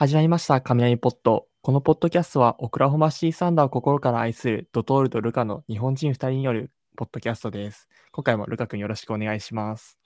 [0.00, 1.46] 始まりました、雷ポット。
[1.60, 7.86] このポッドキャストは、オクラホマシティサンダーを心から愛するドトールとルカの日本人2人によるポッドキャストです。
[8.10, 9.98] 今回もルカ君よろしくお願いします。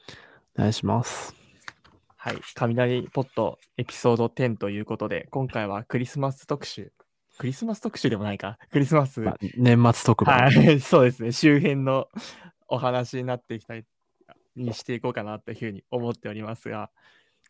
[0.59, 1.37] お願いします。
[2.17, 6.91] はい、雷ポットエピソード10ということで、今回はクリスマス特集。
[7.39, 8.59] クリスマス特集でもないか。
[8.73, 9.21] クリスマス。
[9.21, 11.31] まあ、年末特番、はい、そうですね。
[11.31, 12.09] 周辺の
[12.67, 13.85] お話になっていきたい、
[14.57, 16.91] にしていこうかなというふうに思っておりますが、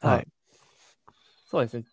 [0.02, 0.16] はい。
[0.16, 0.26] はい
[1.54, 1.84] そうですね。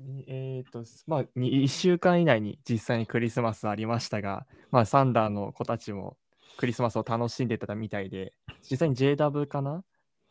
[0.00, 6.16] にえっ、と、まあ、1週間以内に実際にクリスマスありましたが、まあ、サンダーの子たちも
[6.56, 8.34] クリスマスを楽しんでたみたいで、
[8.70, 9.84] 実際に JW かな？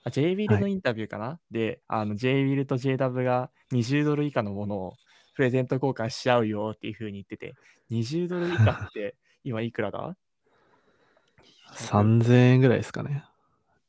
[0.03, 4.93] あ ?J ウィルのはいインタビューかな、で、あの J ウィルと JW が20ドル以下のものを
[5.35, 7.55] プレゼント交換しちゃうよっていう風に言ってて、
[7.91, 10.15] 20ドル以下って 今いくらだ
[11.73, 13.23] ？3000円ぐらいですかね。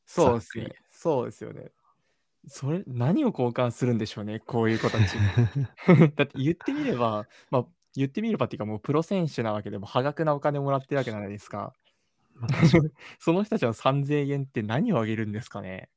[0.06, 0.72] そうですね。
[0.90, 1.70] そうですよね。
[2.46, 5.16] それ、何を交換するんでしょうね、こういう子たち。
[6.16, 11.74] だって言ってみれば、まあ、言ってみればっていうか、もうプロ選手なわけでも、破額なお金もらってるわけじゃないですか。
[13.18, 15.90] その人たちの3000円って何をあげるんですかね。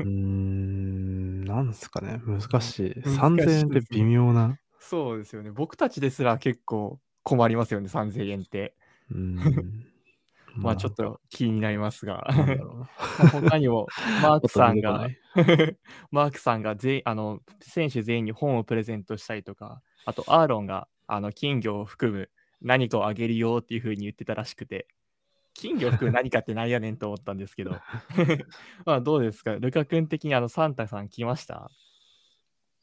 [0.00, 2.20] うーん、なんですかね。
[2.26, 2.50] 難しい。
[2.50, 4.58] 難しい3000円って微妙な。
[4.78, 5.50] そうですよね。
[5.50, 8.74] 僕たちですら結構困りますよね、3000円って。
[9.10, 9.87] うーん。
[10.58, 12.26] まあちょっと気になりますが。
[13.32, 13.86] 他にも、
[14.22, 15.08] マークさんが
[16.10, 24.88] マークさんが全員あの選手全員に本をプレゼントしたりとか、あとアーロンがあの金魚を含む何かをあげるよっていう風に言ってたらしくて、
[25.54, 27.72] 金魚を含む何かってなんやねんと思ったんですけど、
[28.84, 31.70] まあどうですか、ルカ君的にあのサンタさん来ました？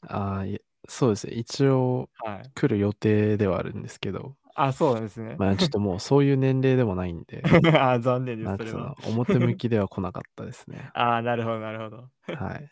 [0.08, 0.46] あ
[0.88, 1.34] そうですね。
[1.34, 2.52] 一応はい。
[2.54, 5.36] 来る予定ではあるんですけど、あ、そうなんですね。
[5.38, 7.44] まあちょっともうそういう年齢でもないんで、
[7.80, 8.96] あ残念です、そそれはの。
[9.10, 10.90] 表向きでは来なかったですね。
[10.96, 12.10] あなるほど、なるほど。
[12.34, 12.70] はい。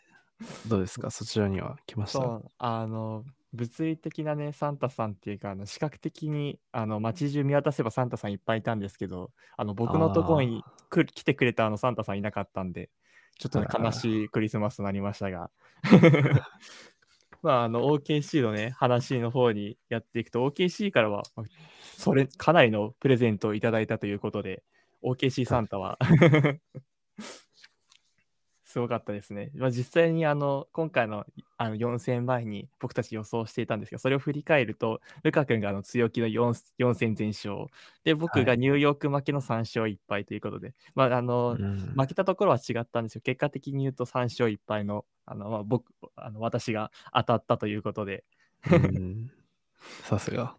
[0.66, 1.10] どうですか？
[1.10, 2.18] そちらには来ました？
[2.18, 12.90] そう、あの、物理的なね、サンタさんっていうか、あの視覚的にあの街中見渡せばサンタさんいっぱいいたんですけど、あの僕のところに来る来てくれたあのサンタさんいなかったんで、
[13.38, 15.50] ちょっとね、悲しいクリスマスになりましたが。
[17.44, 21.24] まあ、あの OKC のね、話の方にやっていくと、OKC からは、
[21.98, 24.62] それ、かなりのプレゼントをいただいたということで、
[25.02, 25.98] OKC サンタは、
[28.74, 29.52] すごかったですね。
[29.54, 31.24] まあ、実際にあの今回の
[31.58, 37.68] あの4戦前に僕たち予想していたんですが、それを振り返ると、ルカ君があの強気の 4, 4戦全勝、
[38.02, 43.20] で、僕はいがニューヨーク負けの3勝1敗ということで、まあ、あのうん負けたところは違ったんですよ。
[43.20, 48.24] 結果的に言うと3勝1敗のあの、まあ、僕あの私が当たったということで、
[48.72, 49.30] うん
[50.02, 50.56] さすが。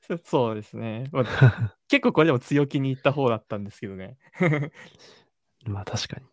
[0.00, 1.08] そそうですね。
[1.10, 4.16] まあ、 結構これでも強気にいった方だったんですけどね。
[5.66, 6.31] まあ確かに。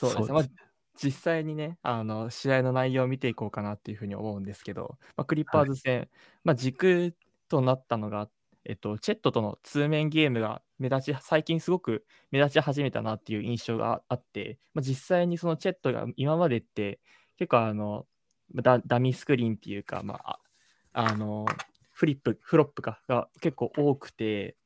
[0.00, 0.34] そうですね。
[0.34, 0.44] まあ、
[0.94, 6.08] 実際にね、あの試合の内容を見ていこうかなっていうふうに思うんですけど、まあ、クリッパーズ戦、
[6.44, 7.14] まあ、軸
[7.48, 8.28] となったのが、
[8.64, 17.00] えっと、チェットとの通面ゲームが目立ち、最近すごく目立ち始めたなっていう印象があって、まあ、実際にそのチェットが今までって
[17.38, 18.06] 結構あの
[18.54, 20.40] ダ、ダミースクリーンっていうか、まあ、
[20.92, 21.46] ああの
[21.92, 24.56] フリップ、フロップかが結構多くて、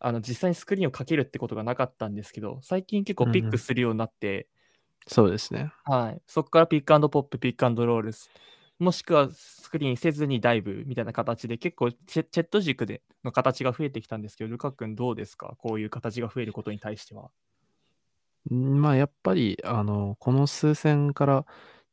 [0.00, 3.48] あの実際にスクリーンをかけるってことがなかったんですけど、最近結構ピッうん。
[3.48, 4.48] うんクするようになって、
[5.06, 5.72] そうですね。
[5.84, 8.30] はい、そこからピックアンドポップ、ピックアンドロールス、
[8.78, 15.54] もしくはスクリーンせずにダイブみたいな形で結構チェット軸での形が増えてきたんですけど、ルカ君どうですか？
[15.58, 17.30] こういう形が増えることに対しては。
[18.48, 21.46] んまあやっぱり、あの、この数戦から、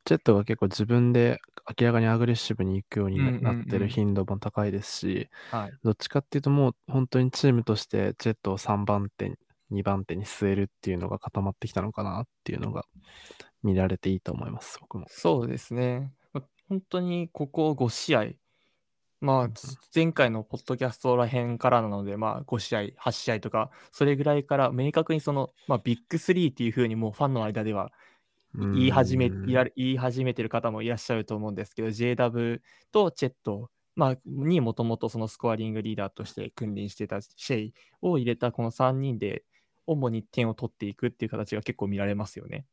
[0.05, 1.39] ジェットが結構自分で
[1.79, 5.71] 明らかにアグレッシブに行くようにななってる頻度も高いですし、はい。
[5.83, 9.37] どっちかっていうともう本当にチームとしてジェットを3番手、
[9.71, 12.85] 2番手に据えるっていうのが固まってきたのかなっていうのが
[13.63, 15.05] 見られていいと思います、僕も。
[15.09, 16.13] そうですね。
[16.33, 18.25] ま本当にここ5試合、
[19.19, 19.49] まあ、
[19.93, 27.91] 前回のポッドキャストらへんからなので、まあ、5試合、8試合とか、それぐらいから明確にその、まあ、ビッグ3っていう風にもうファンの間では
[28.57, 32.59] 言い始め言い始めてる方もいらっしゃると思うんですけど、JW
[32.91, 39.43] とチェット、まあ、にもともとそのスコアリングリーダーとして君臨してたシェイを入れたこの3人で、
[39.85, 42.65] 主に点を取っていくっていう形が結構見られますよね。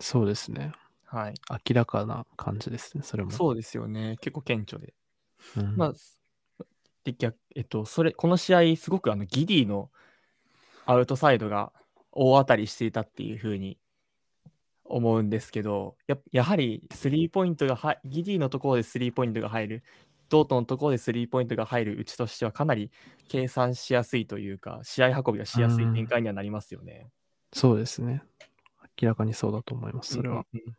[0.00, 0.72] そうですね。
[1.04, 1.34] はい。
[1.50, 3.30] 明らかな感じですね、それも。
[3.30, 4.16] そうですよね。
[4.20, 4.94] 結構顕著で。
[5.58, 6.64] うんまあ、
[7.04, 9.90] で逆えっと、それ、この試合、すごくあのギディの
[10.86, 11.72] アウトサイドが
[12.12, 13.78] 大当たりしていたっていう風に
[14.84, 19.82] 思うんですけど、ややはりスリーポイントがは、ギディのところでスリーポイントが入る、
[20.28, 22.90] ドートのところでスリーポイントが入るうちとしては、かなり
[23.28, 27.08] 計算しやすいというか、試合運びがしやすい展開にはなりますよね。
[27.52, 28.22] そうですね。
[29.00, 30.44] 明らかにそうだと思います、それは。
[30.52, 30.76] うんうんうん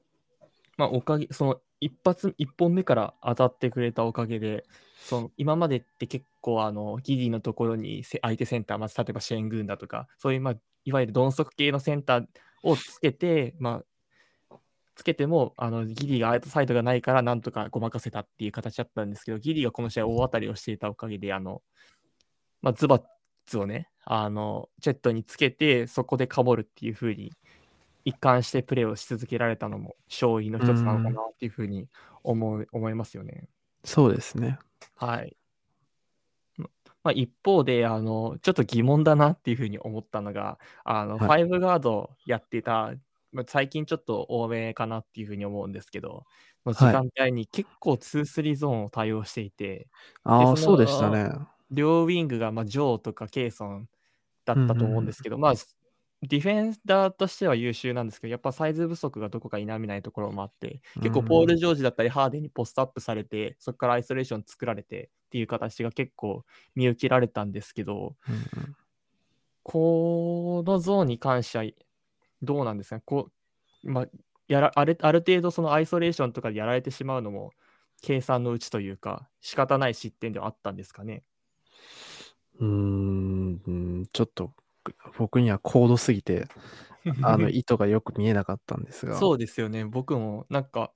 [0.77, 4.65] まあ、おかげ、その一発、一本目から当たってくれたおかげで、
[4.99, 12.25] その今までって結構、あの、ギリのところにせ相手センター、まず例えばシェングーンだとか、そういう、まあ、いわゆる鈍足系のセンター
[12.63, 13.85] をつけて、まあ、
[14.95, 21.61] つけても、あの、ギリがアウトサイドがないから、なんとかごまかせたっていう形だったんですけど、ギリがこの試合大当たりをしていたおかげで、あの、
[22.61, 23.03] まあ、ズバッ
[23.45, 27.31] ツをね、あの、チェットにつけて、そこでかぼるっていう風に、
[28.05, 31.87] 一貫してプレーをし続けられたのも勝因の一つなのかなっていうふうに
[32.23, 33.49] 思う思いますよね。
[33.83, 34.59] そうですね。
[34.95, 35.35] はい。
[36.57, 36.69] ま
[37.03, 42.93] まあ、一方であの、ちょっと疑問だなっていうふうに思ったのが、あの、はい5ガードやってた、
[43.35, 46.23] まあ、最近ちょっと多めかなっていうふうに思うんですけど、
[46.65, 49.87] の時間帯に結構2-3ゾーンを対応していて、
[50.23, 51.29] ああ、そうでしたね。
[51.69, 53.89] 両ウィングが、まあ、ジョーとかケイソン
[54.45, 55.53] だったと思うんですけど、まあ、
[56.21, 68.75] ディフェンダーとしては優秀なんですけど、やっぱサイズ不足がどこか否めないところもあって、結構ポール・ジョージだったりハーデンにポストアップされて、そこからアイソレーション作られてっていう形が結構見受けられたんですけど、うんうん。
[69.63, 71.63] このゾーンに関しては
[72.45, 73.29] どうなんですかこ
[73.83, 74.07] う、まあ、
[74.47, 77.51] やらあるある程度そのアイソレーションとかでやられてしまうのも
[78.01, 81.23] 計算のうちというか仕方ない失点ではあったんですかね。
[82.59, 84.53] うーんうん、ちょっと
[85.17, 86.47] 僕には高度すぎて、
[87.23, 89.85] あの意図がよく見えなかったんですが、そうですよね。
[89.85, 90.91] 僕もなんか、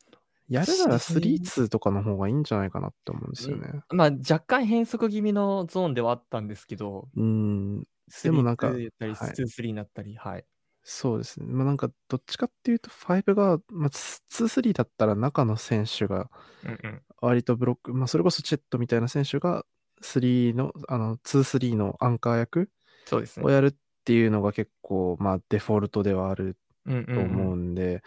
[0.47, 3.83] やるならし3-2とかの方がいいんじゃないかなって思うんですよね。
[3.89, 7.87] まあ若干変則気味のゾーンではあったんですけど、うん、
[8.23, 10.45] でもなんか3-2やったり、はい2-3になったり、はい。
[10.91, 11.45] そうですね。
[11.45, 16.31] まあなんかどっちかっていうと5が、まあ、2-3だったら中の選手が
[16.63, 17.01] うんうん。
[17.21, 19.65] 割とブロック、まあそれこそチェットみたいな選手が
[20.01, 22.69] 3の、あの2-3のアンカー役
[23.05, 23.45] そうですね。
[23.45, 23.73] をやるっ
[24.05, 28.01] ていうのが結構、まあデフォルトではあるうんうんと思うんで、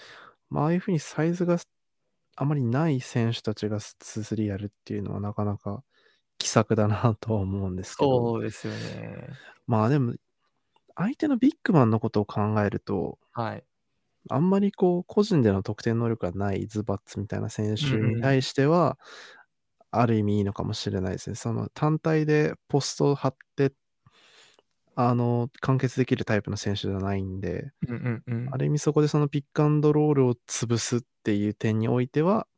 [0.50, 1.58] まあああいうふうにサイズが
[2.36, 5.84] あまりない選手たちが2-3やるっていうのはなかなか
[6.38, 9.28] 奇策だなとは思うんですけど、そうですよね。
[9.66, 10.14] まあでも
[10.96, 13.64] 相手のビッグマンのことを考えると、はい。
[14.30, 18.98] あんまりこう個人での得点能力がないズバッツみたいな選手うんうんに対しては、
[19.90, 21.36] ある意味いいのかもしれないですね。
[21.36, 23.74] その単体でポストを張って、
[24.94, 32.48] あの、完結できるタイプの選手じゃないんで、うんうんうんある意味そこでそのピックアンドロールを潰すっていう点においては、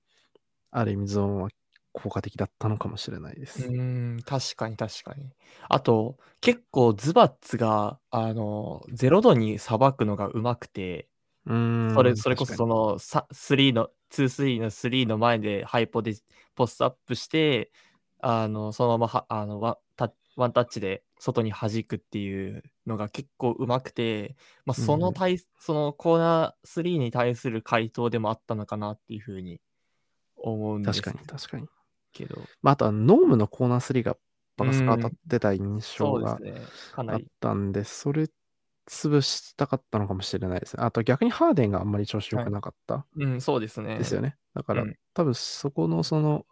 [0.71, 1.51] ある意味ゾーンは
[1.95, 3.71] 効果的だったのかもしれないです。
[3.71, 5.33] うーん、確かに確かに。
[5.69, 11.09] あと、結構ズバッツが、あの、0度にさばくのがうまくて、
[11.47, 11.55] うーん。
[11.89, 16.15] それそれこそそのさ3の、2-3の3の前でハイポで
[16.55, 17.73] ポストアップして、
[18.21, 24.37] あの、そのままはあのワンタワンタッチで外に弾くっていうのが結構うまくて、
[24.67, 29.61] まあ、そうんうんの対、そのコーナー3に対する回答でもあったのかなっていうふうに
[30.37, 31.69] 思うんですに確かに確かに。
[32.15, 34.17] けど、まあ、あとはノームのコーナー3が
[34.57, 36.33] バカスカ当たってた印象が
[36.97, 37.27] あっり。
[37.41, 38.29] たんで、それ
[38.87, 40.83] 潰したかったのかもしれないですね。
[40.85, 43.99] あと逆にハーデンがあんまり調子良くなかったうん、そうですね。
[43.99, 44.37] ですよね。
[44.55, 46.45] だから、うん多分そこのその、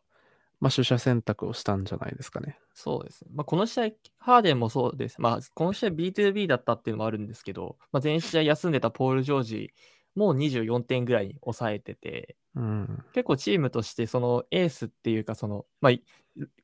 [0.60, 2.56] まあ、取捨選択をしたんじゃないですかね。
[2.74, 3.30] そうですね。
[3.34, 5.20] まあ、この試合、ハーデンもそうです。
[5.20, 9.74] まあ、この試合 B2B だったっていうのもあるんですけど、まあ、前試合休んでたポール・ジョージ
[10.14, 13.04] も24点ぐらいに抑えてて、うん。
[13.12, 16.02] 結構チームとしてそのエースっていうか、その、まあ、い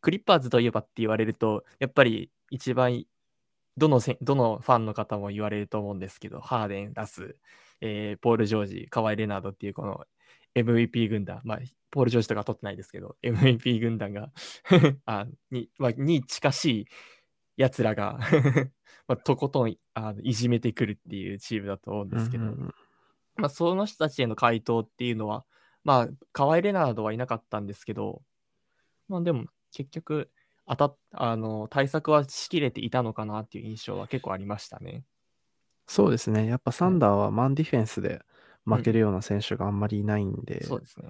[0.01, 3.05] クリッパーズといえばって言われると、やっぱり一番、
[3.77, 7.37] どのせどのファンの方も言われると思うんですけど、ハーデン、ラス、
[7.81, 10.05] えーポール・ジョージ、カワイ・レナードっていうこの
[10.55, 11.59] MVP 軍団、まあ、
[11.91, 14.31] ポール・ジョージとか取ってないですけど、MVP 軍団が
[15.07, 16.87] あに,、まあ、に近しい
[17.57, 18.19] やつらが
[19.07, 22.75] まあ、とことんあのいじめてくるっていうチームだと思うんですけど、うんうんうん
[23.39, 25.45] まあ、その人たちへの回答っていうのは、
[25.85, 28.23] まあ、カワイ・レナードはいなかったんですけど、
[29.09, 30.31] まあ、でも結局
[30.67, 35.05] 当たっあの対策はしきれていたのかなっていう印象は結構ありましたね。
[35.87, 36.47] そうですね。
[36.47, 38.21] やっぱサンダーはマンディフェンスで
[38.67, 41.09] 負けるような選手があんまりいないんで、そうですね。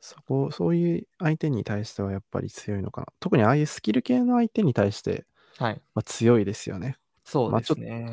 [0.00, 3.06] そこ、そういう相手に対してはやっぱり強いのかな。
[3.18, 5.24] 特にああいうスキル系の相手に対して、
[5.56, 5.82] はい。
[5.94, 6.98] まあ、強いですよね。
[7.24, 8.06] そうまあですね。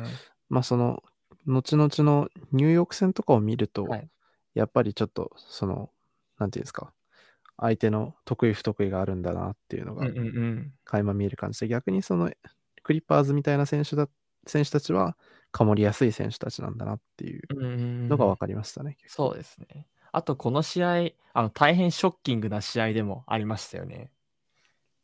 [0.48, 1.02] まあその、
[1.46, 4.08] 後々のニューヨーク戦とかを見ると、はい
[4.54, 5.90] やっぱりちょっと、その、
[6.38, 6.92] なんていうんですか、
[7.56, 10.06] 相手の得意不得意があるんだなっていうのが。
[10.84, 12.30] 垣間見える感じで、逆にその、
[12.82, 14.08] クリッパーズみたいな選手だ、
[14.46, 15.16] 選手たちは、
[15.52, 17.42] かもりやすい選手たちなんだなっていう
[18.08, 18.96] のが分かりましたね。
[19.06, 19.86] そうですね。
[20.10, 24.10] あと、この試合、あの大変ショッキングな試合でもありましたよね。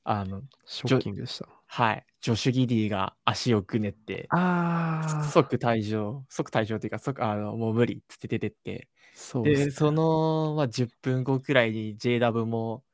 [0.04, 1.48] あのショッキングでした。
[1.70, 9.70] はい、ジョシュ・ギディが足をぐねって、ああ、即退場、即退場っていうか、即あのもう無理っつって出てって、そうです、で、ね。
[9.72, 12.84] その、まあ、10分後くらいに JW も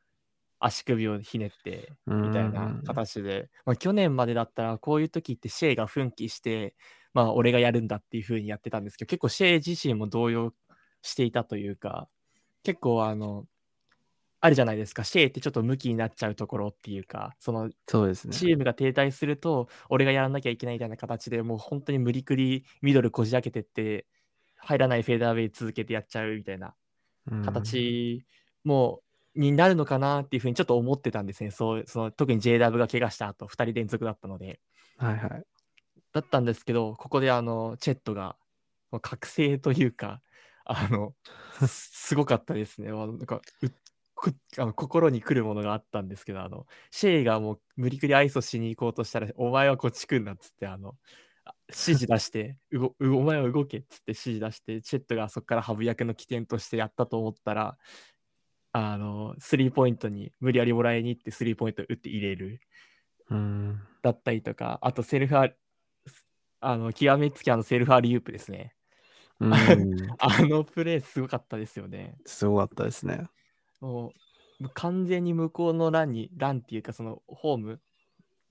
[0.58, 6.74] 足首をひねって、みたいな形で、まあ、去年までだったら、こういう時ってシェイが奮起して、
[7.12, 10.52] まあ、俺がやるんだっていう風にやってたんですけど、結構シェイ自身も動揺
[11.02, 12.08] していたというか、
[12.64, 13.44] 結構あの、
[14.44, 18.34] あるじゃないですか、シェイってちょっとムキになっちゃうところっていうか、そのそうですね。
[18.34, 24.06] チームが停滞すると、俺がやらなきゃいけないみたいな形でもう本当に無理くりミドルこじ開けてって、
[24.58, 26.74] 入らないフェーダーウェイ続けてやっちゃうみたいな
[27.30, 28.26] うん形
[28.64, 29.02] も
[29.34, 31.50] になるのかなっていうふうにちょっと思ってたんですね。
[31.50, 34.60] そうその特に JW が怪我した後、2人連続だったので。
[34.98, 35.44] はいはい。
[36.12, 38.36] だったんですけど、ここであのチェットが
[39.02, 40.20] 覚醒というか、
[40.64, 41.14] あの
[41.66, 41.68] す
[42.08, 42.90] すごかったですね。
[42.90, 43.42] なんか
[44.58, 50.96] あの心に来るものがあったんですけど、あのシェイがもう無理くりアイソしに行こうとしたら、お前はこっち来んなっつって、あの
[51.44, 57.78] あ指示出して、 うごうお前は動けっつって指示出して、チェットがそこからハブ役の起点としてやったと思ったら、
[58.72, 62.60] あのスリーポイントに無理やりもらいに行って、スリーポイント打って入れる。
[63.30, 63.80] うん。
[64.02, 65.50] だったりとか、あとセルフア
[66.60, 68.74] あの極めつきあのセルフアリウープですね。
[69.38, 69.52] うん、
[70.18, 72.16] あのプレーすごかったですよね。
[72.24, 73.28] すごかったですね。
[73.84, 74.12] も
[74.60, 77.80] う完全に向こうのランに、ランっていうかそのホーム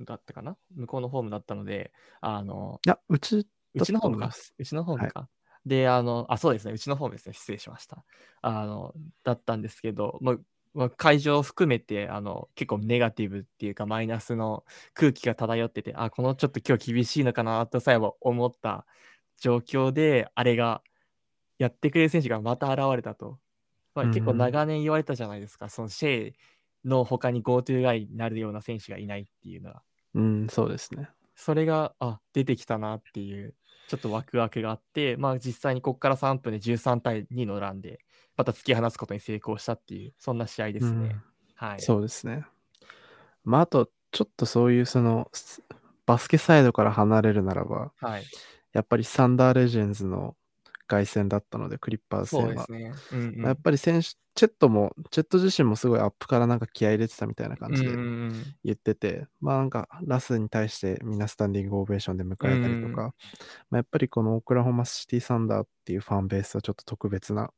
[0.02, 0.58] だったかな？
[0.76, 4.32] 向こうのホームだったので、あの、いや、うちうちのホームか。
[4.58, 5.30] うちのホームか。
[5.66, 6.74] で、あの、あ、そうですね。
[6.74, 7.34] うちのホームですね。
[7.34, 8.04] 失礼しました。
[8.42, 10.38] あの、だったんですけど、まあ、
[10.74, 18.86] まあ、会場を含めて、あの、結構ネガティブっていうか、マイナスの空気が漂ってて、あ、このちょっと今日厳しいのかなとさえも思った
[19.40, 20.84] 状況で、あれが、
[21.60, 23.40] やってくれる選手がまた現れたと。
[23.96, 25.70] まあ、うん結構長年言われたじゃないですか。
[25.70, 26.34] そのシェイ
[26.86, 29.82] の他に GoTo ガイになるような選手がいないっていうのは。
[30.16, 31.10] うん、そうですね。
[31.36, 33.56] それが、あ、出てきたなっていう、
[33.88, 38.00] ちょっとワクワクがあって、まあ実際にここから3分で13対2のランで、
[38.38, 41.16] また突き放すことに成功したっていう、そんな試合ですね。
[41.56, 41.82] はい。
[41.82, 42.46] そうですね。
[43.44, 45.64] まあ、あと、ちょっとそういうその、ス
[46.06, 48.24] バスケサイドから離れるならば、はい。
[48.74, 50.36] やっぱりサンダーレジェンズの
[50.94, 52.68] 凱旋だったので、クリッパーズ戦は。
[53.48, 58.56] やっぱり選手、チェットも、チェット自身もすごいアップからなんか気合い入れてたみたいな感じでうんうんうん。
[58.64, 63.14] 言ってて、まあなんかラスに対してみんなスタンディングオベーションで迎えたりとうんか、
[63.72, 67.52] まあ、やっぱりこのオクラホマシティサンダーっていうファンベースはちょっと特別な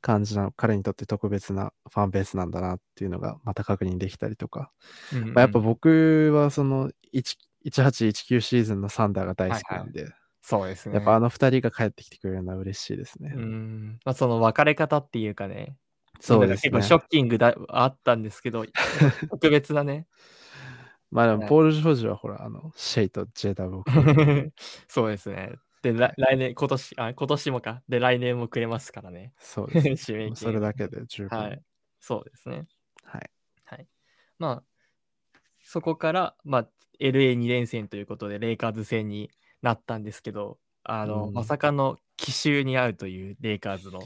[0.00, 4.72] 感じな、彼にとって特別なファンベースなんだなっていうのがまた確認できたりとか、
[5.12, 5.34] うんうん。
[5.34, 10.08] まあ、やっぱ僕はその1 1819シーズンのサンダーが大好きなんで、
[10.42, 10.96] そうですね。
[10.96, 13.32] やっぱあの2人が帰ってきてくれるのは嬉しいですね。
[13.34, 14.00] うん。
[14.04, 15.76] まあその別れ方っていうかね、
[16.20, 16.82] そうですね結構。
[16.82, 18.64] ショッキングだあったんですけど、
[19.30, 20.06] 特別なね。
[21.10, 24.52] まあでもはいポール・ジョージはほら、あの、シェイと組んで
[24.88, 25.54] そうですね。
[25.82, 27.82] で、来来年、今年、あ、今年もか。
[27.88, 29.32] で、来年もくれますからね。
[29.38, 30.30] そうです ね。
[30.34, 31.38] それだけで十分。
[31.38, 31.62] はい。
[32.00, 32.66] そうですね。
[33.04, 33.30] はい。
[34.42, 34.64] まあ、
[35.62, 36.68] そこから、まあ、
[36.98, 39.30] LA2 連戦ということで、レイカーズ戦に
[39.62, 41.34] なったんですけど、あの、うん。
[41.34, 44.00] まさかの奇襲に遭うというレイカーズの、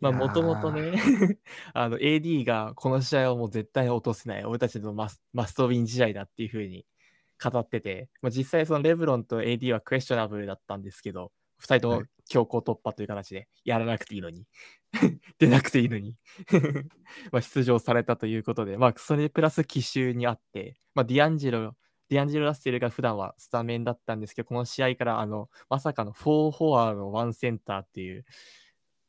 [0.00, 0.92] まあ、もともとね、
[1.74, 6.86] あの、AD がこの試合をもう絶対落とせない、俺たちのマス must win 試合だっていうふうに
[7.42, 12.06] 語ってて、まあ、実際そのレブロンと AD は questionable だったんですけど、二人ともはい。
[12.28, 14.46] 強行突破という形でやらなくていいのに、
[15.38, 16.14] 出なくていいのに。
[17.32, 21.76] まあ出場されたということで、まあ、それプラス奇襲にあって、まあ、ディアンジェロ、
[22.08, 28.24] ディアンジェロ・ラッセルが普段はスタメンだったんですけど、この試合からあのまさかの4フォワード、1センターっていう、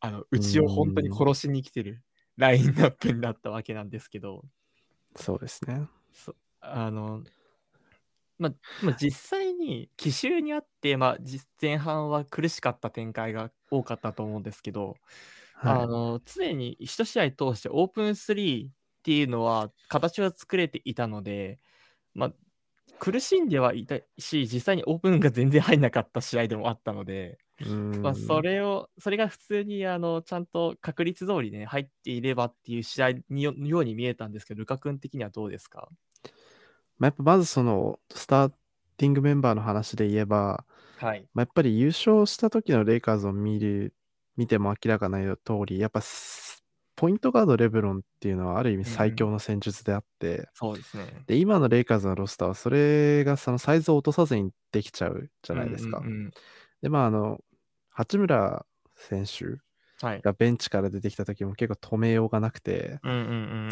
[0.02, 2.04] あのうちを本当に殺しに来てる
[2.38, 4.44] ラインナップになったわけなんですけど、
[5.16, 5.88] そうですね。
[6.12, 7.24] そあの、
[8.38, 8.54] まあ、
[8.84, 14.96] まあ、実際に奇襲にあって、まあ、実前半は苦しかった展開が多かったと思うんですけど、
[15.56, 15.84] はい。
[15.84, 18.70] あの常に一試合通してオープン3っ
[19.04, 21.60] ていうのは形は作れていたので、
[22.14, 22.34] まあ、
[23.00, 27.40] 苦しんではいたし、実際にオープンが全然入んなかった試合でもあったので、
[28.02, 35.90] まあ、それを、それが普通にあのちゃんと確率通りね、入っていればっていう試合によように見えたんですけど、ルカ君的にはどうですか？
[36.98, 38.52] まあ、やっぱまずその、スター
[38.98, 40.66] ティングメンバーの話で言えば、
[40.98, 41.28] はい。
[41.34, 43.94] まあ、やっぱり優勝した時のレイカーズを見る、
[44.38, 46.39] 見ても明らかな通り、やっぱス
[47.00, 51.28] ポイントガードレブロンっていうのはある意味最強の戦術であって、そうですね。
[51.28, 56.02] で、今のレイカーズのロスターはそれがそのサイズを落とさずにできちゃうじゃないですか。
[56.04, 56.32] うんうんうん
[56.82, 57.40] で、まああの、
[57.90, 58.66] 八村
[58.96, 59.62] 選手
[60.02, 60.24] はい。
[60.24, 63.22] がベンチから出てきた時も結構止めようがなくて、うんうんう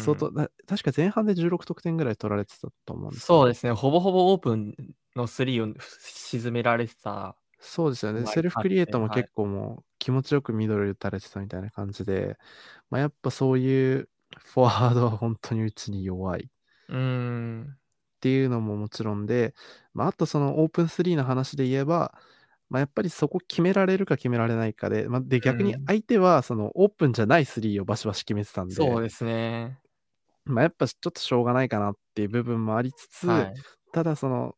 [0.00, 3.72] 相当、な確か前半で16得点ぐらい取られてたと思うんですそうですね。
[3.72, 4.74] ほぼほぼオープン
[5.16, 7.36] の3を沈められてた。
[7.58, 8.24] そうですよね。
[8.24, 12.36] 割セルフクリエイトもはい結構もう気持ちよくミドル打たれてたみたいな感じで、
[12.90, 16.48] まあ、やっぱそういうフォワードは本当にうちに弱いっ
[16.88, 17.78] うーん。
[18.20, 19.54] ていうのももちろんで、
[19.94, 22.14] まあ、あとそのオープン3の話で言えば、
[22.70, 29.80] まあ、やっぱりそこ決められるか決められないかで、まあ、で逆にうん相手はそのオープンじゃない3をバシバシ決めてたんで、そうですね。
[30.44, 33.64] まあ、やっぱちょっとしょうがないかなっていう部分もありつつ、はい。
[33.92, 34.56] ただその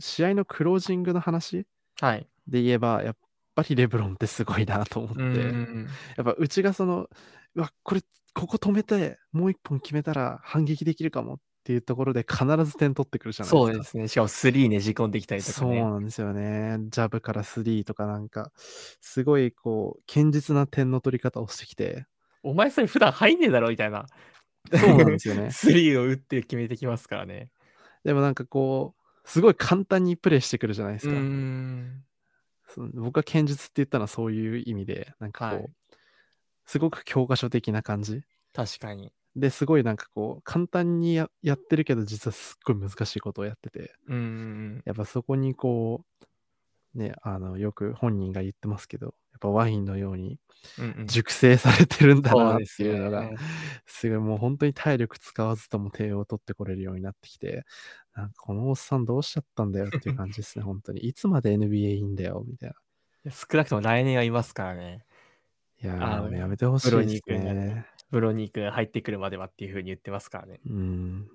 [0.00, 1.66] 試合のクロージングの話
[2.00, 2.26] はい。
[2.46, 3.16] で言えば、やっ
[3.54, 7.08] ぱりレブロンってすごいなと思って、うんうんやっぱうちがその、
[7.54, 8.02] うわ、これ、
[8.34, 13.72] ここ止めて、もう一本決めたら反撃できるかもっていうところで必ず点取ってくるじゃないですか。
[13.72, 14.08] そうですね。
[14.08, 15.80] しかも3ねじ込んできたりとかそうね。
[15.82, 16.78] なんですよね。
[16.90, 18.52] ジャブから3とかなんか、
[19.00, 22.06] すごいこう、堅実な点の取り方をしてきて、
[22.42, 24.06] お前それ普段入んねえだろみたいな。
[24.72, 27.50] そうなんですよね 3を打って決めてきますからね。
[28.04, 28.95] でもなんかこう、
[29.26, 31.12] すごい簡単にプレイしてくるじゃないですか。
[31.14, 32.04] ん。
[32.68, 35.70] その僕が堅実って言ったのはそういう意味で、なんかこう、はい
[36.66, 38.22] すごく教科書的な感じ。
[38.52, 39.12] 確かに。
[39.36, 43.94] で、すごいなんかこう、簡単にややってるけど、実はすっごい難しいことをやってて。
[44.84, 46.26] やっぱそこにこう、
[46.96, 50.38] ね、あの、よく本人が言ってますけど、やっぱワインのように
[51.06, 53.36] 熟成されてるんだなっていうのが、ね
[53.84, 57.64] すごいもう本当に体力使わずとも点を取ってこれるようになってきて、
[58.14, 61.06] なんかこのおっさんどうしちゃったんだよっていう感じですね、本当に。
[61.06, 62.70] いつまで NBA いいんだよ、みたい
[63.24, 63.30] な。
[63.30, 65.04] 少なくとも来年はいますからね。
[65.82, 67.86] いやあのー、やめてほしいですね。
[68.10, 70.60] ブロニー君入ってくるまではっていうふうに言ってますからね。
[70.66, 71.28] うん。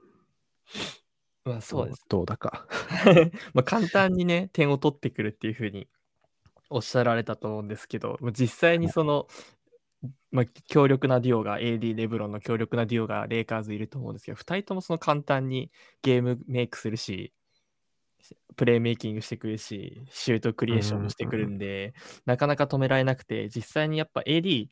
[1.43, 2.05] まあそうです。
[2.07, 2.67] どうだか。
[3.53, 5.87] まあ簡単にね、点を取ってくるっていうふうに
[6.69, 9.27] おっしゃられたと思うんですけど、まあ実際にその、
[10.31, 15.71] まあ、強力なデュオが、AD、レブロンの強力なデュオがレイカーズいると思うんですけど、2人ともその簡単に
[16.01, 17.33] ゲームメイクするし、
[18.55, 21.93] プレーメイキングしてくるし、シュートクリエーションもしてくるんで、
[22.25, 24.69] なかなか止められなくて、実際にやっぱ AD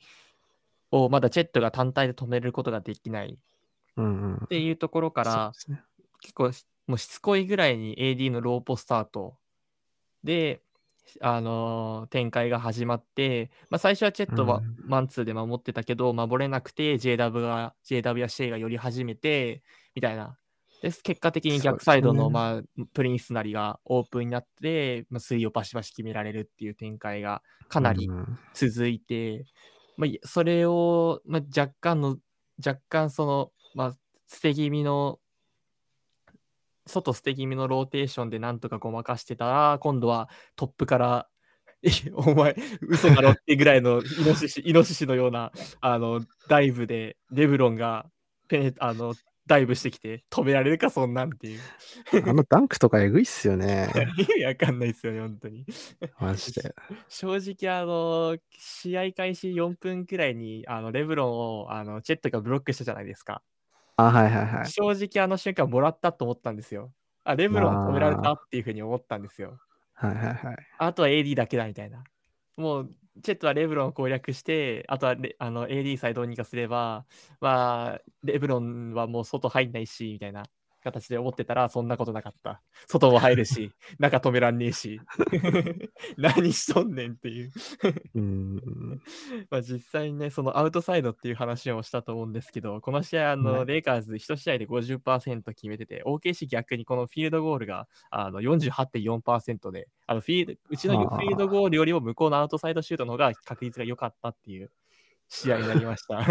[0.92, 3.38] をまだチェットが単体で止めることができない
[3.98, 4.36] うんうん。
[4.36, 5.89] っていうところから、そうですね。
[6.22, 9.38] 結構しもうしつこいぐらいに AD のローポスタート
[10.24, 10.62] で、
[11.22, 14.76] あのー展開が始まって、まあ、最初はチェットはうん。
[14.88, 19.62] マンツーで守ってたけど、守れなくて JW が JW やシェイが寄り始めて
[19.96, 20.38] みたいな。
[20.82, 28.40] で結果的に逆サイドの、まあ、プリンスなりがオープンになって、まあ、スリーをバシバシ決められるっていう展開がかなりうん。
[28.54, 29.46] 続いて、
[29.98, 32.18] まあ、いそれを、まあ、若干の、
[32.66, 33.92] 若干その、まあ、
[34.28, 35.20] 捨て気味の、
[36.90, 41.28] 外捨て気味のローテーションでなんとかごまかしてたら、今度はトップから、
[41.82, 48.06] えお前、嘘だろってぐらいの イノシシイノシシのようなあのダイブで、レブロンが
[48.50, 49.14] ペネあの
[49.50, 51.60] ダイブしてきて、止められるか、そんなんっていう。
[52.24, 53.90] あのダンクとかえぐいっすよね。
[54.18, 55.66] 意味わかんないですよね、本当に。
[56.20, 56.76] マジで。
[57.08, 63.42] 正直、あの、試合開始4分くらいに、あの、レブロンを、あの、チェットがブロックしたじゃないですか。
[64.08, 64.70] あ、はいはいはい。
[64.70, 66.94] 正直、あの瞬間、もらったと思ったんですよ。
[67.24, 69.60] あ、レブロン止められたあっていうふうに思ったんですよ。
[69.94, 70.58] はいはいはい。
[70.78, 72.04] あとは AD だけだみたいな。
[72.58, 72.90] もう、
[73.22, 77.06] チェットはレブロンを攻略して、あとはレあの AD さえどうにかすれば、
[77.42, 80.44] まあ、レブロンはもう外入んないし、みたいな
[80.84, 82.62] 形で思ってたら、そんなことなかった。
[82.88, 85.00] 外も入るし、 中止めらんねえし、
[86.18, 87.52] 何しとんねんっていう。
[88.16, 88.56] うん。
[89.50, 104.72] まあ実際にね、そのアウトサイドっていう話をしたと思うんですけど、この試合、あの、はいレイカーズ1試合で50%決めてて、OKC 逆にこのフィールドゴールがあの48.4%で、あのフィールうちのフはあィールドゴールよりも向こうのアウトサイドシュートの方が確率が良かったっていう
[105.28, 106.26] 試合になりました。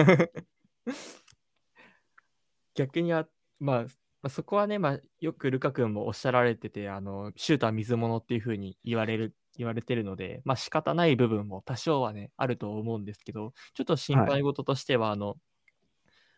[2.74, 3.26] 逆には、
[3.60, 3.86] まあ、
[4.28, 15.36] まあ、そこはね、まあ、よくルカ君もおっしゃられてて、あのシュートは水物っていうふうに言われる言われてるので、まあ仕方ない部分も多少はね、あると思うんですけど、ちょっと心配事としては、あの、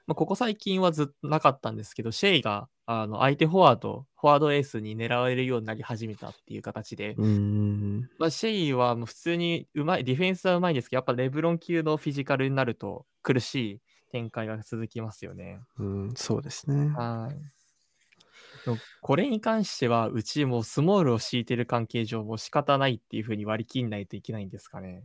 [0.07, 8.09] まあ、ここ最近はずっとなかったんですけど、シェイがあの相手フォワード、フォワードエースに狙われるようになり始めたっていう形で、うん。
[8.20, 15.61] まあ、シェイはもう普通にうまい、ディフェンスはうまいですけど、やっぱレブロン級のフィジカルになると苦しい展開が続きますよね。
[15.79, 16.90] うん、そうですね。
[16.90, 17.60] はい。
[19.01, 25.05] これに関しては、うちもスモールを敷いてる関係上、もう仕方ないっていうふうに割り切んないといけないんですかね。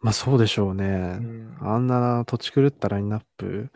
[0.00, 0.86] まあそうでしょううね。
[0.86, 3.70] ん、あんな土地狂ったラインナップ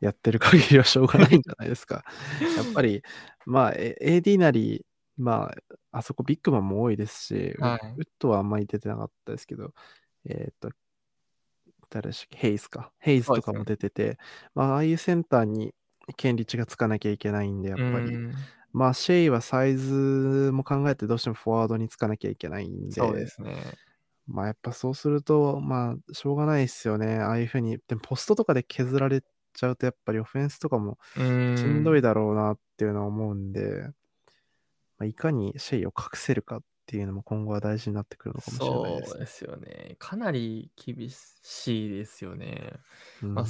[0.00, 2.04] やってる限りはしょうがないんじゃないですか。
[2.56, 3.02] やっぱり、
[3.46, 4.84] まあ、え AD なり、
[5.16, 9.72] まあ、あそこビッグマンも多いですし、はいウッドはあんまり出てなかったですけど、
[10.26, 10.70] えっ、と、
[11.88, 12.38] 誰でしたっけ？
[12.38, 12.92] ヘイズか。
[12.98, 14.18] ヘイズとかも出てて、
[14.54, 15.74] まあ、ああいうセンターに
[16.16, 18.16] 権利値がつかなきゃいけないんで、やっぱり。
[18.72, 23.56] まあ、シェイはサイズも考えてどうしてもフォワードにつかなきゃいけないんで、そうですね。
[24.26, 27.16] まあ、やっぱそうすると、まあ、しょうがないですよね。
[27.20, 27.78] ああいうふうに。
[27.88, 29.22] でも、ポストとかで削られ
[29.54, 33.88] ちゃうと、やっぱりオフェンスとかもしんどいだろうなっていうのは思うんで、
[34.98, 39.96] まあ、いかにシェイを隠せるかっていうのも今後は大事になってくるのかもしれないです、ね、そうですよね。
[39.98, 42.74] かなり厳しいですよね。
[43.22, 43.46] まあ、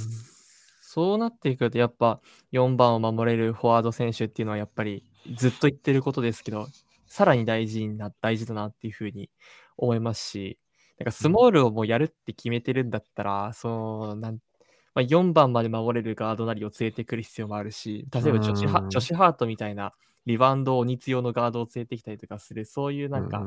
[0.97, 5.03] そうなっていくと、やっぱ4番を守れるフォワード選手っていうのはやっぱり
[5.35, 6.67] ずっと言ってることですけど、
[7.05, 9.29] さらに大事にな、大事だなっていうふうに
[9.77, 10.57] 思いますし、
[10.97, 14.39] なんかスモールをもうやるって決めてるんだったら、その、なん、
[14.95, 19.91] まあ、4番まで守れるガードなりを連れてくる必要もあるし、例えば女子ハ女子ハートみたいな
[20.25, 23.43] リバウンド鬼強のガードを連れてきたりとかする、そういうなんか、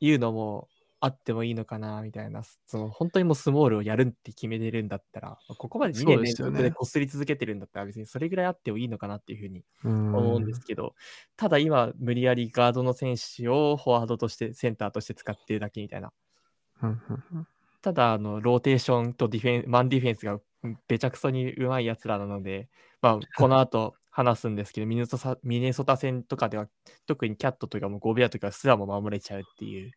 [0.00, 0.68] いうのも
[1.06, 10.94] あってもいいのかなみたいな、その本当にもうスモールをやるって決めてるんだったら、ここまで2年連続でこすり続けてるんだったら、別にそれぐらいあってもいいのかなっていうふうに思うんですけど、
[11.36, 16.12] ただ今、無理やりガードの選手をフォワードとして、センターとして使ってるだけみたいな。
[17.82, 20.40] ただ、あの、ローテーションとディフェン、マンディフェンスが
[20.88, 22.68] べちゃくそにうまいやつらなので、
[23.00, 26.68] まあ、この後話すんですけど、ミネソタミネソタ戦とかでは、
[27.06, 29.92] 特にキャットとかもゴベアとかすらも守れちゃうっていう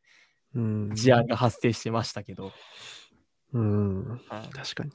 [0.54, 2.52] 事案が発生してましたけど。
[3.54, 4.92] うん、はい、確かに。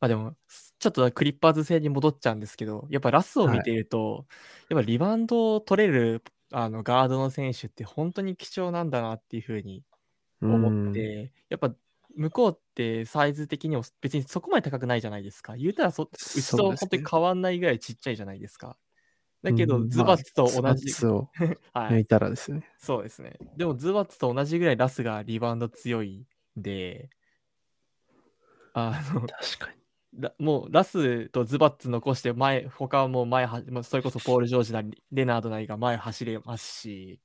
[0.00, 0.34] まあでも、
[0.78, 4.24] ちょっとクリッパーズ戦に戻っちゃうんですけど、やっぱラスを見ていると、はい、
[4.70, 6.22] やっぱリバウンドを取れる
[6.52, 9.82] あのガードの選手って本当に貴重なんだなっていうふうに
[10.40, 11.72] 思って、やっぱ
[12.16, 15.56] 向こうってサイズ的にも別にそこまで高くないじゃないですか。
[15.56, 18.76] 言うたらそ、うちと本当に変わんないぐらいちっちゃいじゃないですか。
[19.42, 20.60] だけど、ズバッツと同じ。
[20.60, 21.30] まあ、を
[21.74, 22.70] 抜いたらですよね、はい。
[22.78, 23.38] そうですね。
[23.56, 26.26] でも、ズバッツと同じぐらいラスがリバウンド強い
[26.58, 27.10] んで、
[28.74, 29.78] あの、確かに。
[30.38, 37.20] もうラスとズバッツ残して前、他はもう前は、それこそポール・ジョージなり、レナードなりが前走れますし、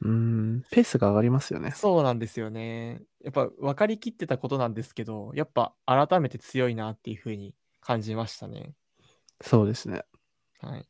[0.00, 1.72] うん、ペースが上がりますよね。
[1.72, 3.02] そうなんですよね。
[3.20, 8.74] やっぱ分かりきってたことなんですけど、やっぱ改めて強いなっていうふうに感じましたね。
[9.40, 10.04] そうですね。
[10.60, 10.86] はい。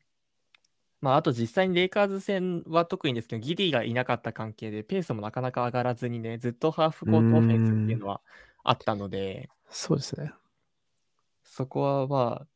[1.01, 8.21] まあ、あと実際にレイカーズ戦は特にですけど、ギリがいなかった関係で、ペースもなかなか上がらずにね、ずっとハーフコートオフェンスっていうのは
[8.63, 10.33] あったので、そうですね。
[11.43, 12.47] そこはまあ、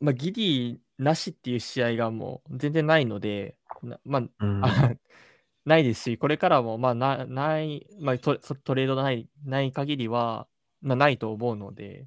[0.00, 3.56] まあ、ギリなしっていう試合がもう全然ないので、
[4.04, 4.22] まあ、
[4.62, 4.90] あ
[5.64, 10.46] ないですし、これからも、まあ、なない、まあト、トレードない、ない限りは、
[10.80, 12.06] まあ、ないと思うので、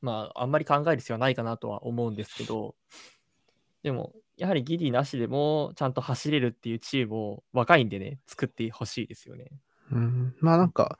[0.00, 2.76] まあ、あんまり考える必要はないかなとは思うんですけど、
[3.82, 9.46] でも、やはりギリなしでも、ちゃんと走れるっていうチームを若いんでね、作ってほしいですよね。
[9.90, 10.98] うん、まあなんか、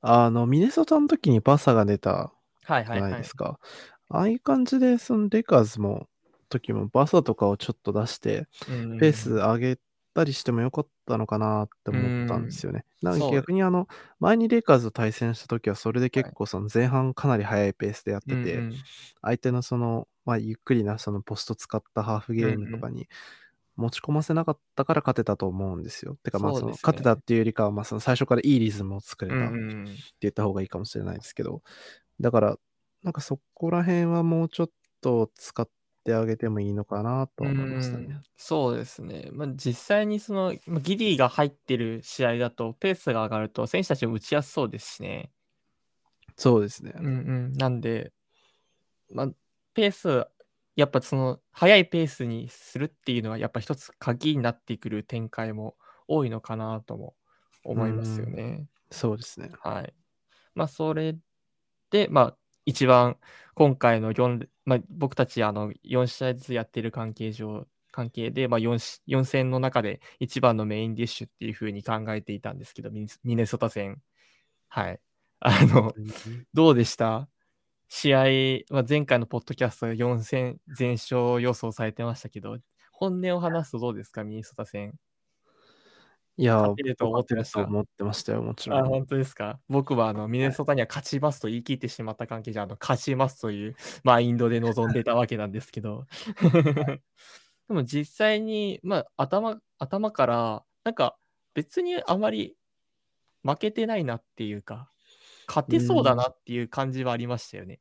[0.00, 2.32] あの、ミネソタの時にバサが出た
[2.66, 3.44] じゃないですか。
[3.44, 3.60] はいはいはい、
[4.08, 6.08] ああいう感じで、そのレカーズも、
[6.48, 9.78] 時もバサとかをちょっと出して、ペース上げ
[10.20, 12.84] たりしてもよかったのかなって思ったんですよね。
[13.02, 18.58] なんか逆にあの、前にレイカーズと対戦した時はそれで結構その前半かなり速いペースでやってて、
[19.22, 23.08] 相手のその、まあ、ゆっくりなそのポスト使ったハーフゲームとかに
[23.76, 26.16] 持ち込ませなかったから勝てたと思うんですよ。
[26.22, 29.54] てかまあその勝てたっていうよりかはまあその最初からいいリズムを作れたって
[30.20, 31.62] 言った方がいいかもしれないですけど、
[32.20, 32.58] だから
[33.02, 38.20] なんかそこら辺はもうちょっと使ってってあげてもいいのかなと思いましたね。
[38.36, 39.28] そうですね。
[39.32, 45.30] まあ、実際にその、まあ、ギリが入ってる試合だと、ペースが上がると、選手たちも打ちやすそうですしね。
[46.36, 46.94] そうですね。
[46.96, 47.08] うんう
[47.48, 47.52] ん。
[47.52, 48.12] なんで、
[49.12, 49.28] まあ、
[49.74, 50.26] ペース、
[50.76, 55.76] やっぱその、速いペースにするっていうのは、やっぱ一つ鍵になってくる展開も
[56.08, 57.14] 多いのかなとも
[57.64, 58.66] 思いますよね。
[58.90, 59.50] そうですね。
[59.62, 59.94] はい。
[60.54, 61.16] まあ、それ
[61.90, 62.38] で、まあ、
[62.70, 63.16] 一番
[63.54, 68.74] 今回の4、まあ、僕たちあの4試合ずつやってる関係上、関係で、まあ4、
[69.08, 74.00] 4戦の中で一番のメインディッシュっていうふうに考えていたんですけど、ミネソタ戦。
[74.68, 75.00] はい。
[75.40, 75.92] あの、
[76.54, 77.28] どうでした？
[77.88, 82.58] 試合、まあ、前回のポッドキャスト4戦全勝予想されてましたけど、
[82.92, 84.94] 本音を話すとどうですか、ミネソタ戦。
[86.36, 87.60] いや、勝てると思ってました。
[87.64, 88.80] 思ってましたよ、もちろん。
[88.80, 89.60] あ、本当ですか？
[89.68, 96.06] 僕はあのミネソタには勝ちますと言い切ってしまった関係じゃ、あの勝ちますという マインドで臨んでたわけなんですけど。
[97.68, 101.16] でも実際に、まあ、頭頭から、なんか
[101.54, 102.56] 別にあまり
[103.44, 104.90] 負けてないなっていうか、
[105.46, 107.80] 勝てそうだなっていう感じはありましたよね。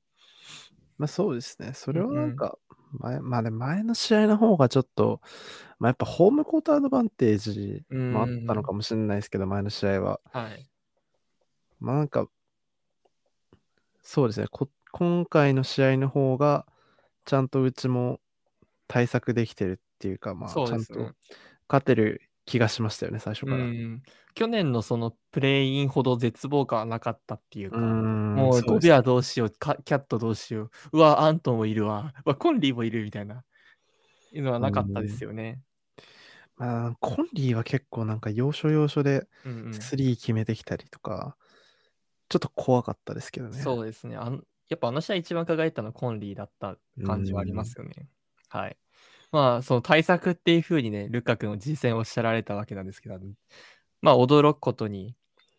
[1.00, 1.72] まあそうですね。
[1.74, 2.60] それはなんか、
[2.92, 5.22] 前、まあね、前の試合の方がちょっと、
[5.80, 10.20] まあやっぱホームコートアドバンテージもあったのかもしれないですけど、前の試合は。
[10.32, 10.70] はい。
[11.80, 12.28] まあなんか、
[14.04, 14.48] そうですね。
[14.52, 16.66] こ今回の試合の方が、
[17.26, 18.20] ちゃんとうちも
[18.88, 21.14] 対策できてるっていうか、まあ、ちゃんと
[21.70, 23.58] 勝てる気がしましたよね、最初から。
[23.58, 24.04] うん。
[24.34, 33.44] 去年のそのプレインほど絶望感はなかったっていうか、うもうゴビアどうしよう、キャットどうしよう、うわ、アントンもいるわ、うわ、コンリーもいるみたいな、
[34.32, 35.62] いうのはなかったですよね。
[36.58, 39.28] まあ、コンリーは結構なんか要所要所で
[39.72, 41.38] スリー決めてきたりとか、
[42.28, 43.62] ちょっと怖かったですけどね。
[43.62, 44.18] そうですね。
[44.18, 48.08] あのやっぱあの試合一番輝いたのはコンリーだった感じはありますよね。
[48.50, 48.78] はい。
[49.32, 53.20] まあ、その対策っていうふうにね、ルカ君を実践おっしゃられたわけなんですけど、
[54.02, 55.16] まあ、驚くことに、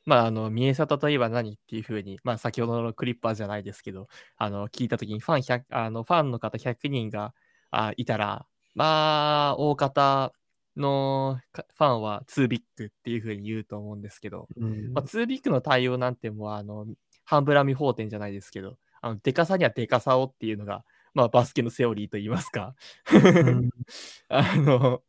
[0.07, 7.35] まあ、あの、見え方といえば何っていうふうに、まあ、先ほどのクリッパーじゃないですけど、あの、聞いたときにファン100、あの、ファンの方100人が
[7.71, 10.33] あいたら、まあ、大方
[10.77, 16.87] のファンは2ビッグっていうふうに言うと思うんですけど、うん、まあ、2ビッグの対応なんてもう、あの、
[17.25, 22.75] ハンブラミ法典じゃないですけど、あの、デカさにはデカさをっていうのが、まあ、バスケのセオリーと言いますか
[24.29, 25.03] あの、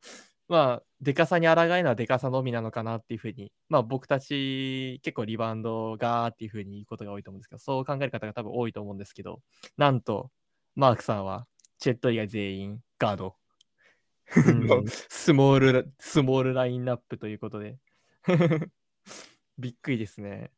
[0.48, 9.42] まあ、でかさに抗えのはでかさのみなのかなっていうふうに、まあ僕たち結構リバウンドがーっていうふうに言うことが多いと思うんですけど、そう考える方が多分多いと思うんですけど、
[9.78, 10.30] なんと、
[10.76, 11.48] マークさんは、
[11.80, 13.36] チェット以外全員ガード。
[15.10, 17.78] スモール、スモールラインナップということで。
[19.58, 20.52] びっくりですね。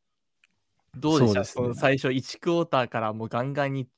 [0.96, 3.88] どうでした、ね、最初1クォーターからもうガンガンに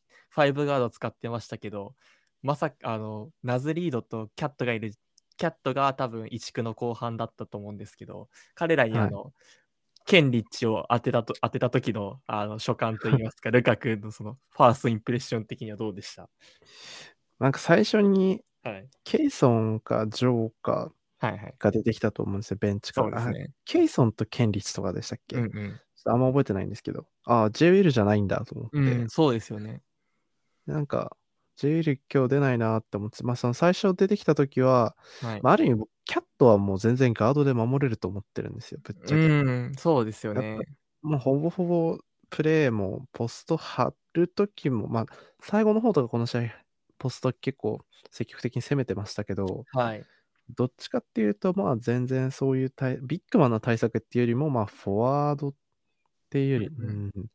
[0.43, 1.95] 5ガード使ってましたけど、
[2.43, 4.93] まさか、あの、ナズリードとキャットがいる、
[5.37, 9.33] キャットが多分1区の後半だったと思うんですけど、彼らにあの、はい、
[10.07, 16.31] ケンリッチを当てたと当てた時のあの所感といいますか、 ルカ君のそのファーストインプレッション的にはどうでした？
[17.41, 20.93] なんか最初に、はい、ケイソンかジョーか
[21.59, 23.31] が出てきたと思うんですよ、ベンチから。
[23.31, 28.79] ね、ケイソンとケンリッチとかでしたっけ、うんうん、あんま覚えてないんですけど、ああ、ジェイウィルじゃないんだと思って。
[28.79, 29.83] うん、そうですよね。
[30.67, 31.17] なんか、
[31.57, 39.15] J リーグ今日出ないなって思って、まあその最初出てきた時は、はい、まあ、ある意味、キャットはもう全然ガードで守れると思ってるんですよ、ぶっちゃけ。
[39.15, 39.19] う
[39.71, 40.59] ん、そうですよね。
[41.03, 41.99] もうほぼほぼ
[42.29, 45.07] プレーもポスト張る時も、まあ
[45.41, 46.43] 最後の方とかこの試合、
[46.99, 50.05] ポスト結構積極的に攻めてましたけど、はい。
[50.57, 55.55] どっちかっていうと、まあ全然そういうビッグマンの対策っていうよりも、まあフォワードっ
[56.31, 57.27] ていうより、うん、うん、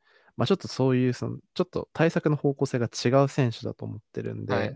[0.41, 4.75] まあ、ちょっとそういうその、ちょっと対策の方向性が違う選手だと思ってるんで、はい、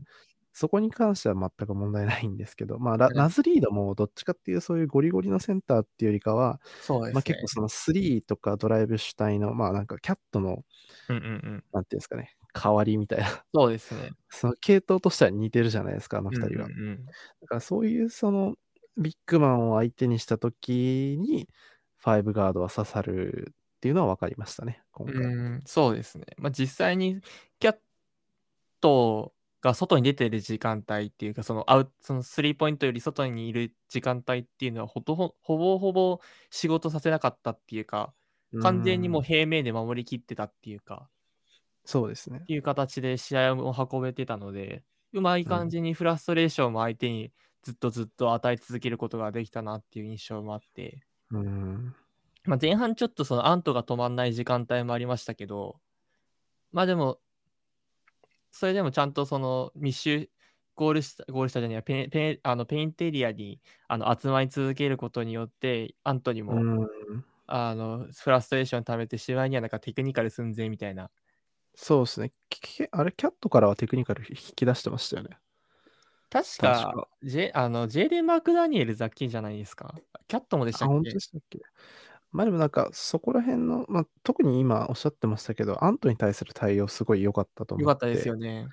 [0.54, 10.64] そこに関しては全く問題ないんですけど、まあ、ラナズリードもどっちかっていうそういうゴリゴリのセンターっていうよりかは、そうですね、まあ、結構その3とかドライブ主体の、まあなんかキャットの、
[11.10, 13.44] うんうんうん、なんていうんですかね、代わりみたいな。
[13.52, 14.12] そうですね。
[14.30, 16.68] その系統としては似てるじゃないですか、あの2人は。
[16.68, 18.54] うんうんうん、だからそういうその
[18.98, 21.50] ビッグマンを相手にしたときに、
[21.98, 25.16] ファイブガードは刺さるっていうのは分かりましたね、今回。
[25.18, 26.26] うんそうですね。
[26.40, 27.22] まあ、実際に
[27.60, 27.78] キャッ
[28.82, 36.20] トが外に出てる時間帯っていうか、そのアウそのスリーポイントより外にいる時間帯っていうのはほとほほぼほぼ
[36.50, 38.12] 仕事させなかったっていうか、
[38.64, 41.08] 完全にもう平面で守りきってたっていうか、
[41.84, 42.40] そうですね。
[42.42, 44.82] っていう形で試合を運べてたので、
[45.14, 51.96] うまい感じにフラストレーションも相手にずっとずっと与え続けることができたなっていう印象もあって、うん
[52.46, 55.80] まあ、前半ちょっとそのアントが止まんない時間帯もありましたけど、
[56.72, 57.20] まあでも、
[58.52, 60.30] それでもちゃんとその密集、
[60.76, 66.88] ゴールした、ゴールしたじゃねえペペあのペイントエリアにあの集まり続けることによって、アントにも、
[67.48, 71.10] あのフラストレーション溜めて、試合にはなんかテクニカル寸前みたいな。
[71.76, 72.32] そうですね。
[72.92, 75.38] あれ、キャットからはテクニカル引き出してましたよね。
[76.30, 79.96] 確か、かジェあのジェイレン・マーク・ダニエル雑菌じゃないですか？
[80.28, 80.94] キャットもでしたっけ？
[80.94, 81.60] 本当でしたっけ？
[82.32, 87.84] まあでもなんか、そこら辺の、まあ、特に今おっしゃってましたけど、アントに対する対応すごい良かったと思って。
[87.84, 88.68] 良かったですよね。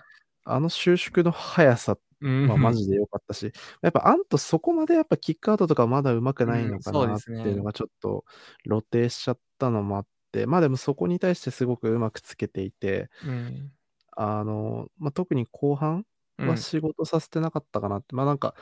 [0.45, 8.25] あの収縮の速さはマジで良かったし、やっぱアントそこまでやっぱキックアウトとかまだ上手くないのかなっていうのがちょっと
[8.65, 13.71] 露呈しちゃったのもあって、まあでもそこに対してすごくうまくつけていて、うん、
[14.17, 16.05] あの、まあ、特に後半
[16.39, 18.55] は仕事させてなかったかなって、うん、まあなんか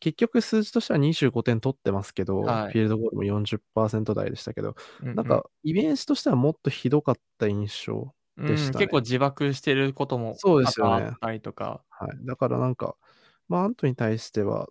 [0.00, 8.66] 結局数字としては25点取ってますけど、はい、フィールドゴールも40%台でしたけど、うんうん、なんかイメージとしてはもっとひどかった印象でした、ね。
[8.66, 11.82] うん、結構自爆してることもあったりとか。
[11.88, 12.96] はい、だからなんか、
[13.48, 14.68] まあ、アントに対しては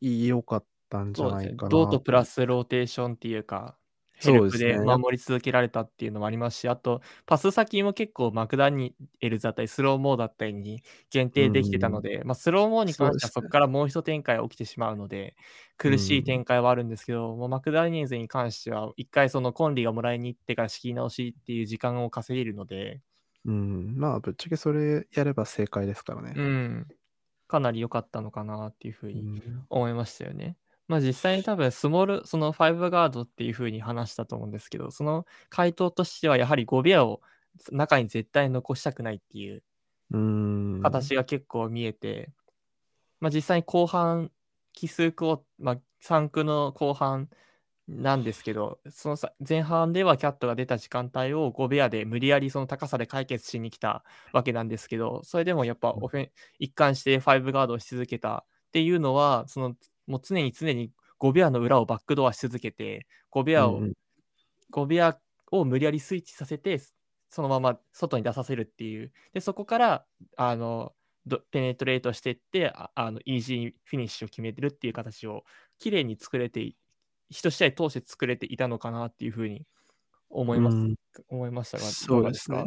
[0.00, 1.68] いい良かったんじゃないかな。
[1.68, 3.76] ドートプラスローテーションっていうか、
[4.16, 15.36] ヘルプで守り続けられたっていうのもありますし、すね、あと、パス先も結構マクダニエルだったり、スローモーだったりに限定できてたので、まあ、スローモーに関してはそこからもう一展開起きてしまうので、
[15.76, 23.00] 苦しい展開はあるんですけど、もうマクダニエルズに関しては、一回そのコンリがもらいに行ってから仕切り直しっていう時間を稼げるので、
[23.44, 26.32] うん、まあ、ぶっちゃけそれやれば正解ですからね。
[26.36, 26.86] うん。
[27.46, 30.56] かなり良かったのかなっていう風に思いましたよね。
[30.88, 37.20] まあ、実際に多分スモール、その5ガードっていう風に話したと思うんですけど、その回答としてはやはり5ベアを
[37.72, 39.62] 中に絶対残したくないっていう
[40.82, 42.30] 形が結構見えて、
[43.20, 44.30] まあ、実際に後半、
[44.72, 47.28] 奇数区を、まあ、3区の後半
[47.88, 59.74] なんですけど、その前半ではキャットが出た時間帯を5ベアで無理やりその高さで解決しに来たわけなんですけど、それでもやっぱオフェン、一貫して5ガードをし続けたっていうのは、その
[60.06, 60.90] もう常に常に
[61.20, 63.92] 5ベアの裏をバックドアし続けて、5ベアを、うん、
[64.72, 65.18] 5ベア
[65.50, 66.80] を無理やりスイッチさせて、
[67.28, 69.12] そのまま外に出させるっていう。
[69.32, 70.92] で、そこから、あの、
[71.50, 75.44] ペネトレートしていってああのイージーフィニッシュを決めてるっていう形を
[75.78, 76.72] 綺麗に作れて
[77.28, 79.66] 一試合通して作れていたのかなっていうふうに
[80.30, 80.76] 思います、
[81.28, 82.66] 思いましたがそうですね。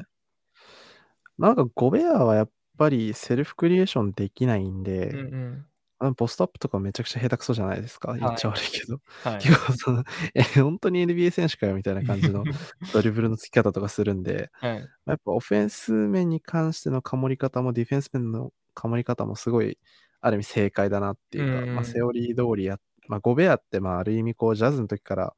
[1.38, 5.66] なんかゴベアはやっぱりセルフクリエーションできないんで、うんうん
[6.00, 8.16] あのポストアップとかめちゃくちゃ下手くそじゃないですか。
[8.16, 9.00] 言っちゃ悪いけど。
[9.24, 12.44] はい、 結構その、え、本当に NBA 選手かよみたいな感じの
[12.94, 19.78] ドリブルのつき方とかするんで、はい、やっぱオフェンス面に関してのかもり方もディフェンス面のかもり方もすごい、
[20.22, 25.34] ある意味正解だなっていうか、うんうん、まあ、セオリー通りやっまあ、ゴベアって、まあ、ある意味、こう、ジャズの時から、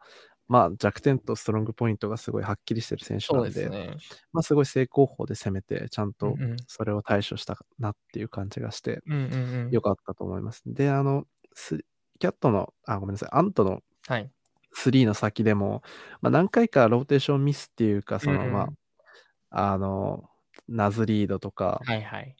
[0.51, 3.95] まあ、弱点とストロングポイントがすごいはっきりしてる選手なんで、ね、
[4.33, 6.35] まあ、すごい正攻法で攻めて、ちゃんと
[6.67, 9.01] それを対処したなっていう感じがして、
[9.71, 10.63] よかったと思います。
[10.65, 11.25] で、あの、
[12.19, 13.81] キャットの、あ、ごめんなさい、アントの
[14.75, 15.83] 3の先でも、
[16.19, 18.67] まあ、何回かローテーションミスっていうか、その、ま
[19.51, 20.29] あ、あの、
[20.67, 22.35] ナズリードとか、はいはい、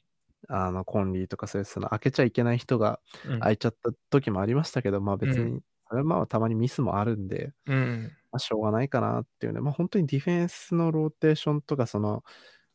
[0.50, 3.00] あの、コンリーとかそういうその開けちゃいけない人が
[3.40, 5.62] 開いちゃった時もありましたけど、まあ別に、
[5.92, 8.10] それはまあたまにミスもあるんで、うん。
[8.30, 12.24] まあしょうがないかなっていうね、まあ本当にディフェンスのローテーションとか、その、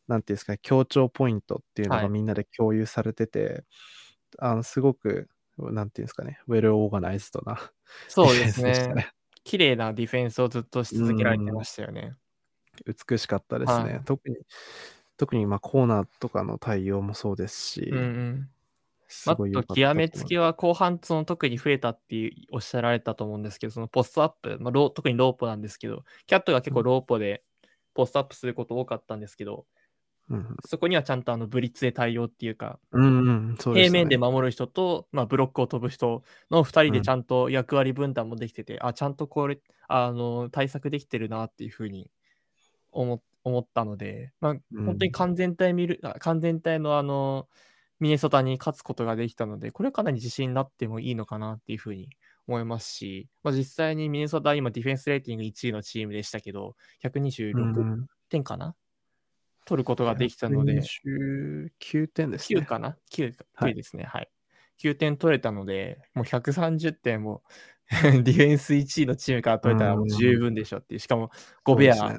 [0.07, 3.63] なんていうんですかね、強調ポイントっていうのがみんなで共有されてて、
[4.37, 7.71] あの、すごく、なんていうんですかね、 well organized な
[8.07, 9.09] そうですね。
[9.43, 12.13] 綺麗なディフェンスをずっとし続けられてましたよね。
[12.85, 13.93] 美しかったですね。
[13.93, 14.35] はい特に、
[15.17, 18.49] 特にまあコーナーとかの対応もそうですし、うんうん
[19.27, 27.43] あと極めつきは後半その特に増えたっておっしゃられたと思うんですけど、そのポストアップ、まあ、ロ特にローポなんですけど、キャットが結構ローポで
[27.93, 29.65] ポストアップすること多かったんですけど、
[30.29, 42.11] うん、そこにはちゃんとあのブリッツで対応っていうか、うんうんね、平面で守る人と、まあ、ブロックを飛ぶ人の2人でちゃんと役割分担もできてて、うん、あちゃんとこれあの対策できてるなっていうふうに
[42.91, 47.47] 思思ったので、まあ、本当に完全体見る、うん、完全体のあの、
[47.99, 52.09] ミネソタに勝つことができたので、これはかなり自信になってもいいのかなっていうふうに
[52.47, 58.73] 思いますし、まあ、実際にミネソタ今ディフェンスレーティング1位のチームでしたけど、126点かな、うん、
[59.65, 62.61] 取ることができたので、9点ですね。
[62.61, 64.29] 9かな ?9, 9ですね、はい、はい。
[64.79, 67.43] 9点取れたので、もう130点も
[67.89, 71.31] ディフェンス1位のチームから取れたらもう十分でしょっていう、しかも
[71.65, 72.17] 5ベア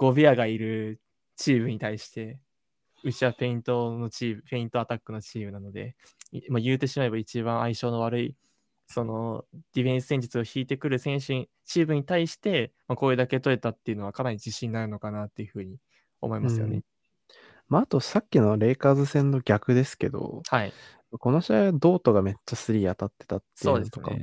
[0.00, 0.98] ゴベアがいる
[1.36, 2.40] チームに対して、
[3.02, 5.96] うちはペイントのチーム、ペイントアタックのチームなので、
[6.48, 8.36] まあ、言うてしまえば一番相性の悪い、
[8.86, 15.78] そのディフェンス戦術を引いてくる選手、チームに対して、まあ、これだけ取れたっていうのはかなり自信になるのかなっていうふうに
[16.20, 16.76] 思いますよね。
[16.76, 16.84] うん、
[17.68, 20.72] まあ、あとさっきのレイカーズ戦の逆ですけど、はい、
[21.18, 24.18] この試合はドートがめっちゃスリー当たってたっていうのとかも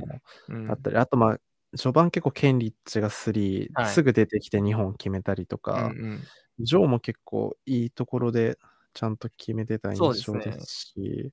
[0.69, 0.97] あったり、ね。
[0.97, 1.39] うん、あとまあ
[1.75, 6.23] 序盤結構ケンリッチが3、はい、すぐ出てきて2本決めたりとか、うんうん、
[6.59, 8.57] ジョーも結構いいところで
[8.93, 11.31] ちゃんと決めてた印象ですし、すね、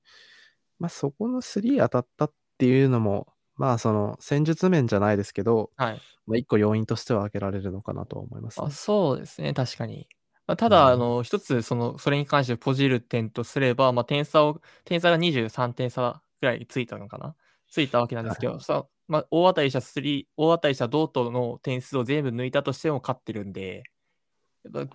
[0.79, 10.07] まあそこの3当たったっていうのも、まあその戦術面じゃないですけど、はい、まあ一個要因としては挙げられるのかなと思います、ね、あそうですね、確かに。
[10.47, 17.35] まあ、ただ、あの、一つ、その、それに関してポジる点とすれば、まあ、点差を、点差が23点差ぐらいついたのかな。
[17.67, 23.83] ついたわけなんですけど、はい、さまあ、大当たりした3、大当たりしたドートの点数を全部抜いたとしても勝ってるんで、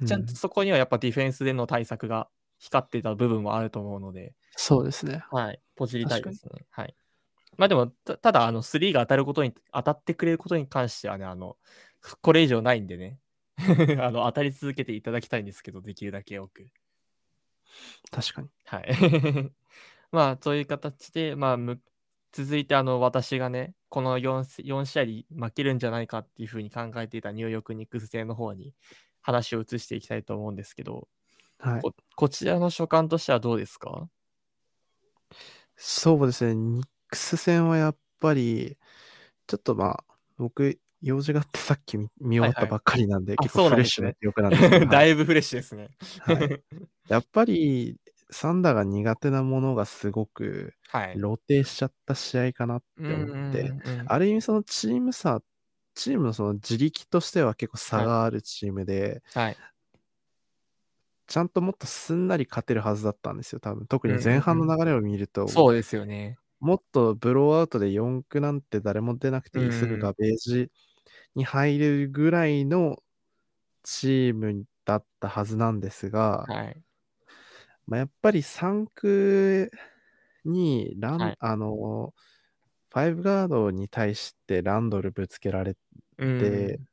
[0.06, 2.28] ちゃんとそこにはやっぱディフェンスでの対策が
[2.58, 5.24] 光ってた部分もあると思うので、そうですね。
[5.30, 6.66] はい、ポジりたいですね。
[6.70, 6.94] はい。
[7.56, 11.56] まあでも、たただ、あの、3が当たることに、当たってくれることに関してはね、あの、
[12.22, 13.18] これ以上ないんでね、
[14.00, 16.70] あの、当たり続けていただきたいんですけど、できるだけ多く。
[18.10, 18.48] 確かに。
[18.64, 18.86] はい。
[20.10, 21.58] まあ、そういう形で、まあ、
[22.32, 28.72] 続いて、あの、私がね、この 4, 4試合負けるんじゃないかっていうふうに考えていたニューヨークニックス戦の方に
[29.22, 31.08] 話を移していきたいと思うんですけど、
[31.58, 34.08] はい、ここちらの所感としてはどうですか？
[35.76, 38.76] そうですね、ニックス戦はやっぱり、
[39.46, 40.04] ちょっとまあ、
[40.36, 45.88] 僕、用事があってさっき見見終わったばっかりなんで、はいはい、結構フレッシュな記憶なんですけど、 だいぶフレッシュですね。
[46.20, 46.62] はい。
[47.08, 47.96] やっぱり、
[48.30, 51.14] サンダーが苦手なものがすごくはい。
[51.14, 53.72] 露呈しちゃった試合かなっうんて思って。
[54.06, 55.40] ある意味そのチーム差
[56.00, 58.10] チームのその自力としては結構差はい。
[58.10, 59.60] があるチームではい。
[61.26, 63.86] ちゃんともっとすんなり勝てるはずだったんですよ、多分。
[63.86, 64.56] 特うんに前うんうん。
[64.56, 66.38] 半の流れを見るとそうですよね。
[66.60, 70.10] もっとブローアウトで4区なんて誰も出なくうていい、すぐん。
[70.10, 70.70] ガベージ
[71.36, 72.98] に入るぐらいの
[73.84, 76.82] チームだったはずなんですがはい。
[77.86, 79.70] ま、やっぱり3区
[80.44, 81.38] にランはい。
[81.38, 82.14] あの、
[82.90, 85.76] ファイブガードに対してランドルぶつけられ
[86.18, 86.86] うて、ん。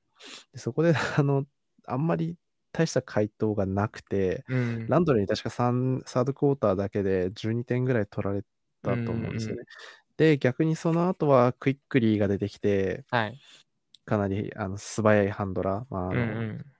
[0.56, 1.46] そこで あの、
[1.88, 2.38] あんまり
[2.74, 4.88] 大した回答がなくて、うん。
[4.88, 8.44] ランドルに確か3サードクォーターだけで12点ぐらい取られ
[8.84, 9.34] うんたと思うんうんうん。
[9.34, 9.64] ですよね。
[10.18, 13.42] で、逆にその後はクイックリーが出てきてはい。
[14.06, 16.78] かなりあの素早いハンドラー、まあ、あうんうのん。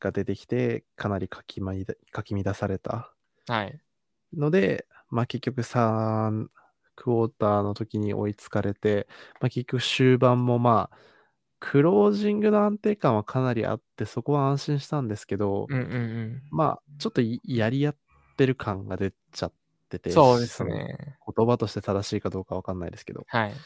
[0.00, 1.72] が出てきて、かなりかきま
[2.10, 3.14] かき乱された
[3.46, 3.80] はい。
[4.32, 6.50] ので、ま、結局3
[7.00, 9.08] クォーターの時に追いつかれて、
[9.40, 10.98] ま、結局終盤も、まあ、
[11.60, 15.96] クロージングの安定感はかなりあって、そこは安心したんですけど、うんうんう
[16.36, 16.42] ん。
[16.50, 17.96] まあ、ちょっといやり合っ
[18.36, 19.54] てる感が出ちゃっ
[19.90, 21.20] てて、そうですね。
[21.36, 23.26] 言葉として正しいかどうかわかんないですけど。
[23.26, 23.64] はい。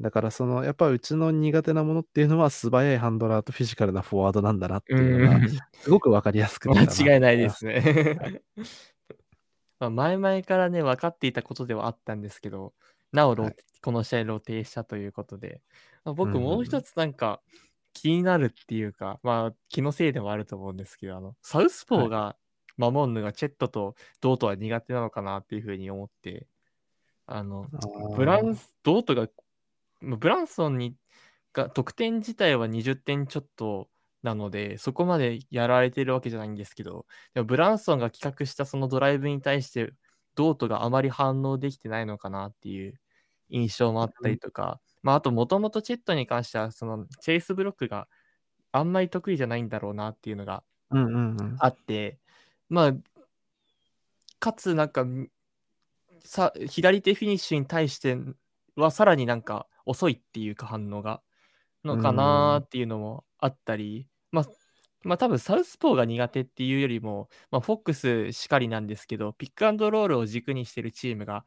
[0.00, 5.66] だからそのやっぱうちの苦手なものっていうのは素早いハンドラーとフィジカルなフォワードなんだなってういうのが、ん。
[5.80, 7.56] すごく分かりやすくな 間違いないではい。
[7.56, 7.82] すね。
[9.80, 12.74] ま、前々からね、分かっていたことではあったんですけど、
[13.12, 13.56] なおろはい。
[13.82, 15.62] この試合露呈したということで、
[16.04, 16.56] ま、うん僕うんうん。
[16.56, 17.42] もう一つなんか
[17.92, 22.06] 気になるっていうか、まあ、気のせいでもあると思うんですけど、あの、サウスポはい。
[22.06, 22.36] ーが
[22.76, 26.48] 守んのがチェットとドートは苦手なのかなっていう風に思って、
[27.26, 27.70] あの、
[28.14, 28.56] ブランああ。
[28.56, 29.28] スドートが、
[30.00, 30.96] ま、ブランソンに
[31.54, 33.90] が得点自体は20点ちょっと
[34.26, 39.92] なので、そこまでやられてるわけじゃないんですけど、でもブランソンが企画したそのドライブに対して、
[40.34, 43.00] ドートがあまり反応できてないのかなっていう
[43.50, 44.32] 印象もあったうん。
[44.32, 48.08] りとか、ま、あともともとチェットに関しては、そのチェイスブロックが
[48.72, 50.64] あんまり得意じゃないんだろうなっていうのが。
[51.60, 52.18] あって、
[52.68, 52.92] まあ
[54.40, 55.30] かつなんか、ん
[56.20, 58.18] さ左手フィニッシュに対して
[58.76, 61.22] は、さらになんか遅いっていうか、反応が。
[61.84, 62.62] のかなん。
[62.64, 64.44] っていうのもあったり、ま
[65.04, 71.44] ま、多分サウスポーが苦手っていうよりも、ま、フォックスしかりなんですけど、ピックアンドロールを軸にしてるチームが、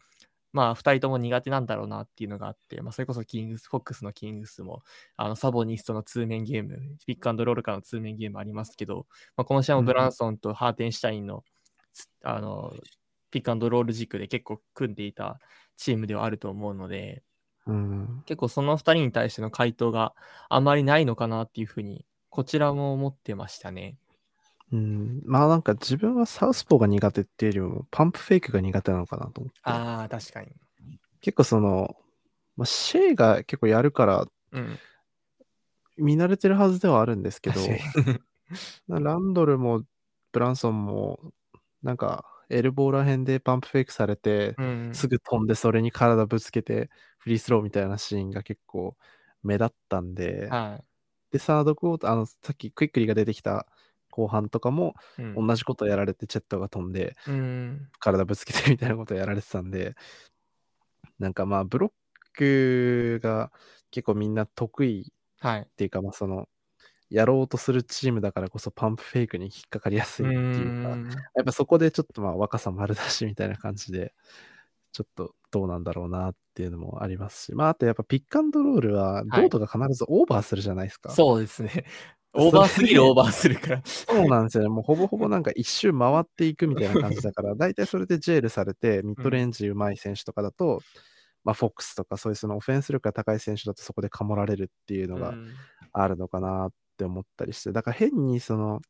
[0.53, 4.84] まあ、2人とも苦手なんだろうなっていうのがあって、ま、それこそキングスフォックスのキングスも、
[5.17, 9.07] あの、サボニスとの通面ゲーム、ピックアンドロールからの通面ゲームありますけど、
[9.38, 9.84] ま、この試合うんうん。
[9.84, 11.43] もブランソンとハーテンシュタインの、
[11.93, 12.73] つあの、
[13.32, 15.39] ピックアンドロール軸で結構組んでいた
[15.77, 17.23] チームではあると思うので
[17.65, 18.23] うーん。
[18.25, 20.13] 結構その2人に対しての回答が
[20.49, 22.05] あまりないのかなっていう風に、
[22.39, 23.97] こちらも思ってましたね。
[24.71, 29.59] うーん、まあ、なんか自分はサウスポーが苦手っていうよりも、パンプフェイクが苦手なのかなと思って。
[29.63, 30.47] ああ、確かに。
[31.19, 31.97] 結構その、
[32.55, 34.79] ま、シェイが結構やるからうん。
[35.97, 37.49] 見慣れてるはずではあるんですけ。
[37.49, 37.59] ど、
[38.87, 39.83] な ランドルも
[40.31, 41.19] ブランソンも、
[41.83, 44.95] なんかエルボーら辺でパンプフェイクされて、うんうん。
[44.95, 48.95] すぐ飛んでそれに体ぶつけてフリースローみたいなシーンが結構
[49.43, 50.88] 目立ったんで、はい。
[51.32, 53.67] で、サードクォーターあの、さっきクイックリーが出てきた
[54.11, 55.43] 後半とかも、うん。
[55.47, 57.91] 同じことやられてチェットが飛んで、うーん。
[57.99, 59.95] 体ぶつけてみたいなことやられてたんで、
[61.19, 61.91] なんか、まあ、ブロッ
[62.34, 63.51] クが
[63.91, 65.69] 結構みんな得意はい。
[65.73, 66.49] っていうか、ま、その、
[67.09, 71.30] やろうとするチームだからこそパンプフェイクに引っかかりやすいっていうか、ん。
[71.36, 74.13] やっぱそこでちょっと、ま、若さ丸出しみたいな感じで、
[74.93, 79.47] ちょっとどうなんだろうなっていうのもありますし、まあ、あとやっぱピックアンドロールはドはい。
[79.47, 81.17] ートが必ずオーバーするじゃないすか。
[81.17, 81.85] そうですね。
[82.33, 83.83] オーバーすぎるオでーバーするから。
[84.07, 84.69] そうなんですよね。
[84.69, 89.23] もうほぼほぼなんか一周回っていくみたいな感じだから、だいたいそれでジェールされて、ミッうん。
[89.23, 90.83] ドレンジ上手い選手とかだと、
[91.43, 95.69] ま、フォックスとかそういうそのオフェンス力が高い選手だとそこでかもられるっていうのがうん。
[95.93, 98.81] あるのかなって思ったりして、だから変にその、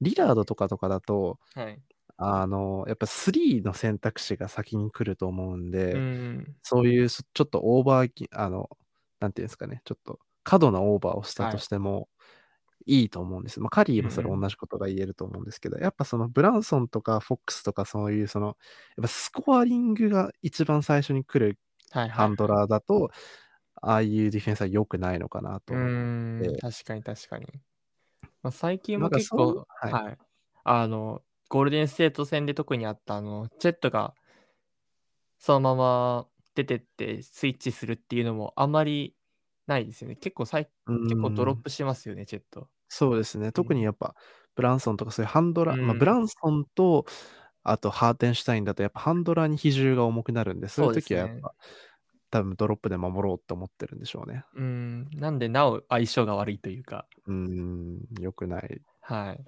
[0.00, 1.84] リラードとかとかだと、はい。
[2.18, 6.56] あの、やっぱスリーの選択肢が先に来ると思うんうで、ーん。
[6.62, 8.70] そういうそちょっとオーバーぎあの、
[9.20, 11.60] なんていうんすかね、ちょっと過度なオーバーをしたとはい。
[11.60, 12.08] しても
[12.86, 13.60] いいと思うんです。
[13.60, 14.40] ま、カリーもそれうんうん。
[14.40, 21.58] 同じことが言えると思うんですけど、やっぱそのブランソンとかフォックスとかそういうその、やっぱスコアリングが一番最初に来る
[21.90, 22.24] はいはいはい。
[22.24, 23.10] ハンドラーだと、
[23.82, 25.88] ああいうディフェンスは良くないのかなと思っ
[26.52, 26.60] ん、て。
[26.60, 27.46] 確かに確かに。
[28.42, 30.00] ま、最近も結構はい。
[30.00, 30.18] はい。
[30.64, 31.24] あの、
[31.54, 34.16] ゴールデンステート戦で特にあったあの、チェットが
[35.40, 39.16] そのまま出てってスイッチするっていうのもあんまり
[39.66, 40.16] ないですよね。
[40.16, 41.64] 結構さいうー結構ドロッん。
[41.64, 42.68] プしますよね、チェット。
[42.90, 43.52] そうですね。
[43.56, 43.64] うん。
[43.64, 44.14] 特にやっぱ、
[44.54, 46.04] ブランソンとかそういうハンドラま、うん。
[46.04, 47.04] ブランソンと、
[47.62, 50.92] あとハーテンシュタインだとやっぱハンドラーに比重が重くなるんで、そういう。
[50.92, 51.54] 時はやっぱ、
[52.30, 54.44] 多分ドロップで守ろうって思ってるんでしょうね。
[54.52, 57.08] うーん、なんでなお相性が悪いというか。
[57.26, 59.44] うーん、良くないはい。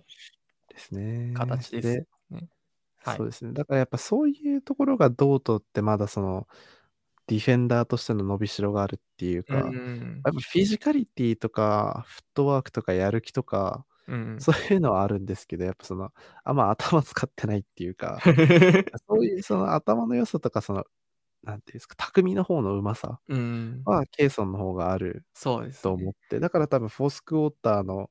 [0.76, 1.00] ですね。
[1.32, 2.48] 形ですでね。
[3.02, 3.20] はい。
[3.20, 3.52] そうですね。
[3.52, 6.48] だからやっぱそういうところがドートってまだその、
[7.28, 9.76] ディフェンダーとしての伸びしろがあるっていううんうか、
[10.22, 10.26] ん。
[10.26, 14.46] やっぱフィジカリティとか、フットワークとかやる気とか、うんうん。
[14.46, 16.12] そういうのはあるんですけど、やっぱその、
[16.44, 18.24] あんま頭使ってないっていうか、
[19.08, 20.84] そういうその頭の良さとか、その、
[21.44, 23.86] なんていうんですか、匠の方の上手さうん。
[23.86, 25.26] は、ケイソンの方がある。
[25.82, 28.10] と思って、だから多分フォースクォーターの、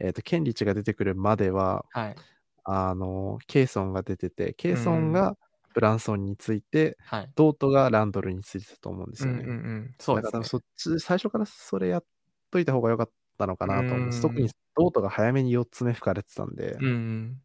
[0.00, 2.24] えっと、ケンリッチが出てくるまでは、はい。
[2.64, 4.78] あの、ケイソンが出てて、ケイうん。
[4.78, 5.36] ソンが
[5.74, 7.34] ブランソンについて、はい。
[7.36, 9.50] ドートがランドルについてたと思うんでうんうんうすよね。
[9.90, 9.94] ん。
[10.00, 10.30] そうですね。
[10.30, 12.06] だからそっち最初からそれやっ
[12.50, 14.20] といた方が良かったのかうーなと思います。
[14.22, 14.54] 特にん。
[14.76, 16.80] ドートが早めに4つ目吹かれてたんで。
[16.80, 16.90] うんう
[17.30, 17.44] ん。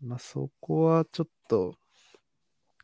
[0.00, 1.78] ま、そこはちょっと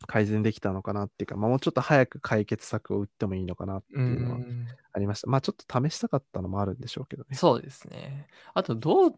[0.07, 4.79] 改善できたのかなっていうか、ま、もうちょっと早く解決策を打ってもいいのかなっていうのはん。
[4.93, 5.29] ありました。
[5.29, 7.39] ま、ちょっと試したかったのもあるんでしょうけどね。
[7.39, 8.27] そうですね。
[8.53, 9.11] あとドー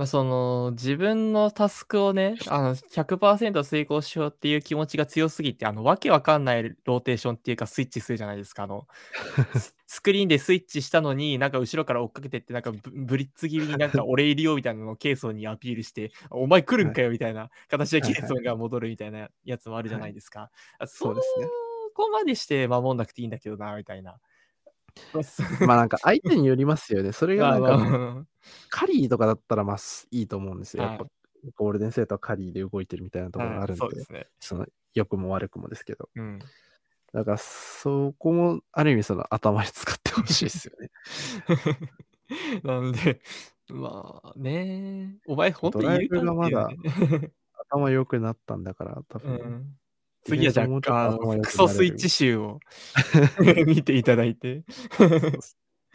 [0.00, 8.64] ト、ま、その、自分のタスクをね、あの、100%遂行しようっていう気持ちが強すぎて、あの、わけわかんないローテーションっていうか、スイッチするじゃないですか。
[8.64, 8.86] あの、
[9.52, 16.94] ス スクリーンでスイッチしたのに、なんか後ろから追っかけてって、なんかブブリッツ気味になんか俺いるよみたいなのをケイソンにアピールして、お前来るんはい。
[16.94, 18.52] かよみたいな形でケイソンはいはいはい。
[18.52, 20.02] が戻るみたいなやつもあるじゃはい。
[20.02, 20.50] ないですか。
[20.78, 21.52] あ、そそうですね。
[21.94, 24.20] こまでして守んなくていいんだけどなみたいな。
[25.12, 27.12] ま、すま、なんか相手によりますよね。
[27.14, 27.82] それがまあまあ、なんか、
[28.16, 28.28] うん。
[28.70, 30.84] カリーとかだったら、ま、すいいと思うんですよ。
[30.84, 31.10] やっぱ、はい。
[31.56, 34.06] ゴールデンセートはカリーで動いてるみたいなところはい、があるんで、
[34.40, 36.10] その、良くも悪くもですけど。
[36.16, 36.50] うん。
[37.12, 40.90] だからそこもある意味その頭に使って欲しいっすよね。
[42.64, 43.20] なんで、
[43.68, 46.26] まあ、ね、お前ほんといるドライブ。
[46.26, 46.74] がまだ
[47.70, 49.79] 頭良くなったんだから、多分、うん。
[50.24, 52.60] 次はじゃあ、あの、もうちょっと頭良クソスイッチ集を
[53.66, 54.64] 見ていただいて。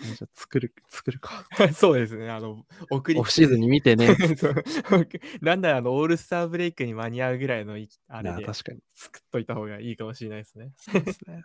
[0.02, 1.46] じゃ作る作るか。
[1.74, 4.10] そうですね、あの、送りオフシーズンに見てね。
[5.42, 8.80] なんならあの、オールスターブレイクに間に合うぐらいのいあれで、確かに。
[8.94, 10.74] 作っといた方がいいかもしれないですね。
[10.78, 11.44] そうですね。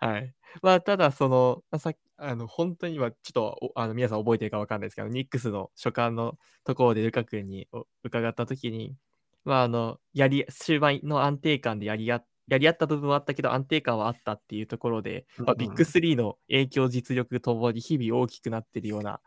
[0.00, 0.34] はい。
[0.62, 8.96] まあ、ただその、ま、さあの、ほんとに今ちょっと、おあの、皆さん覚えてるかわかんないですけど、ニックスの書簡のところでルカ君にお伺った時に、
[9.44, 15.86] まあ、あの、やり終盤の安定感でやりあやり合った部分はあったけど、安定感はあったっていうところで、うんま、ビッグうん。
[15.86, 19.20] 3の影響、実力ともに日々大きくなってるような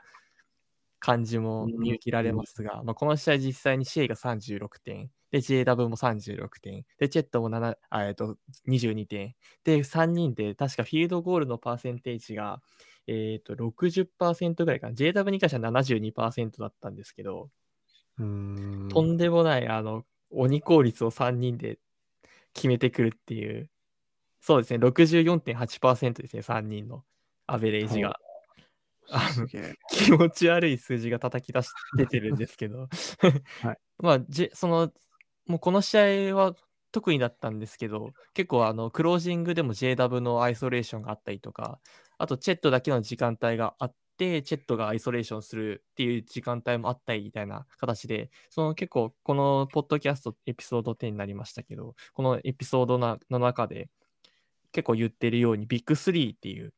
[0.99, 2.35] 感じも見受けられうん。
[2.35, 8.37] ますが、ま、この試合実際にシェイが36点、で、JW も36点、で、チェットもななあ、えっと、
[8.67, 9.35] 22点。
[9.63, 12.61] で、3人で確かフィールドゴールのパーセンテージが、
[13.07, 14.93] えっと、60%ぐらいかな。
[14.93, 17.49] JW に関しては72%だったんですけど。
[18.17, 18.23] と
[19.01, 21.79] んでもない、あの、鬼効率を3人で
[22.53, 23.69] 決めてくるっていう。
[24.41, 27.03] そうですね、64.8%ですね、3人の
[27.45, 28.01] アベレージ。
[28.01, 28.19] が。
[29.89, 32.89] 気持ち悪い数字が叩き出し出てるんですけど。
[33.61, 33.77] はい。
[33.99, 34.91] ま、じその、
[35.45, 36.55] もうこの試合は
[36.91, 41.79] 特にだったんですけど、結構あの、クロージングでも JW のアイソレーションがあったりとか、
[42.17, 53.89] あとチェットだけの時間帯があって、チェットがアイソレーションするっていう時間帯もあったりみたいな形で、その結構このポッドキャストエピソード10になりましたけど、このエピソードなの中で、
[54.71, 56.73] 結構言ってるようにビッグ3っていう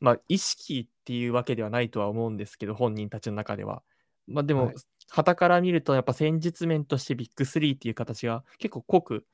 [0.00, 3.82] ま、意識っていうわけではないとは思うんですけど、本人たちの中では。
[4.26, 4.72] ま、でも、
[5.10, 9.26] はから見るとやっぱ戦術面としてビッグ3っていう形が結構濃く、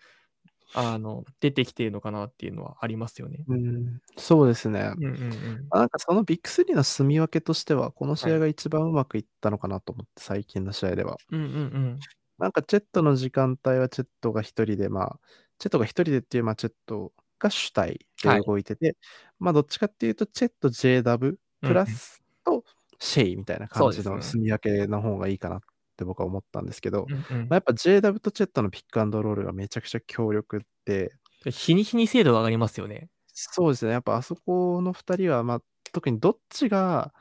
[0.75, 3.47] あの、出てきているのかなっていうのはありますよね。
[3.47, 3.57] うー
[3.97, 4.95] ん、そうですね。
[4.97, 5.70] うんうんうん。
[5.70, 8.35] あ、なんかそのビッグ3の住み分けとしては、この試はい。
[8.35, 11.20] 合が一番うまくいったのかなと思って、最近の試合では。
[11.31, 12.09] うんうんうん。
[12.39, 15.20] なんかチェットの時間帯はチェットが1人で、まあ、
[15.59, 18.45] チェットが1人でっていう、ま、チェットが主体ではい。
[18.45, 18.97] 動いてて、
[19.39, 21.87] ま、どっちかっていうとチェット、JW プラ。
[21.87, 22.64] スと
[22.99, 24.03] シェイみたいな感じ。
[24.03, 25.61] の住み分けの方がいいかなっ
[25.97, 27.55] て僕は思ったんですけど、ま、うんうん。
[27.57, 33.09] やっぱ JW とチェットのピックアンドロールがめちゃくちゃ強力でで、日に日に精度が上がりますよね。
[33.37, 35.61] そうですね、やっぱあそこの2人は、ま、
[35.93, 37.13] 特にどっちが、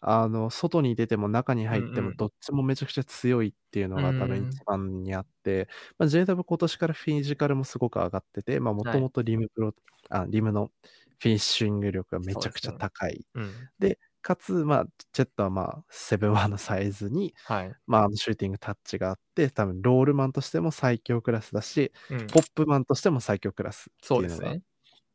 [0.00, 2.18] あの、外に出ても中に入ってもうんうん。
[2.18, 4.64] どっちもめちゃくちゃ強いっていううのが多分一。
[4.64, 5.68] 番にあって、
[5.98, 8.98] ま、JW 今年からフィジカルもすごく上がってて、ま、もはい。
[8.98, 9.74] ともとリムプロ
[10.10, 10.70] あ、リムの
[11.18, 12.88] フィニッシング力がめちゃくちゃそうですね。
[12.88, 13.26] 高い。
[13.34, 13.70] うん。
[14.18, 17.78] で、かつ、ま、チェットは、ま、7-1のサイズに、はい。
[17.86, 22.34] ま、あの、シューティングタッチがあって、多分ロールマンとしても最強クラスだし、うん。
[22.34, 24.62] ポップマンとしても最強クラスっていうのがそうですね。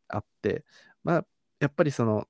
[0.09, 0.65] あって、
[1.03, 1.25] ま、
[1.61, 2.27] やっぱりその、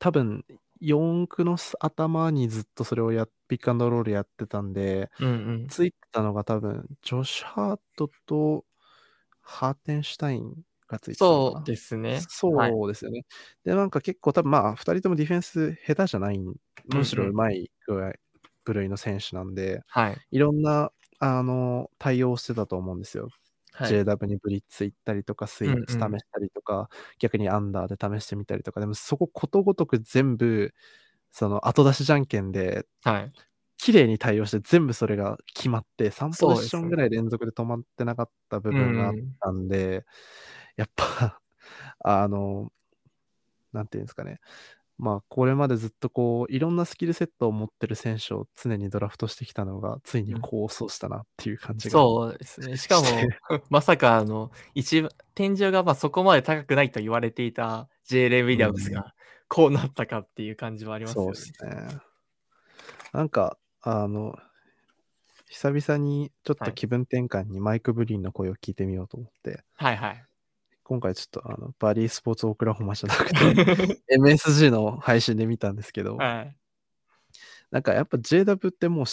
[0.00, 0.44] 多分
[0.80, 5.32] 4区の頭にずっとそれをや、ピックアンドロールやってたんで、うんう
[5.66, 8.66] ん、ついてたのが多分、ジョシュ・ハートと
[9.42, 11.14] ハーテンシュタインがついて。
[11.18, 12.20] そうですね。
[12.28, 13.20] そうですよね。
[13.20, 13.24] はい、
[13.70, 17.70] で、なんか結構多分まあ、2人ともディフェンス下手じゃない、むしろうまい
[18.64, 23.28] 部類の選手なんで、はい、いろんなあの対応してたと思うんですよ。
[23.72, 26.86] はい、JW にブリッツ行ったりとか、スイッチ試したりとか、うんうん、
[27.18, 30.74] 逆にアンダーで試してみたりとか、でもそこことごとく全部、
[31.30, 33.32] その後出しじゃんけんで、はい、
[33.78, 40.04] 綺麗に対応して全部それが決まって、3ポジションぐらい連続で止まってなかった部分があったんで、うん、
[40.80, 41.40] やっぱ
[42.00, 42.72] あの、
[43.74, 44.40] なんていうんですかね、
[44.96, 52.78] まあ、これまでずっとこう、いろんなスキルセットを持ってる選手を常にドラフトしてきたのが、ついに功を奏したなっていう感じが、そうですね。
[52.78, 53.06] しかも、
[53.68, 59.14] まさか、あの、一番、天井がまあそこまで高くないと言われていたジェイレン・ウィリアムスが、
[59.48, 61.34] こうなったかっていう感じはありますよね。
[61.34, 61.98] そうですね。
[63.12, 64.38] なんか、あの、
[65.50, 70.24] 久々にちょっと気分転換にマイク・ブリーンの声を聞いてみようと思って、はいはい。
[70.90, 76.56] 今回ちょっとあのバリースポーツオクラホマじゃなくて MSG の配信で見たんですけど、はい、
[77.70, 79.06] なんかやっぱ JW ってもう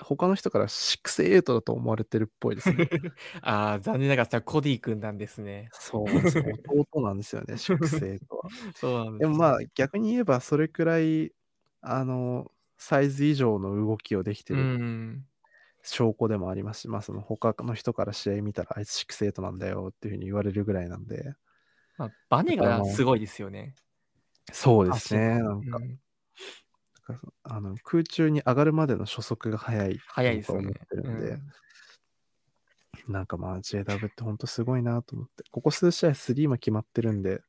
[0.00, 2.88] 他の人から6-8だと思われてるっぽいですね。
[3.40, 5.68] ああ、残念ながらコディ君なんですね。
[5.74, 6.44] そうなんですよ。
[6.66, 8.48] 弟なんですよね、6-8は。
[8.74, 11.30] そうなんです、ね、でもまあ逆に言えばそれくらい、
[11.82, 15.22] あの、サイズ以上の動きをできてる
[15.82, 21.34] 証拠でもありますし、まあその他の人から試合見たらあいつシックスエイトなんだよっていうふうに言われるぐらいなんで。
[21.98, 23.74] まあ、バネがすごいですよね。
[24.52, 25.40] そうですね。
[25.40, 25.78] なんか、
[27.08, 30.68] うん、あの空中に上がるまでの初速が速い速いですね。
[30.68, 31.38] ってるんで、
[33.08, 37.42] うん、なんかまあ JW って本当すごいなと思って、ここ数試合3も決まってるんで、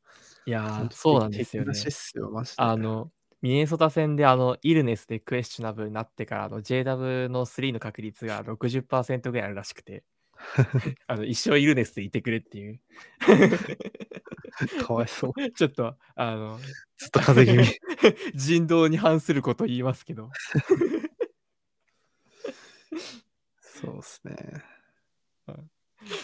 [0.45, 1.73] いやー、そうなんですよね。
[2.57, 3.11] あの、
[3.43, 10.05] ミネソタ戦であのイルネスでクエスチョナブルになってからあの JW の3の確率が60%ぐらいあるらしくて。
[11.07, 12.79] あの一生イルネスでいてくれっていう。
[14.85, 15.51] かわいそう。
[15.51, 16.59] ちょっとあの
[16.97, 17.79] ずっと風邪気味。
[18.35, 20.29] 人道に反すること言いますけど。
[23.59, 24.35] そうっすね。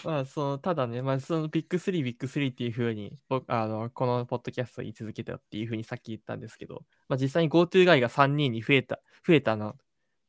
[0.04, 9.76] まあ、そのただね、まあ、そのビッグ3、ビッグ3っていうふうに、僕あのこのポッドキャストを言い続けたっていうふうにさっき言ったんですけど、まあ、実際に GoTo 外が3人に増えた、増えたの、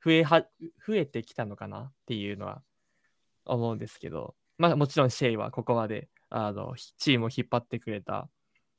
[0.04, 0.46] 増えは、
[0.86, 2.62] 増えてきたのかなっていうのは
[3.44, 8.28] 思うんですけど、まあもちろんシェイはここまであのチームを引っ張ってくれた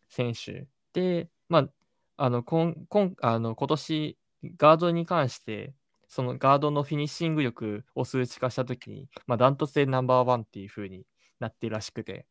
[0.09, 1.69] 選手で、まあ、
[2.17, 4.17] あの今今あの今年
[4.57, 5.73] ガードに関して
[6.11, 11.05] そのガードのフィニッシング力を数値化したときに、まあ、ダントツでナンバーワンっていう風に
[11.39, 12.25] なってるらしくて、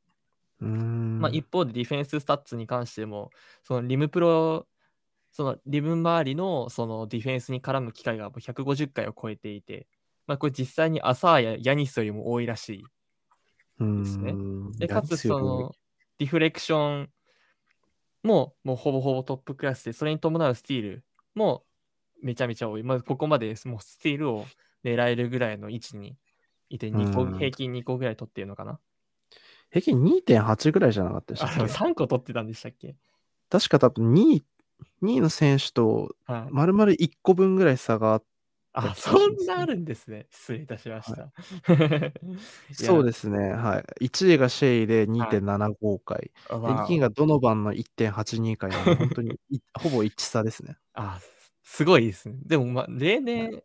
[0.58, 3.30] まあ、一方でディフェンススタッツに関しても、
[3.64, 4.66] そのリムプロ、
[5.32, 9.86] そのリム周りのそのディフェンスに絡む機会が150回を超えていて、
[10.26, 12.84] まあ、これ実際にアサーやヤニスよりも多いらしい
[13.78, 14.34] ですね。
[14.76, 15.72] で、かつその
[16.18, 17.10] deflection
[18.24, 21.04] ももうほぼほぼトップクラスで、それに伴うスティール
[21.34, 21.64] も
[22.22, 22.82] めちゃめちゃ多い。
[22.82, 24.46] まあ、ここまでもうスティールを
[24.84, 26.16] 狙えるぐらいの位置に
[26.68, 28.78] いて、2個、平均2個ぐらい取ってるのかな。
[29.70, 32.96] 平均2.8ぐらいじゃなかったでしたっけ ?3 個取ってたんでしたっけ？
[33.48, 34.44] 確か多分2位、
[35.02, 36.14] 2位の選手と
[36.50, 38.24] 丸々1個分ぐらい差があっ
[38.72, 40.26] あ、そんなあるんですね。
[40.30, 41.22] 失礼いたしました。
[41.22, 42.12] はい、
[42.72, 43.52] そうですね。
[43.52, 44.06] はい。
[44.06, 46.30] 1位がシェイで2.75回。
[46.48, 49.40] はい、2位がドノバンの1.82回なので、本当に
[49.74, 50.76] ほぼ一致差ですね。
[50.94, 51.18] あ、
[51.72, 52.36] すごいですね。
[52.44, 53.64] でも、まあ、例年、はい、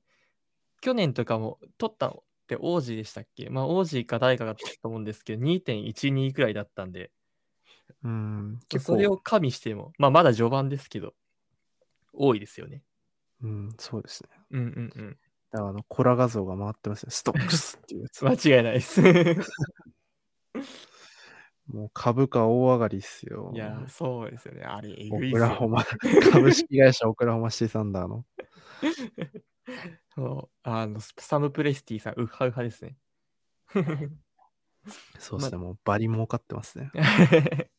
[0.79, 3.49] 去年とかも取ったのって王子でしたっけ？
[3.49, 7.09] まあ、王子か誰かが取ったと思うんですけど、2.12くらいだったんで、
[8.03, 11.15] うん、それを加味しても、まあ、まだ序盤ですけど、
[12.13, 12.83] 多いですよね。
[13.41, 14.29] うん、そうですね。
[14.51, 15.17] うんうんうん。
[15.51, 17.11] だからあの、コラ画像が回ってますね。
[17.11, 18.21] ストックスっていうやつ。
[18.23, 19.01] 間違いないです。
[21.67, 23.51] もう株価大上がりっすよ。
[23.53, 24.63] いや、そうですよね。
[24.63, 25.35] あれ、えぐいっす。
[25.35, 25.83] オクラホマ、
[26.31, 28.25] 株式会社オクラホマシティサンダーの。
[30.13, 32.97] そう、あの、サムプレスティさん、ウハウハですね。
[35.19, 36.91] そうですね、ま、もうバリ儲かってますね。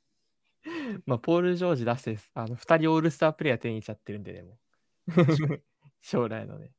[1.06, 4.58] まあ、ポール・ジョージ出して、あの、2人オールスタープレイヤー手に入れちゃってるんで、でも。
[6.00, 6.72] 将来のね。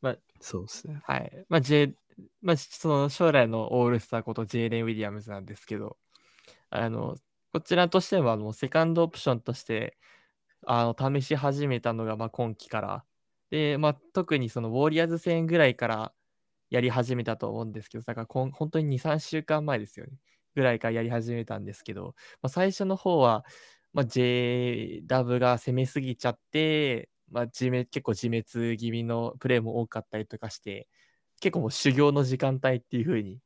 [0.00, 1.00] まあ、そうですね。
[1.04, 1.46] はい。
[1.48, 1.94] まあ、J、
[2.42, 5.96] まあ、その将来のオールスターことジェイレン・ウィリアムズなんですけど、
[6.70, 7.16] あの、
[7.52, 9.96] こちらとしては、もうセカンドオプションとして、
[10.66, 13.04] あの、試し始めたのが、ま、今季から。
[13.50, 16.14] で、まあ、特にそのウォリアーズ戦ぐらいから
[16.70, 20.12] やり始めたと思うんですけど、だからこん本当に2、3週間前ですよね。
[20.54, 23.44] ぐらいからやり始めたんですけど、まあ、最初の方は、
[23.94, 30.88] まあ、JW が攻めすぎちゃって、まあ、自滅結構自滅気味のプレーも多かったりとかして、
[31.40, 33.38] 結構もう修行の時間帯っていう風に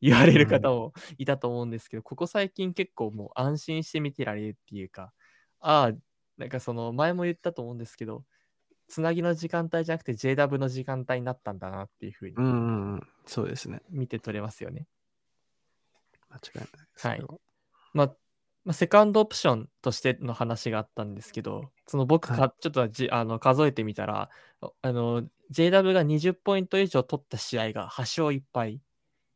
[0.00, 5.12] 言われる方もいたと思うんですけど、うん、ここ最近結構もう安心して見てられるっていうか、
[5.60, 5.96] ああ、
[6.38, 8.24] なんかその前も言ったと思うんですけど、
[8.88, 13.82] つなぎの時間帯じゃなくて JW の時間帯になったんだなっていうふうに、うんうんうん、そうですね。
[13.90, 14.86] 見て取れますよね。
[16.30, 17.22] 間違いないですはい。
[17.92, 18.06] まあ、
[18.64, 24.28] まあ、セカンドオプションとしての話があったんですけど、その僕か、はい、ちょっとじあの数えてみたら、
[24.82, 25.22] あの
[25.52, 28.80] JW が20ポイント以上取った試合が8勝1敗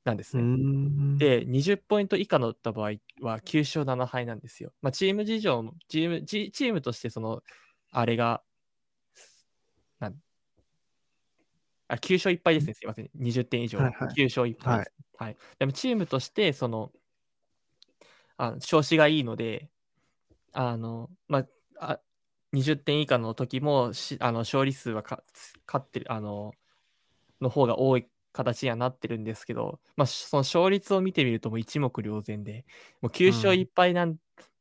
[0.05, 1.19] なんですね。
[1.19, 4.73] で、20ポイント以下だった場合は9勝7敗なんですよ。
[4.83, 7.43] まあ、チーム事情も、チームチームとしてその、
[7.91, 8.43] あれが、
[10.01, 10.15] なん
[11.89, 13.11] あ9勝1敗ですね、すいません。
[13.19, 13.79] 20点以上。
[13.79, 15.37] はいはい、9勝1敗です、はい、はい。
[15.59, 16.93] でもチームとして、その、
[18.37, 19.71] あ調子がいいので、
[20.53, 21.47] あの、まあ、
[21.79, 22.01] あ
[22.53, 25.23] 20点以下の時もしあの勝利数は勝
[25.79, 26.53] ってる、あの、
[27.41, 32.67] の方が多い形にはなってるんですけど、まあ、その勝率を見てみるともう一目瞭然で、
[33.01, 34.17] もう9勝1敗なん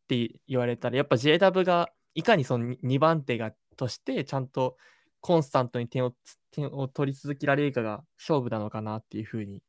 [0.08, 4.78] て言われたら、うん、やっぱ JW がいかにその2番手がとしてちゃんと
[5.20, 6.14] コンスタントに点を
[6.52, 9.64] 点を取り続けられるかが勝負なのかなっていうふうに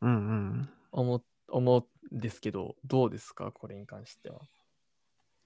[0.00, 4.40] 思,、思うんですけど、どうですか、これに関しては。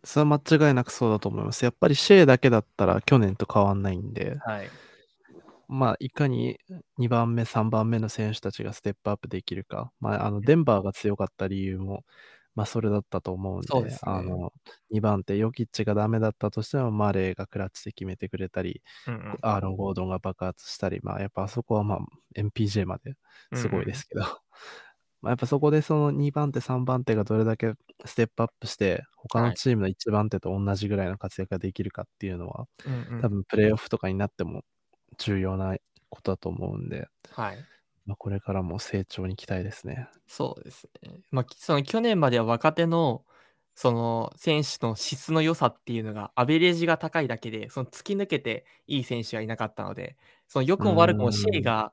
[0.05, 1.65] それは間違いなくそうだと思います。
[1.65, 4.71] やっぱりシェイだけだったら去年と変わんないんで、はい、
[5.73, 6.59] まあ、いかに
[6.99, 12.03] 2番目、3番目の選手たちがステップアップできるか、まあ、あのデンバーが強かった理由も、
[12.57, 14.53] まあ、それだったと思うんで、そうですね、あの
[14.93, 21.99] 2番手、ヨキッチがダメだったとしても、マレーがクラッチで決めてくれたり、うんうん、アーロン・ゴードンが爆発したり、まあ、やっぱあそこは、まあ、
[22.35, 23.15] MPJ まで
[23.55, 24.27] すごいですけど、うん。
[24.27, 24.33] うん、
[25.23, 34.65] まあやっぱそこでその2番手、3番手がどれだけステップアップして、他のチームの1番手と同じぐらいの活躍ができるかっていうのは、うんうん、多分プレーオフとかになっても
[35.19, 35.77] 重要な
[36.09, 37.59] ことだと思うんで、はい。
[38.07, 40.09] まあ、これからも成長に期待ですね。
[40.27, 41.21] そうですね。
[41.31, 43.25] まあ、その去年までは若手の
[43.75, 50.17] その選手の質の良さっていうのがアベレージが高いだけで、その突き抜けていい選手がいなかったので、
[50.49, 51.93] その良くも悪くもシェイが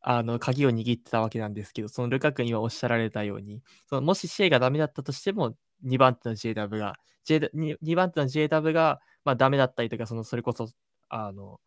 [0.00, 6.94] あの鍵を握ってたわけなんですけど、そのルカ君にはおっしゃられたように、そのもしシェイがダメだったとしても、2番手の JW が、
[7.24, 7.50] J、
[7.82, 10.68] 2, 番手の JW が、まあ、ダメだったりとか、そのそれこそ
[11.08, 11.60] あの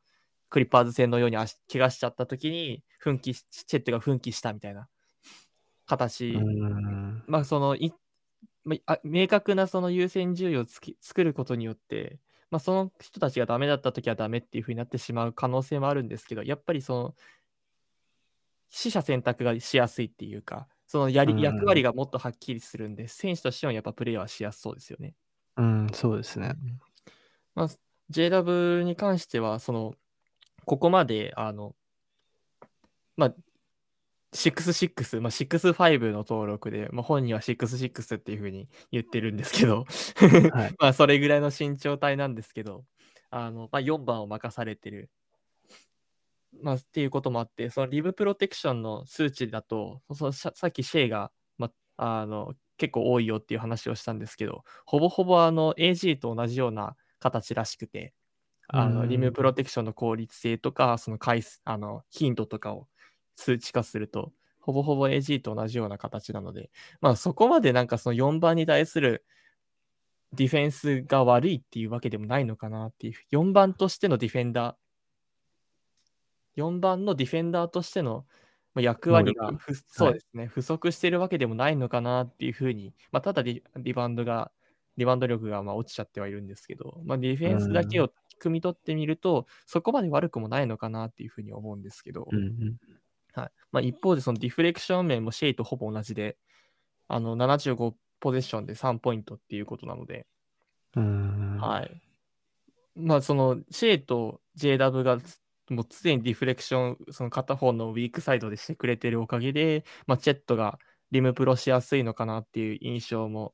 [0.49, 4.87] クリッパーズ戦のように足怪我しちゃった時に奮起チェットが奮起したみたいな
[5.85, 6.37] 形
[7.27, 7.93] まあそのい、
[8.63, 12.19] まあ、明確なその優先順位をつき作ることによって、
[12.51, 17.15] まあ、その人たちがダメだった時はダメっていうふうになってしまう可能性もあるんですけどやっぱりその
[18.69, 25.13] 死者選択がしやすいっていうかそのやり役割がもっとはっきりするんで選手としてはやっぱプレーはしやすそうですよね。
[25.57, 26.55] うん、そうですね。
[27.53, 27.67] まあ、
[28.11, 29.93] JW に関してはその
[30.65, 31.75] ここまで、あの、
[33.15, 33.33] まあ、
[34.31, 39.85] 66、まあ、65の登録で、まあ、本人は66っていうふうに言ってるんですけど
[40.51, 42.85] はい、 まあそれぐらいの身長体なんですけど、
[43.31, 45.09] あのまあ、4番を任されてる、
[46.61, 58.13] まあ、っていうこともあって、そのリブプロテクションの数値だと、そのさっきシェイが、まあ、あの結構多いよっていう話をしたんですけど、ほぼほぼあの AG と同じような形らしくて、
[58.71, 62.87] あのリムプロテクションの効率性とか、その回数、あの頻度とかを
[63.35, 66.69] 数値化すると、ほぼほぼ AG と同じような形なので、
[67.01, 69.25] まあそこまでなんかその4番に対する
[70.33, 78.25] ディフェンスが悪いっていうわけでもないのかなっていう、4番としてのディフェンダー、4番のディフェンダーとしての
[78.75, 79.51] 役割が
[79.87, 83.63] そうですね、はい、不足しているわけでもないのかなっていうふうに、まあ、ただリ
[83.95, 84.51] バウンドが、
[84.97, 92.77] リバウンド力がまあ落ちちゃってはいるんですけど、まあ、ディフェンスだけを汲み取ってみると、そこまで悪くもないのかなっていうふうに思うんですけど、うんうん、
[93.33, 93.51] はい。
[93.71, 96.37] まあ、一方でそのディフレクション面もシェイとほぼ同じで、
[97.07, 100.27] あの75ポゼッションで3ポイントっていうことなので、
[101.59, 102.01] はい。
[102.95, 105.17] まあ、そのシェイと JW が
[105.69, 110.79] もう常にディフレクション、その片方のウィークサイドでしてくれてるおかげで、まあ、チェットが
[111.11, 113.53] リムプロしやすいのかなっていう印象も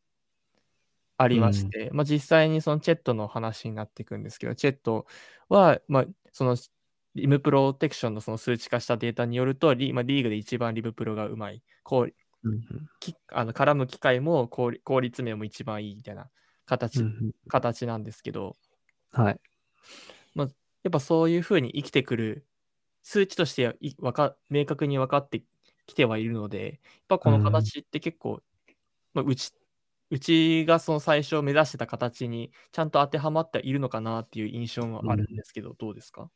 [1.17, 5.05] ありまして、うん、まあ、実際にそのチェットの話になっていくんですけど、チェット
[5.49, 6.57] は、まあ、その
[7.15, 12.13] リムプロテクションのその数値化したデータによると、リ,、まあ、リーグで一番リムプロがうまい、こう
[12.45, 12.61] うん、
[13.31, 16.29] あの絡む機会も効率面も一番いいみたいな
[16.65, 18.55] 形,、うん、形なんですけど、
[19.11, 19.39] はい。
[20.35, 20.47] まあ、
[20.83, 22.45] やっぱそういうふうに生きてくる
[23.01, 25.43] 数値としてわか明確に分かって
[25.87, 28.41] きてはいるので、やっぱこの形って結構、
[29.13, 29.51] まあ、打ち
[30.11, 36.29] うちがその最初目指してた形にちゃんと当てはまっているのかなっていう印象もあるんですけど、どうですか？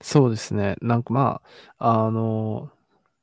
[0.00, 0.76] そうですね。
[0.80, 1.42] なんか、ま
[1.78, 2.70] あ、あの、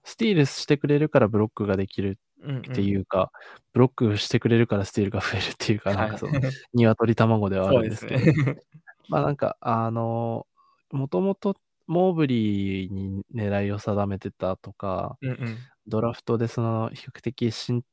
[0.03, 2.91] スティールしてくれるからブロックができるうんってうん。
[2.91, 3.31] いうか、
[3.73, 6.09] ブロックしてくれるからスティールが増えるっていうか、なんはい。
[6.09, 6.35] かその、
[6.73, 7.73] 鶏卵ではあ。
[7.73, 8.21] るんですけど、
[9.09, 10.47] ま、なんか、あの、
[10.91, 11.55] もともと
[11.87, 15.71] モーブリーに狙いを定めてたとか、うんうん。
[15.87, 17.83] ドラフトでその比較的しん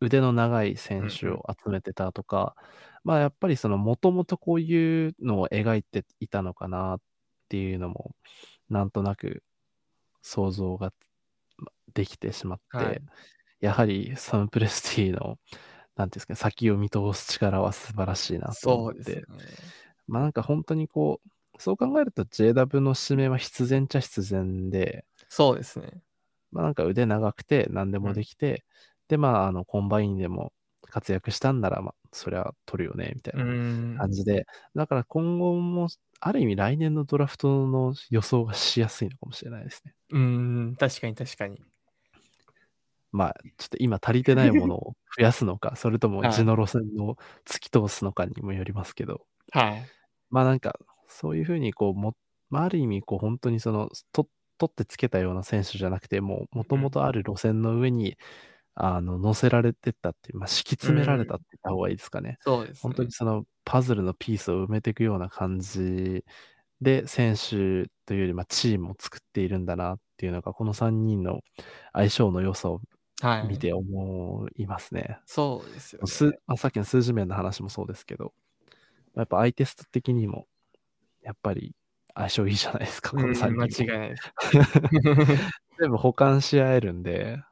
[0.00, 1.38] 腕の長い選手うんうん。
[1.38, 2.54] を集めてたとか、
[3.04, 7.00] まあ、やっぱりそのもともとこういうのを描いていたのかなっ
[7.48, 8.14] ていうのも、
[8.70, 9.42] なんとなく
[10.22, 10.92] 想像が、
[11.58, 12.96] ま、できてしまっはい。
[12.96, 13.02] て、
[13.60, 15.38] やはりサム・プレスティの、
[15.96, 19.28] なんていうんすかね、先を見通す力は素晴らしいなと思って。
[19.28, 19.74] ね。
[20.08, 26.02] ま、なんかほんとにこう、そう考えると JW の指名は必然っちゃ必然でそうですね。
[26.52, 28.14] ま、なんか腕長くて何でもうん。
[28.14, 28.64] できて、
[29.08, 30.52] で、まあ、あの、コンバインでも
[30.82, 34.06] 活躍したんなら、ま、そりゃ取るよねみたいなん。
[34.06, 35.88] 感じで、だから今後も、
[36.20, 39.94] ある意味来年のドラフトの予想がしやすいのかもしれないですね。
[40.10, 41.66] うーん、確かに確かに。
[43.12, 46.42] まあ、ちょっと今足りてないものを増やすのか、 それともはい。
[46.42, 49.26] 地の路線を突き通すのかにもよりますけど。
[49.52, 49.90] はい。
[50.30, 50.78] ま、なんか、
[51.08, 52.16] そういう風にこう、も
[52.50, 54.28] ま、ある意味こうほんとにその、と
[54.58, 56.86] 取ってつけたような選手じゃなくて、もう、もとうん。
[56.86, 58.16] もとある路線の上に、
[58.78, 61.38] あの、乗せられてったっていう、ま、敷きう詰められたっ。
[61.38, 62.38] て言った方がいいですかね。
[62.40, 63.12] そうですほんとにね。
[63.12, 66.24] そのパズルのピースを埋めてくような感じ
[66.82, 71.40] で、選手というより、ま、チームを作っているんだなっていうのが、この3人の
[71.94, 72.80] 相性の良さを
[73.20, 73.46] はい。
[73.48, 75.20] 見て思いますね。
[75.28, 76.26] そうですよね。
[76.46, 78.34] ま、さっきの数字面の話もそうですけど、
[79.14, 80.48] ま、やっぱアイテスト的にも、
[81.22, 81.76] やっぱり
[82.14, 83.68] 相性いいじゃないですか、このさうーん、間違。
[83.84, 84.32] いないです。
[85.80, 87.44] 全部補完し合えるんでま、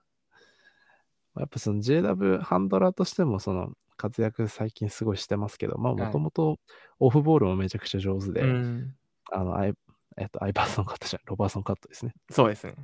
[1.36, 6.14] やっぱその JW ハンドラーとしてもその、活躍最近すごいしてますけど、ま、もはい。
[6.14, 6.58] ともと
[6.98, 8.94] オフボールもめちゃくちゃ上手で、ん。
[9.32, 9.74] あの、アイ
[10.18, 12.14] えっと、アイバーソンカットじゃロバーソンカットですね。
[12.30, 12.74] そうですね。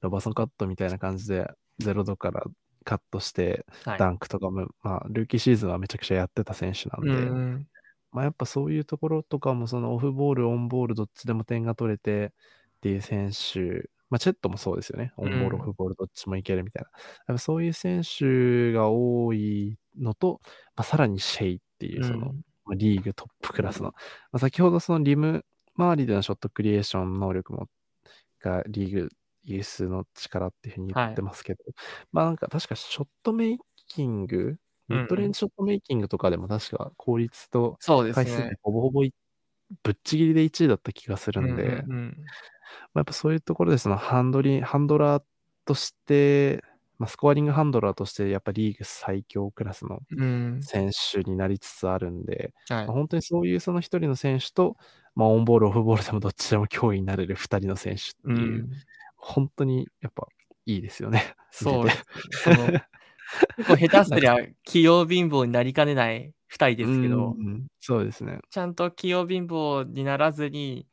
[0.00, 2.44] ロバーソンカットみたいな感じで、0度から
[2.84, 3.98] カットして、はい。
[3.98, 7.68] ダンクとかも、まあ、ルーキーシーズンはめちゃくちゃやってた選手なうんんで、うん。
[8.12, 12.34] ま、やっぱそういうところとかもそのオフボール、オンボールどっちでも点が取れて
[12.78, 15.12] っていう選手、ま、チェットもそうですよね。
[15.16, 15.74] オンボール、オフうん。
[15.74, 16.90] ボールどっちもいけるみたいな。
[17.28, 20.40] やっぱそういう選手が多いのと、
[20.76, 22.44] ま、さらにシェイっていうその、うん。
[22.66, 23.94] ま、リーグトップクラスの、
[24.32, 25.44] ま、先ほどそのリム
[25.76, 27.68] 周りでのショットクリエーション能力も
[28.40, 29.08] がリーグ
[29.44, 31.16] 有数の力っていう風に言っはい。
[31.16, 31.64] てますけど、
[32.12, 33.58] ま、なんか確かショットメイ
[33.88, 34.58] キング、
[34.88, 35.34] ミッドレンうんうん。
[35.34, 38.58] ジショットメイキングとかでも確か効率とそうで回数ですね。
[38.62, 39.14] ほぼほぼ、い
[39.82, 42.34] ぶっちぎりで1位だった気がするうんうんんで、うん。
[42.94, 45.22] ま、やっぱそういうところでそのハンドリハンドラー
[45.66, 46.62] として、
[46.98, 50.00] ま、スコアリングハンドラーとしてやっぱリーグ最強クラスの。
[50.60, 52.54] 選手になりつつあるんで、
[52.84, 52.94] ま、はい。
[52.94, 54.76] ほんとにそういうその1人の選手と、
[55.14, 58.84] ま、オンボール、オフボールでもどっちでも脅威になれる2人の選手っていう、ん。
[59.16, 60.26] ほんとにやっぱ
[60.66, 61.36] いいですよね。
[61.50, 61.88] そう
[63.56, 68.40] 結構下手すりゃ器用貧乏になりかねない2人でうーすけどん、そうですね。
[68.50, 70.88] ちゃんと器用貧乏にならずに、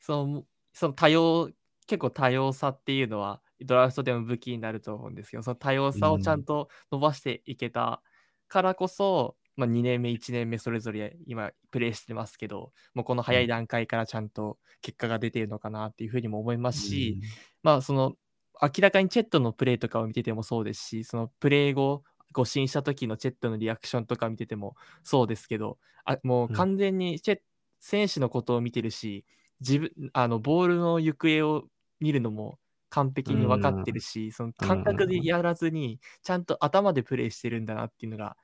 [0.00, 1.50] そのその多様
[1.86, 6.44] 結構多様さっていうのは、ドラフトでも武器になると思うんですけど、その多様さをちゃんうーん。
[6.44, 8.02] と伸ばしていけた
[8.48, 13.36] からこそ、ま、2年目、1年目それぞれ今プレイしてますけど、もうこのうん。
[13.36, 17.36] 早い段階からちゃんと結果が出ているのかなっていう風にも思いまうすし、ーん。
[17.62, 18.16] まあ、その
[18.62, 22.04] 明らかにチェットのプレイとかを見ててもそうですし、そのプレイ後、
[22.36, 26.66] 誤審した時のチェットのリアクションとか見ててもそうですけど、あ、もううん。
[26.66, 27.40] 完全にチェ
[27.80, 29.24] 選手のことを見てるし、
[29.60, 31.64] じぶあの、ボールの行方を
[32.00, 32.58] 見るのも
[32.90, 33.82] 完うー璧に分かっん。
[33.82, 35.08] てるし、そのうんうん感覚うん。
[35.08, 38.36] でやらずに、ちゃんと頭でプレイしてるんだなっていうのが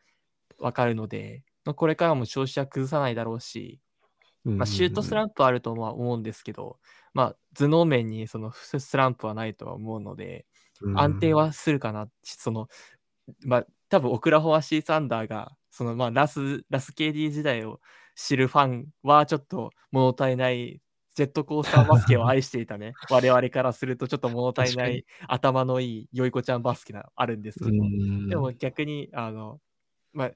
[0.59, 3.81] 分かるので、ま、これからも調子は崩さないだろうし、
[4.45, 5.17] うんうんま、シュートスうん。
[5.17, 6.81] ランプはあるとは思うんですけど、
[7.15, 10.47] ま、頭脳面にそのススランプはないとは思うので、
[10.81, 11.55] うー安定はん。
[11.55, 12.69] するかな、その、
[13.45, 17.81] ま、多分オクラホマシーサンダーが、その、ま、ラスラス KD 時代を
[18.17, 20.81] 知るファンはちょっと物足りない
[21.15, 24.77] ジェットコースターバスケを愛していたね、 我々からするとちょっと物足り。
[24.77, 27.93] ない頭のいいよい子ちゃんバスケなあるんですけど、
[28.29, 28.55] でもん。
[28.55, 29.61] 逆にあの、
[30.13, 30.31] ま、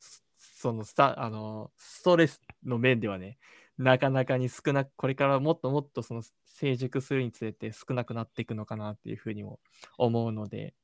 [0.00, 3.38] すそのスタあの、ストレスの面ではね、
[3.78, 9.58] なかなかに少なくこれからもっともっとその成熟するにつれて少なくなっていくのかなっていう風にも
[9.96, 10.74] 思うので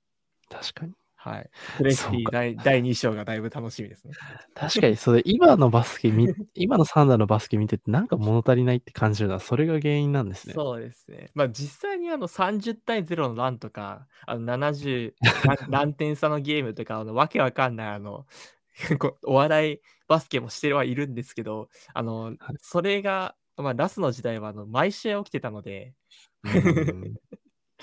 [0.48, 0.94] 確かに。
[1.26, 1.50] はい。
[1.76, 2.16] プレスそうか。
[2.16, 4.14] リーだい第2章がだいぶ楽しみですね。
[4.54, 10.54] 確かにそれ、今のバスケみ 今のサンダーのバスケ見てて、なんか物足りないって感じるのは、それが原因なんですね。
[10.54, 11.30] そうですね。
[11.34, 15.14] ま、実際にあの30対0のランとか、あの70
[15.44, 15.56] 何
[15.90, 18.26] 何点差のゲームとか、あのわけわかんないあの
[19.24, 25.94] お笑いバスケもしてはいるんですけど、あの、はい、それが、まあ、ラスの時代はあの毎試合起きてたので。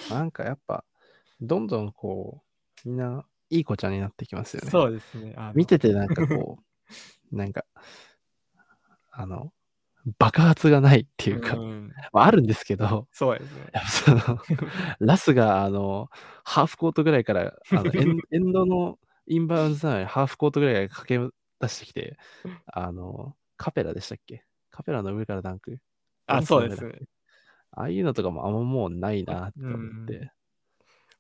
[0.10, 0.84] なんかやっぱ、
[1.42, 2.42] どんどんこ
[2.86, 4.72] う、みんないい子ちゃんになってきますよね。
[4.72, 5.36] そうですね。
[5.54, 6.64] 見ててなんかこう、
[7.36, 7.66] なんか、
[9.12, 9.54] あの、
[10.20, 13.72] 爆発がないっていうか、うん、まあ、あるんですけど、そうですね。
[13.90, 14.40] その
[15.00, 16.10] ラスが、あの、
[16.44, 22.18] ハーフコートぐらいから、あのエン エンドのインバウンドなのにハーフコートぐらいから駆け出してきて、
[22.66, 24.44] あの、カペラでしたっけ？
[24.70, 25.80] カペラの上からダンク？
[26.26, 26.86] あ、そうです。
[27.72, 30.32] ああいうのとかもあんまもうないなって思って。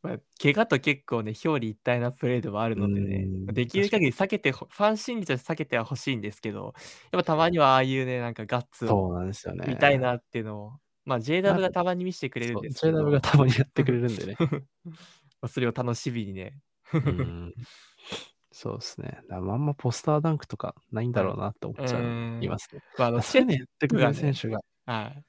[0.04, 6.74] まあ、怪我と結構ね、表裏一体なプレーではあるのでね、できる限り避けて、ファン心理として避けてはほしいんですけど、
[7.12, 9.18] やっぱたまにはああいうね、なんかガッツを
[9.66, 10.72] 見たいなっていうのを、
[11.06, 13.00] まあ JW がたまに見せてくれるんですけど。
[13.00, 14.38] JW がたまにやってくれるんでね。
[15.48, 16.60] それを楽しみにね。
[18.52, 19.22] そうですね。
[19.32, 22.82] あんまポスターダンクとかないんだろうなって思っちゃいますね。
[22.98, 24.60] まあ、あの、セネやってくれる選手が。
[24.86, 25.24] はい。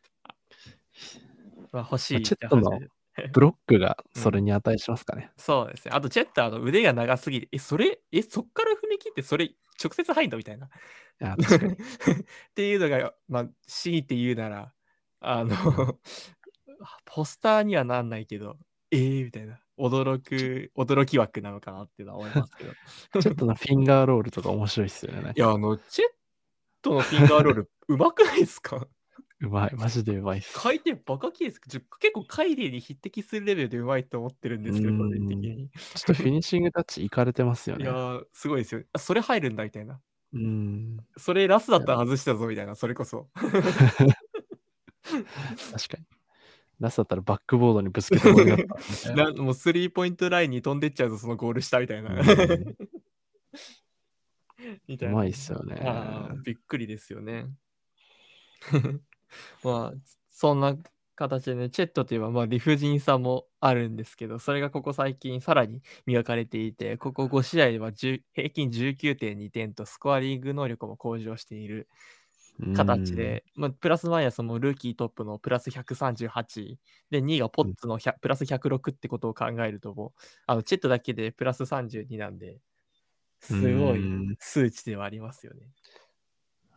[1.72, 2.22] まあ、欲しい。
[2.22, 2.78] チェットの
[3.32, 5.30] ブロックがそれに値しますかね。
[5.36, 5.92] うん、そうですね。
[5.94, 10.38] あと、チェッターの腕が長すぎて、え、それ、え、そっから踏み切って、それ、直接入んの？
[10.38, 10.66] みたいな。
[10.68, 10.68] っ
[12.54, 14.72] ていうのが、まあ、強いて言うなら、
[15.20, 15.54] あの
[17.06, 18.58] ポスターにはなんないけど、
[18.90, 19.60] えー、みたいな。
[19.78, 22.72] 驚く、驚き枠なのかなっていうのは思いますけど。
[23.20, 25.32] ちょっとのフィンガーロールとか面白いっすよね。
[25.34, 26.08] いや、あの、チェッ
[26.82, 28.86] トのフィンガーロール、うまくないですか？
[29.40, 30.58] うまい、マジでうまいっす。
[30.58, 31.82] 回転バカきです結
[32.14, 35.68] 構カイリーに匹敵するレベルでうまいと思ってるんですけど、個人的に。
[35.70, 37.84] ちょっとフィニッシングタッチいかれてますよね。
[37.84, 38.82] いやすごいですよ。
[38.92, 40.00] あ、それ入るんだみたいな。
[40.32, 40.96] うん。
[41.16, 43.28] それラスだったら外したぞみたいな、それこそ。
[43.34, 43.52] 確
[45.12, 46.04] かに。
[46.80, 48.58] ラスだったらバックボードにぶつけてもらっ
[49.02, 49.32] た な。
[49.32, 52.10] もうスリーポイントラインに飛んでっちゃうぞ、そのゴール下みたいな。
[54.88, 55.14] みたいな。
[55.14, 55.80] うまいっすよね。
[56.44, 57.46] びっくりですよね。
[59.62, 59.98] まあ、
[60.30, 60.76] そんな
[61.16, 68.20] 形でね、チェットといえば、まあ、理不尽さもあるんですけど、それがここ最近さらに磨かれていて、ここ5試合では平
[68.50, 71.88] 均19.2点とスコアリング能力も向上している
[72.72, 76.78] 形で、まあ、プラスマイナスもルーキートップのプラス138
[77.10, 82.60] で、2位がポッツのプラス106ってことを考えるともう、あのチェットだけでプラス32なんで、
[83.40, 85.72] すごい数値ではありますよね。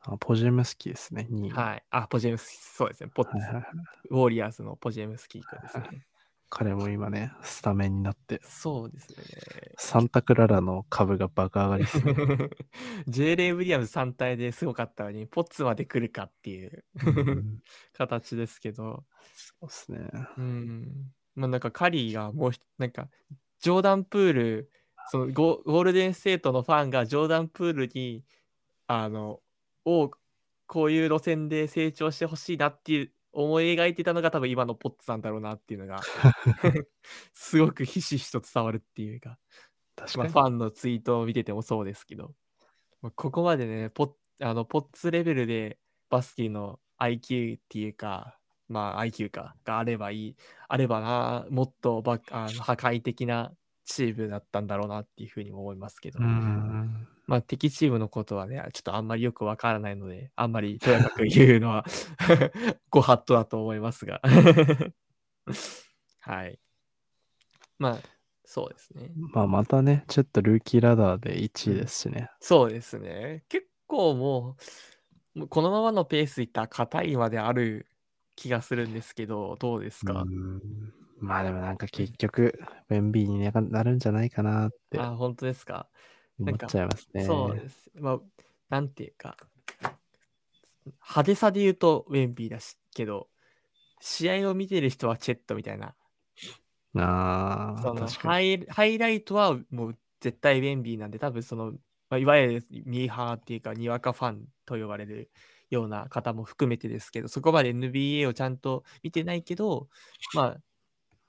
[0.10, 1.50] あポジェムスキーですね、2位。
[1.52, 1.84] はい。
[1.90, 3.10] あ、ポジェムスキー、そうですね。
[3.14, 3.66] ポッツ、はいはいはい、
[4.10, 6.08] ウォーリアーズのポジェムスキー君ですね。
[6.50, 8.40] 彼も今ね、スタメンになって。
[8.42, 9.74] そうですね。
[9.78, 12.16] サンタクララの株が爆上がりですね。
[13.06, 16.86] ジェイレン・ウィリアムズ3体ですごかったのに、ポッツまで来るかっていう
[17.92, 19.04] 形ですけど。
[19.34, 20.10] そうですね。
[20.38, 21.12] うん。
[21.36, 23.10] まあなんかカリーがもう、なんか、
[23.60, 24.72] ジョーダンプール、
[25.10, 28.24] そのゴゴールデンステートのファンがジョーダンプールに、
[28.88, 29.42] あの、
[29.88, 30.12] を
[30.68, 36.02] こういう路線で成長してほしいなっていう思い描いてたのが多分今のポッツなんだろうなっていうのが
[37.34, 39.38] すごくひしひしと伝わるっていうか
[39.96, 42.34] 確かに、まあ、ファンのツイートを見ててもそうですけど、
[43.16, 44.12] ここまでねポッ
[44.42, 45.80] あのポッツレベルで
[46.10, 50.36] バスケの IQ っていうかまあ IQ かがあればいい
[50.68, 53.54] あればなもっとばあの破壊的な
[53.86, 56.20] チームだったんだろうなっていうふうにも思いますけど、
[57.28, 61.86] まあ敵チームのことはね、ちょっとあんまりよくわからないので、あんまりとやかく言うのは
[62.90, 64.22] ご法度だと思いますが
[66.22, 66.60] はい。
[67.80, 68.00] まあ、
[68.46, 69.12] そうですね。
[69.34, 72.30] まあまたね、ちょっとルーキーラダーで1位ですしね。
[72.40, 73.44] そうですね。
[73.50, 74.56] 結構も
[75.36, 77.88] う、このままのペースいったら硬いまである
[78.36, 80.26] 気がするんですけど、どうですか？
[81.20, 82.60] まあでもなんか結局、
[82.90, 83.40] ウェンビーに
[83.72, 85.00] なるんじゃないかなって。
[85.00, 85.88] あ、本当ですか？
[86.40, 87.24] 思っちゃいますね。
[87.26, 87.92] そうです。
[88.00, 88.20] まあ、
[88.70, 89.38] なんていうか、
[90.86, 93.28] 派手さで言うとウェンビーだしけど、
[94.00, 95.96] 試合を見てる人はチェットみたいな。
[96.96, 101.72] ああ、そのハイハイライトはもう絶対ウェンビーなんで、多分その、
[102.10, 105.30] まあ、いわゆるミーハーっていうか、にわかファンと呼ばれる
[105.70, 109.90] ような方も含めてですけど、そこまで NBA をちゃんと見てないけど、
[110.34, 110.58] まあ、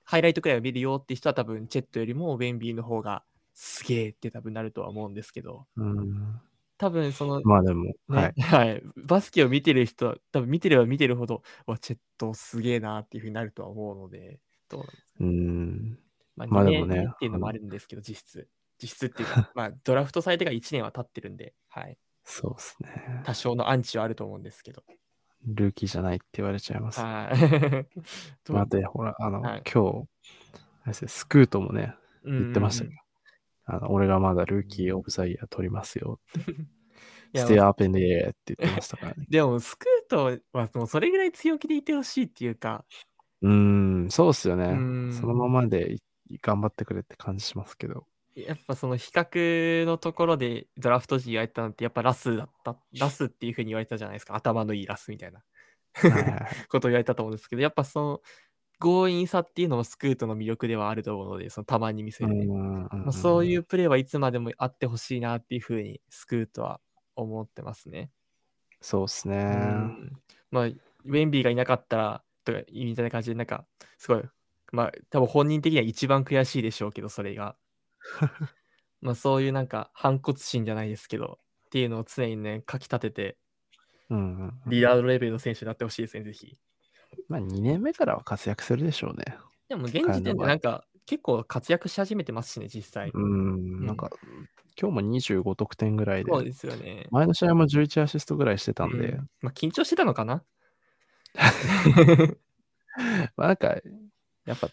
[0.04, 3.24] ハイライトくらいを見るよって人は多分チェットよりもウェンビーの方が
[3.60, 6.40] すげえって多分なるとは思うんですけど、うん、
[6.78, 14.38] 多分その、まあでも、ね、はい、はい、バスケを見てる人は多分見てれば見てるほど、わ、チェットすげえなっていうふうになるとは思うので、
[14.68, 15.98] どうなんですか、うん。
[16.36, 18.48] まあ、2年っていうのもあるんですけど、実質。
[18.80, 21.98] 実質っていうか、 まあ、ドラフトされてから1年は経ってるんで、はい。
[22.22, 23.22] そうですね。
[23.24, 24.84] 多少のアンチはあると思うんですけど。
[25.46, 27.00] ルーキーじゃないって言われちゃいます。
[27.00, 27.88] はい。
[28.52, 30.06] まあ、で、ほら、あの、はい、今
[30.92, 33.07] 日、スクートもね、言ってましたけど、
[33.70, 36.54] あの俺がまだルーキーオブザイヤー取りますよって。
[37.34, 39.26] ステアーペンでって言ってましたからね。
[39.28, 42.86] でも、スクートはもうそれぐらい強気でいてほしいっていうか。
[43.42, 43.52] うー
[44.06, 45.12] ん、そうっすよね。
[45.12, 45.96] そのままで
[46.40, 48.06] 頑張ってくれって感じしますけど。
[48.34, 52.78] やっぱその比較のところでドラフト時言われたのってやっぱラスだった。
[52.98, 54.34] ラスっていうふうに言われたじゃないですか。
[54.34, 55.42] 頭のいいラスみたいな
[56.70, 58.22] ことを言われたと思うんですけど、やっぱその
[58.80, 66.80] 強引さっていうのもスクートの魅力ではあると思うので、そのたまに見せる、ねまあ、そういうプレーはいつまでもあってほしいなっていうふうにスクートは
[67.16, 68.10] 思ってますね。
[68.80, 69.36] そうっすね。
[70.50, 73.66] まあ、ウェンビーがいなかったら、とか、みたいな感じで、なんか、
[73.98, 74.22] すごい、
[74.72, 77.56] まあ、多分本人的には一番悔しいでしょうけど、それが。
[79.00, 83.38] まあ、そういうなんか、反骨心じゃないですけど、っていうのを常にね、かき立てて、
[84.10, 86.56] うんうん、リーダーレベルの選手になってほしいですね、ぜひ。
[87.28, 89.36] まあ、2年目からは活躍するでしょうね。
[89.68, 93.10] でも、現時点でなんか、結構活躍し始めてますしね、実際。
[93.12, 94.10] うん、なんか、
[94.80, 97.06] 今日も25得点ぐらいで、そうですよね。
[97.10, 100.44] 前の試合も11アシストぐらいしてたんで、うん、まあ、緊張してたのかな？
[103.36, 103.76] まあなんか、
[104.46, 104.68] やっぱ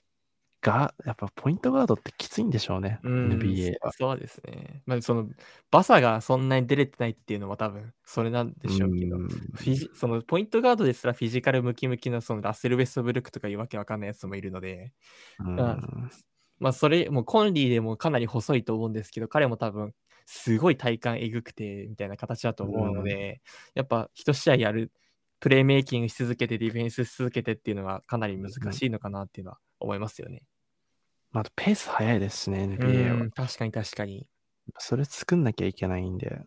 [0.65, 3.91] が、やっぱポイントガードってきついんでしょうね、うん、NBA は。
[3.91, 4.81] そうですね。
[4.87, 5.29] まあ、その、
[5.69, 14.91] バサがそんなに出れてないっていうのは多分、それなんでしょうけど、フィジそのポイントガードですらフィジカルムキムキのそのラッセル・ウェストブルックとかいうわけわかんないやつもいるので、
[15.39, 15.55] うん、
[16.57, 19.93] まあ、それ、もうコンリーでもかなり細いと思うんですけど、彼も多分、
[20.25, 23.31] すごい体感えぐくて、みたいな形だと思うので、うん、
[23.75, 24.91] やっぱ一試合やる、
[25.39, 30.41] プレーメイキングし続けて、ディフェンスし続けてっていうのはかなり難しいのかなっていうのは思いますよね。
[31.35, 33.29] まあ、ペース早いですしね、NBA は。
[33.29, 34.25] 確かに確かに。
[34.77, 36.45] それ作んなきゃいけないんで、やっ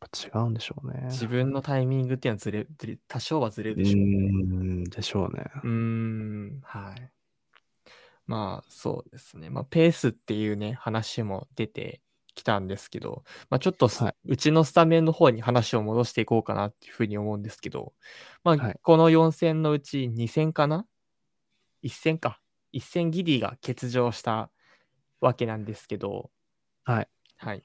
[0.00, 1.04] ぱ違うんでしょうね。
[1.04, 4.06] 自分のタイミングっていうのはずれ、ずれ多少はずれるでしょうね。
[4.06, 4.34] う
[4.80, 5.44] んでしょうね。
[5.62, 7.12] うん、はい。
[8.26, 9.50] まあ、そうですね。
[9.50, 12.02] まあ、ペースっていうね、話も出て
[12.34, 17.92] きたんですけど、まあ、ちょっと、はい、うちのスタメンの方に話を戻していこうかなっていうふうに思うんですけど、
[18.42, 20.86] まあ、はい、この4戦のうち2戦かな
[21.84, 22.40] ?1 戦か。
[22.72, 24.50] 一戦ギディが欠場した
[25.20, 26.30] わけなんですけど、
[26.84, 27.08] はい。
[27.36, 27.62] はい。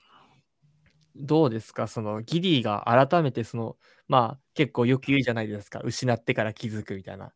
[1.16, 1.88] どうですか？
[1.88, 3.78] そのギディが改めてその、
[4.08, 5.80] まあ結構よく言うじゃないですか。
[5.84, 7.34] 失ってから気づくみたいな。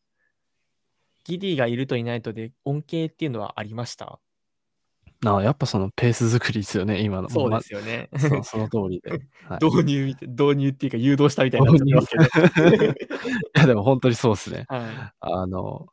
[1.26, 4.20] ギディがいるといないとで恩恵っていうのはありました？
[5.26, 7.30] ああ、やっぱそのペース作りですよね、今の。
[7.30, 8.08] そうですよね。
[8.12, 9.10] ま、そその通りで。
[9.50, 11.74] はい、導入、導入っていうか誘導したみたいにな。
[12.00, 12.04] い
[13.56, 14.66] や、でも本当にそうですね。
[14.68, 14.82] はい、
[15.20, 15.88] あの、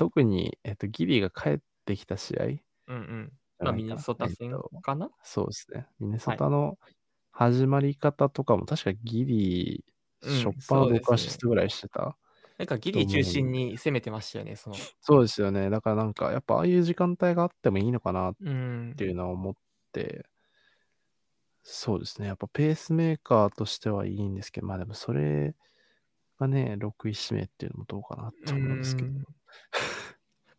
[0.00, 2.44] 特に、えっと、ギリが帰ってきた試合。
[2.44, 3.32] うんうん。
[3.58, 5.86] まあ、ミネソタ戦かな、えっと、そうですね。
[5.98, 6.78] ミネソタの
[7.30, 9.84] 始まり方とかも、確かギリ、
[10.22, 12.12] ショッパーの6アシストぐらいしてた、ね。
[12.56, 14.76] なんかギリ中心に攻めてましたよね、その。
[15.02, 15.68] そうですよね。
[15.68, 18.44] だからなんか、やっぱああいう時間帯があってもいいのかなって
[19.04, 19.54] いうのは思っ
[19.92, 20.22] て、うん、
[21.62, 22.28] そうですね。
[22.28, 25.54] やっぱペースメーカーとしてはいいんですけど、まあでもそれ
[26.40, 29.10] がね、6位指名っていうのもどうかなって思うんですけど。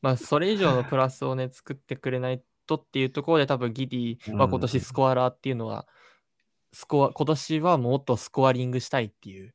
[0.01, 5.87] まあ、それ以上のプラスをね、 作ってくれないとっていうところで、多分ギディは今年スコアラーっていうのは、
[6.71, 9.53] スコア、今年はもっとスコアリングしたいっていう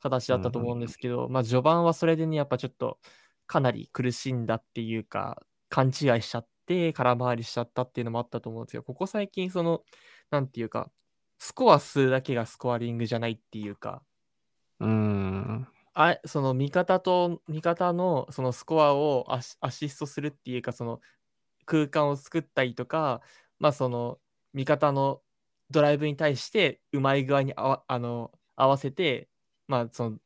[0.00, 2.98] 形だったと思うんですけど、まあ、序盤はそれでね、やっぱちょっと
[3.46, 9.82] かなり苦しんだっていうか、勘違いしちゃって、空回りしちゃったっていうのもあったと思うんですけど、ここ最近、その、
[10.30, 10.90] なんていうか、
[11.38, 14.02] スコア数だけがスコアリングじゃないっていうか、
[14.82, 15.66] うん。
[15.94, 21.00] あその味方と味方のそのスコアをアシアシストするっていうかその
[21.66, 23.20] 空間を作ったりとか
[23.58, 24.18] まあその
[24.54, 25.20] 味方の
[25.70, 29.28] ドライブに対してうまい具合にあわあの合わせて
[29.68, 30.16] まあその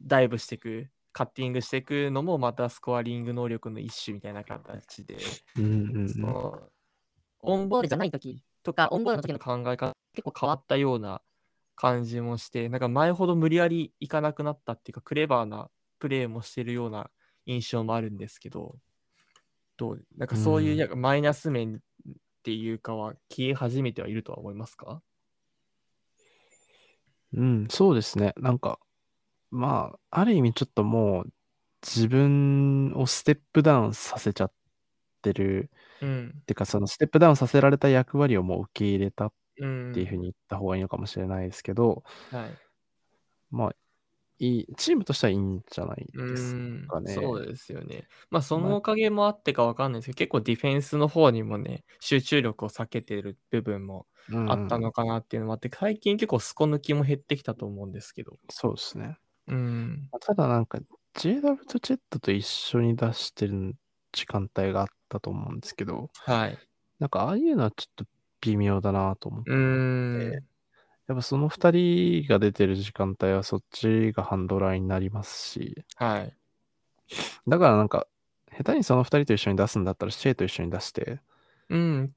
[0.00, 5.16] ダイブしていくカッティングしていくのもまたスコアリング能力の一種みたいな形で、
[5.56, 6.60] うんうんうん、その
[7.42, 11.20] オンボールじゃない時とかオンボールの時の考え方結構変わったような
[11.80, 17.10] 感じもして、なんか前ほど無理やりいかなくなったっていうか、クレバーなプレーもしてるような
[17.46, 18.76] 印象もあるんですけど、
[19.78, 21.80] どうなんかそういうマイナス面っ
[22.42, 25.00] ていうかは消え始めてはいるとは思いますか？
[27.32, 28.34] うん、そうですね。
[28.36, 28.78] なんか、
[29.50, 31.32] まあ、ある意味ちょっともう
[31.82, 34.52] 自分をステップダウンさせちゃっ
[35.22, 35.70] てる。
[36.02, 36.34] うん。
[36.42, 42.50] っていうか、そのステップダウンさせられた役割をもう受け入れたっっていうふうに言った方がいいのかもしれないですけど、はい、
[43.50, 43.74] まあ、
[44.38, 46.54] いい、チームとしてはいいんじゃないです
[46.88, 47.12] かね。
[47.12, 48.08] そうですよね。
[48.30, 54.06] まあ、そのおかげもあってかわかんないですけど、結構ディフェンスの方にもね、集中力を避けてる部分も
[54.48, 58.38] あったのかなっていうのもあって、うん、最近結構スコ抜きも減ってきたと思うんですけど。
[58.48, 59.18] そうですね。
[59.48, 60.08] うん。
[60.20, 60.78] ただなんか、
[61.18, 63.76] JW とチェットと一緒に出してる
[64.12, 66.58] 時間帯があったと思うんですけど、はい。
[66.98, 68.04] なんかああいうのはちょっと
[68.40, 69.50] 微妙だなと思って。
[71.08, 75.84] やっぱその2人が出てる時間帯はそっちがハンドラーになりますし。
[75.96, 76.36] はい。
[77.48, 78.06] だからなんか、
[78.56, 81.20] 下手にその2人と一緒に出すんだったら、シェイと一緒に出して。
[81.68, 82.14] うん。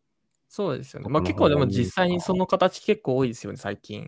[0.47, 1.09] そうですよね。
[1.09, 4.07] ま、結構でも実際にその形結構多いですよね、最近。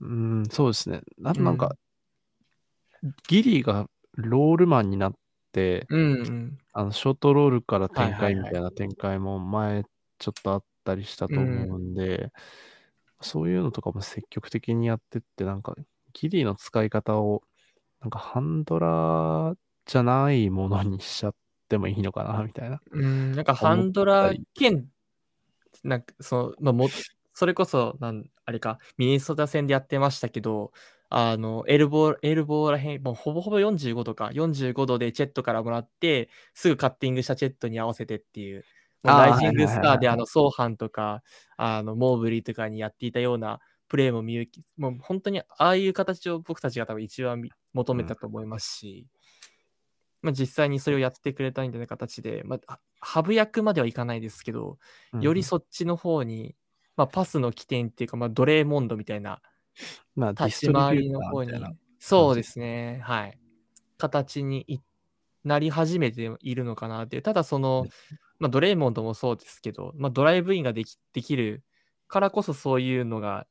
[0.00, 1.02] うーん、そうですね。
[1.24, 1.76] あとなんか、
[3.02, 5.14] うん、ギリがロールマンになっ
[5.52, 9.84] て、うんうん、あの、ショートロールから展開みたいな展開も前
[10.18, 12.30] ちょっとあったりしたと思うんで、うん、
[13.20, 15.74] そういうのとかも積極的にやってって、なんか、
[16.12, 17.42] ギリの使い方を、
[18.00, 19.56] なんかハンドラー
[19.86, 21.34] じゃないものにしちゃっ
[21.68, 22.80] てもいいのかな、みたいな。
[22.90, 24.86] うん、なんかハンドラー兼、
[25.82, 26.88] なんか、その、まあ、も、
[27.32, 30.72] それこそ、なん、あれか、ミネソタ戦でやってましたけど、
[31.10, 38.64] あの、エルボー、エルボーらへん、もうほぼほぼ45度か、45度でチェットからもらって、すぐカッティングしたチェットに合わせてっていう、
[39.04, 41.22] ライジングスターであの、ソーハンとか、
[41.56, 49.06] あの、モーブリーとかにやっていたようなプレーも見受け、もう本当にああいう形を僕たちが多分一番求めたと思いますし、
[50.22, 54.78] うん、まあ、実際にそれをやってくれたみたいな形で、まあ、ハブ役まではいかないですけど、
[55.20, 56.56] よりそっちの方に、
[56.96, 59.42] まあ、パスの起点っていうか、まあ、ドレーモンドみたいな、
[60.16, 61.52] まあ、立ち回りの方に、
[61.98, 63.38] そうですね、はい。
[63.98, 64.80] 形に
[65.44, 67.22] なり始めているのかなっていう。
[67.22, 67.86] ただその、
[68.38, 71.62] まあ、ドレーモンドもそうですけど、まあ、ドライブインができできる
[72.08, 73.46] からこそそういうのが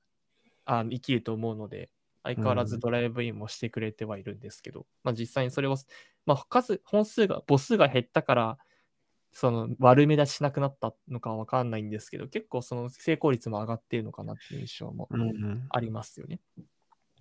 [0.66, 1.90] あ生きると思うので、
[2.24, 5.76] 相変わらずドライブインもしてくれてはいるんですけど、うん、まあ、実際にそれを、
[6.26, 8.58] まあ、数、本数が、母数が減ったから、
[9.34, 15.10] その悪目立ちしなくなったのかわかんないんですけど、結構その成功率も上がっているのかなっていう印象も
[15.70, 16.40] ありますよね。
[16.58, 16.70] うんうん、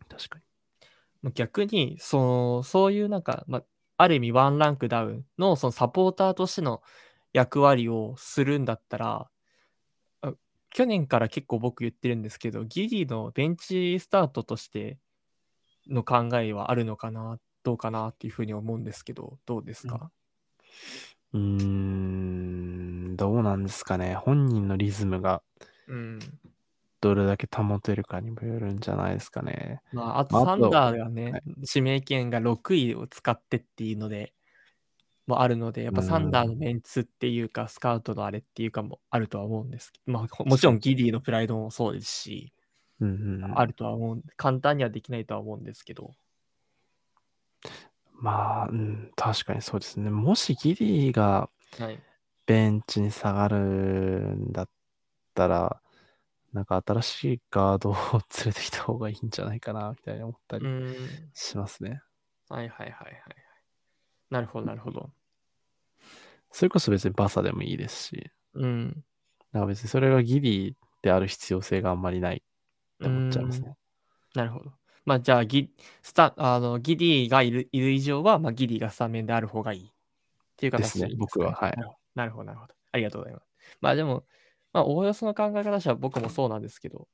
[0.08, 1.32] 確かに。
[1.32, 3.64] 逆に、その、そういうなんか、まあ、
[3.96, 6.82] ある意味ワンランクダウンのそのサポーターとしての
[7.32, 9.30] 役割をするんだったら、
[10.70, 14.98] 去年から結構僕言ってるんですけど、ギリのベンチスタートとして
[15.86, 20.10] の考えはあるのかな、どうかなっていうふうに思うんですけど、どうですか、
[21.32, 21.64] うん、うー
[23.12, 24.14] ん、どうなんですかね。
[24.14, 25.42] 本人のリズムが、
[27.02, 29.82] どれだけ保てるかにもよるんじゃないですかね。
[29.92, 31.42] まあ、あとサンダーがね、はい、
[31.74, 34.32] 指名権が6位を使ってっていうので、
[35.26, 42.52] もあるので、やっぱサンダーのメンツっていうか、スカウトのあれっていうかもあるとは思うんですけど、まあ、もちろんギディのプライドもそうですし、
[43.00, 46.14] うんうん、あるとは思う、簡単にはできないとは思うんですけど。
[48.14, 50.10] まあ、うん、確かにそうですね。
[50.10, 51.50] もしギディが
[52.46, 54.68] ベンチに下がるんだっ
[55.34, 55.80] たら、は
[56.52, 60.66] い、なんか新しいガードを連れてきた方がいいんじゃないかな、みたいに思ったり
[61.34, 62.02] しますね。
[62.48, 63.12] はいはいはいはい。
[64.32, 65.10] なるほど、なるほど。
[66.50, 68.30] それこそ別にバサでもいいですし。
[68.54, 69.04] うん。
[69.52, 72.40] だから別にそれがギリである必要性があんまりないっ
[72.98, 73.76] て思っちゃいますね。
[74.34, 74.72] なるほど。
[75.04, 75.70] まあじゃあギ、
[76.02, 79.90] スタあのギリがいるいる以上は、まあ、ギリがスタメンである方がいいっ
[80.56, 81.52] ていう形ですね、僕は。
[81.52, 81.74] はい。
[82.14, 82.74] なるほど、なるほど。
[82.90, 83.46] ありがとうございます。
[83.82, 84.24] まあでも、
[84.72, 87.06] まあ、おおよその考え方とは僕もそうなんですけど、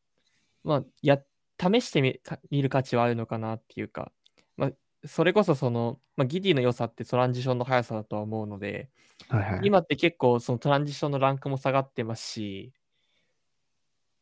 [0.62, 1.18] まあ、や、
[1.60, 2.20] 試してみ
[2.50, 4.12] 見る価値はあるのかなっていうか、
[4.56, 4.70] まあ、
[5.04, 8.88] それこそその、まあ、ギディの良さってトランジションの速さだとは思うので、
[9.28, 12.72] はいはい、今って結構そのトランジションのランクも下がってますし、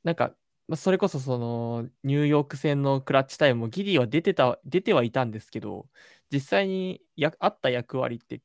[0.04, 0.34] なんか、
[0.68, 5.86] まあ、それこそそのニューヨーク戦のクラッチタイムもギディは出てた、出てはいたんですけど、
[6.30, 8.40] 実際にやあった役割って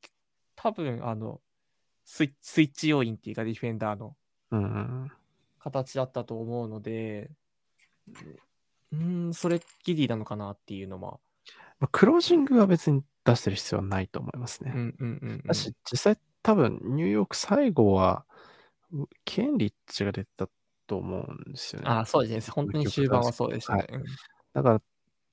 [0.56, 1.40] 多分あの
[2.04, 4.16] スイスイッチ要因っていうかディフェンダーの
[5.58, 7.30] 形だったと思うので、
[8.92, 11.18] うん、それギディなのかなっていうのは
[11.82, 14.72] まあ、クロージングは別に出してる必要はないと思いますね。
[14.72, 18.24] うんうんうんうん、だし、実際多分ニューヨーク最後は、
[19.24, 20.48] ケンリッチが出てた
[20.86, 21.88] と思うんですよね。
[21.88, 22.52] ああ、そうですね。
[22.52, 23.86] 本当に終盤はそうでしたね。
[23.90, 24.02] はい、
[24.54, 24.80] だから、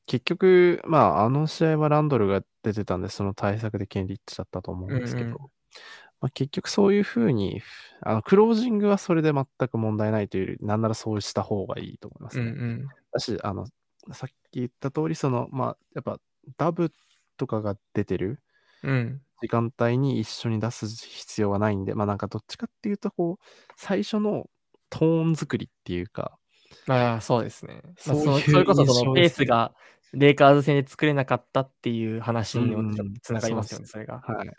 [0.07, 5.47] 結局、まあ、あの試合はランドルが出てたんで、その対策でケンリッチだったと思うんですけど、うんうん、ま
[6.21, 7.61] あ、結局そういうふうに、
[8.01, 12.45] あのクロージングはそれで全く問題ないというより、なんならそうした方がいいと思いますね。
[12.45, 13.67] うんうん、だし、あの、
[14.13, 16.19] さっき言った通り、その、まあ、やっぱ
[16.57, 16.93] ダブ
[17.37, 18.41] とかが出てる
[19.41, 23.45] 時間帯に一緒に出す必要はないんで、まあなんかどっちかっていうと、こう、
[23.77, 24.49] 最初の
[24.89, 26.37] トーン作りっていうか、
[26.87, 27.81] ああ、そうですね。
[27.97, 29.73] そうまあ、それこそそのペースが
[30.13, 32.75] レイカーズ戦で作れなかったっていう話に
[33.21, 34.19] つながりますよね、それが。
[34.19, 34.49] はい。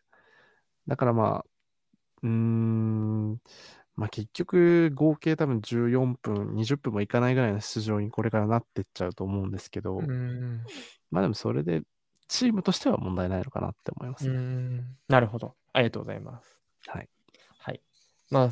[0.86, 1.44] だからまあ、
[2.22, 3.38] うーん、
[4.00, 10.00] まあ結局合計多分14分、20分もいかないぐらいの出場にこれからなってっちゃうと思うんですけど、
[11.10, 11.82] まあでもそれで
[12.26, 14.40] チームとしては問題ないのかなって思います、ね、
[15.08, 15.54] なるほど。
[15.74, 16.58] ありがとうございます。
[16.86, 17.08] はい。
[17.58, 17.82] はい。
[18.30, 18.50] まあ、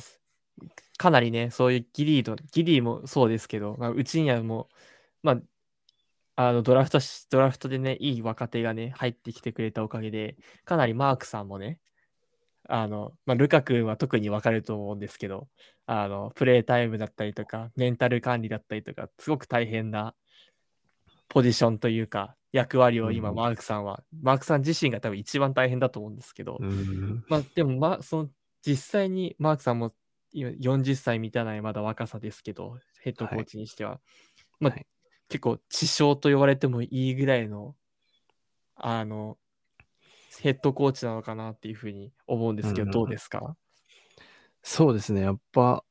[0.98, 4.74] かなりね、そういうギリード、ギリーもそうですけど、まあ、うちにはもう、
[5.22, 5.40] まあ、
[6.36, 11.80] あのドラフトし、ドラフトでね、いい若手がね、入ってきてくれたおかげで、かなりマークさんもね、
[12.68, 15.48] あの、まあ、ルカ君は特に分かると思うんですけど、
[15.86, 20.14] あの、プレイタイムだったりとか、メンタル管理だったりとか、すごく大変な
[21.28, 28.30] ポジションというか、役割を今、マークさんは、うん、マークさん自身が多分一番大変だと思うんですけど、うん、まあ、でも、まあ、その、
[28.64, 29.92] 実際にマークさんも
[30.34, 34.00] 40歳満たないまだ若さですけど、ヘッドコーチにしては、はい、
[34.60, 34.86] まあ、はい
[35.28, 37.74] 結構、地匠と言われてもいいぐらいの、
[38.76, 39.36] あの、
[40.40, 43.56] ヘッドコーチなのかなっていうふうに思うんですけど、うん、どうですか？
[44.62, 45.84] そうですね、やっぱ、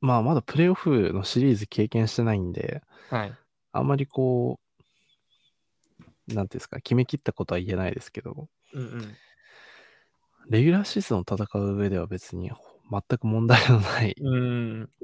[0.00, 3.34] まあ、まだプレーオフのシリーズ経験してないんで、はい、
[3.72, 4.60] あんまりこ
[6.28, 9.16] う、なんていうんですか、決めきったことは言えないですけど、うんうん、
[10.48, 12.50] レギュラーシーズンを戦う上では別に
[12.90, 14.14] 全く問題のない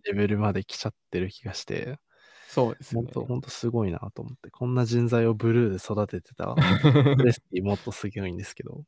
[0.05, 1.99] レベルまで来ちゃってる気がして、
[2.53, 3.03] そうですね。
[3.03, 6.57] 本当、本当すごいなと思って、こんな人材をブルーで育ててた
[7.25, 8.85] レスピーもっとすごいんですけど。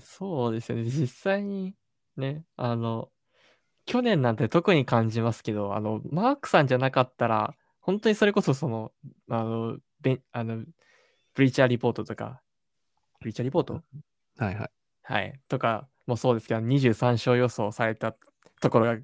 [0.00, 0.84] そうですよね。
[0.84, 1.74] 実際に
[2.16, 3.10] ね、あの、
[3.84, 8.90] 去年なんて特に感じますけど、あの、マークさんじゃなかったら、本当にそれこそその、
[9.28, 10.64] あの、ベあの
[11.34, 12.40] ブリーチャーリポートとか、
[13.20, 13.82] ブリーチャーリポート？
[14.38, 14.70] はいはい。
[15.02, 15.38] はい。
[15.48, 18.16] とかもそうですけど、23勝予想された
[18.62, 18.98] ところが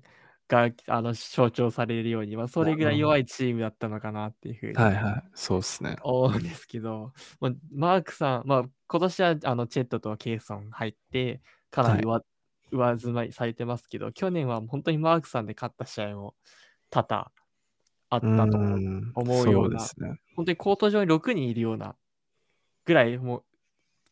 [0.49, 5.97] があの象徴されるように、まあ、それぐらい弱いチームだったのかなっていうふうに、はいはい、そうですね。
[6.03, 12.25] 思うんですけど、まあ、マークさん、まあ、今年はあのチェットとケイソン入って、かなり上,、
[12.73, 16.35] 上積まいされてますけど、去年は本当にマークさんで勝った試合も
[16.89, 17.31] 多々
[18.11, 18.59] あったと
[19.15, 21.95] 思うような、うね、本当にコート上に6人いるような
[22.87, 23.45] ぐらいもう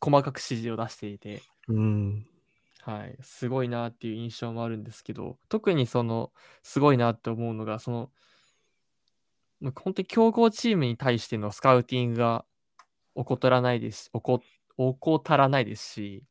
[0.01, 2.27] 細かく指示を出していて、うん
[2.87, 6.31] はい、すごいなっていう印象もあるんですけど、特にその、
[6.63, 8.13] すごいなって思うのが、その、
[9.75, 12.45] 本当に強豪チームに対してのスカウティングが
[13.17, 16.23] 怠らないです、怠らないですし、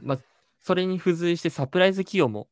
[0.00, 0.18] まあ、
[0.60, 2.48] それに付随してサプライズ起用も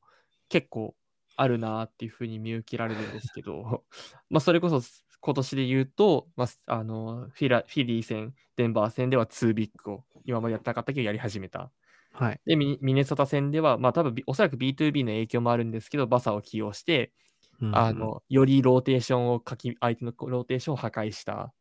[0.48, 0.96] 結構
[1.36, 3.84] あるなっていうふうに見受けられるんですけど、
[4.28, 4.82] まあそれこそ
[5.20, 11.70] 今年で言うと、まあ、あのフィラフィリー戦、デンバー戦では2ビッグを今までやってなかったけどやり始めた。
[12.18, 17.12] はい、でミ、ネソタ戦では、まあ多分おそらく B2B の影響もあるんですけど、バサを起用して、
[17.60, 21.52] うん、あのよりローテーションを書き、相手のローテーションを破壊した。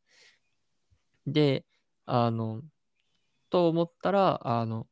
[1.27, 1.65] で、
[2.06, 2.61] あの、
[3.49, 4.88] と思ったら、あの、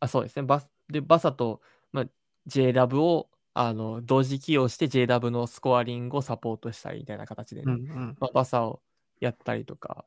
[0.00, 0.42] あ、そうですね。
[0.42, 1.60] バでバサと、
[1.92, 2.04] まあ、
[2.46, 8.16] JW をあの同時起用して JW のスコアリングをサポートしたりみたいな形でね、うんうん。
[8.20, 8.80] まあ、バサを
[9.20, 10.04] やったりとか、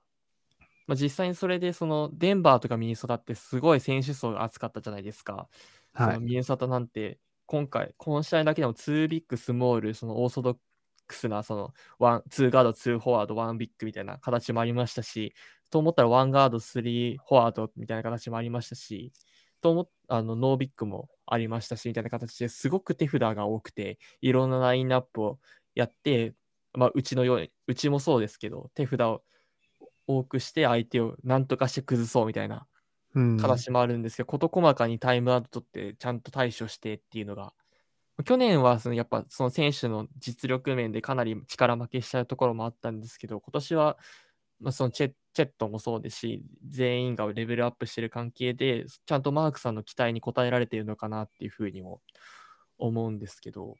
[0.91, 5.47] まあ、実際にそれでそのデンバーとかミネソタってすごい選手層が厚かったじゃないですか。
[5.93, 10.57] はい、ミニソタなんて今回、この試合だけでも2ビッグ、スモール、そのオーソドッ
[11.07, 15.33] クスなその1、2ガード、2フォワード、1ビッグみたいな形もありましたし、
[15.69, 19.13] と思ったら1ガード、3フォワードみたいな形もありましたし、
[19.61, 25.39] と思あのノービッグもありましたし、みたいな形ですごく手札が多くて、いろんなラインナップを
[25.73, 26.33] やって、
[26.73, 29.23] まあ、うちのように、うちもそうですけど、手札を
[30.07, 32.67] 多くして相手を何とかして崩そうみたいな
[33.39, 37.53] 形もあるんですけど、事、細かにタイムアウトってちゃんと対処してっていうのが、
[38.25, 43.97] 去年はそのやっぱその選手の実力面でかなり力負けしちゃうところもあったんですけど、今年は
[44.59, 52.01] まあそのチェチェットもそうですし、全員がレベルアップしてる関係で、ちゃんとマークさんの期待に応えられているのかなっていうふうにも
[52.77, 53.77] 思うんですけど、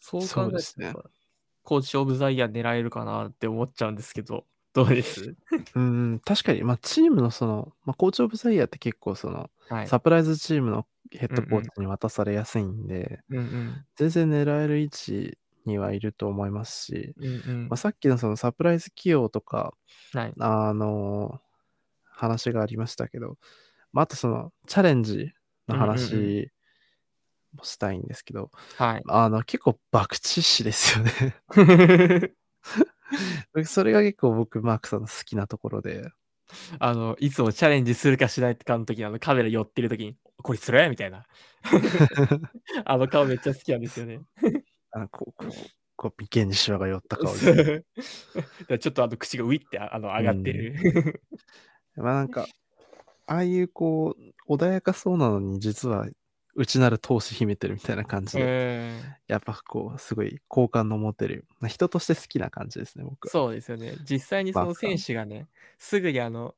[0.00, 1.10] そう考えると、
[1.62, 5.34] コーチオブザイヤー狙えるかなって思っちゃうんですけど、 どうです？
[5.74, 17.68] うん、確かに、まあ、チームのその、まあ、コーチオブザイヤーって結構その、はい、サプライズチームのヘッドコーチに渡されやすいんで、うんうん、全然狙える位置にはいると思いますし、うんうん。
[17.68, 19.74] まあ、さっきのそのサプライズ起用とか、
[20.14, 21.40] はい、あの
[22.04, 23.36] 話がありましたけど、
[23.92, 25.32] まあ、あとそのチャレンジ
[25.68, 26.50] の話
[27.54, 29.02] もしたいんですけど、はい。
[29.08, 32.34] あの、結構博打師ですよね
[33.64, 36.10] それが結構僕、マークさんの好きなところで。
[36.78, 40.88] あの、いつもチャレンジするかしないかの時あのカメラ寄ってる時に、これする？
[40.90, 41.24] みたいな。
[42.84, 44.20] あの顔めっちゃ好きなんですよね。
[44.90, 45.52] あこう、こう、
[45.96, 47.84] こう眉間にシワが寄った顔 で。
[48.78, 51.22] ちょっとあの口がウィってあの上がってる。
[51.96, 52.46] まあなんか、
[53.26, 54.16] ああいうこ
[54.48, 56.08] う、穏やかそうなのに、実は
[56.54, 58.90] 内なる闘志秘めてるみたいな感じで、
[59.26, 63.94] やっぱこう、すごい好感の持てる、人として好きな感じですね、僕そうですよね。
[64.08, 65.46] 実際にその選手がね、
[65.78, 66.54] すぐにあの、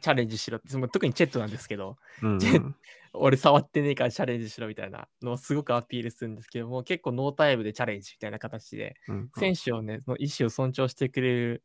[0.00, 2.38] チャレンジしろって、その特にチェットなんですけど、うん
[3.16, 11.62] 俺触ってねえからチャレンジしろみたいなのをすごくアピールするんですけども、結構ノータイムでチャレンジみたいな形で、うん選手をね、その意思を尊重してくれる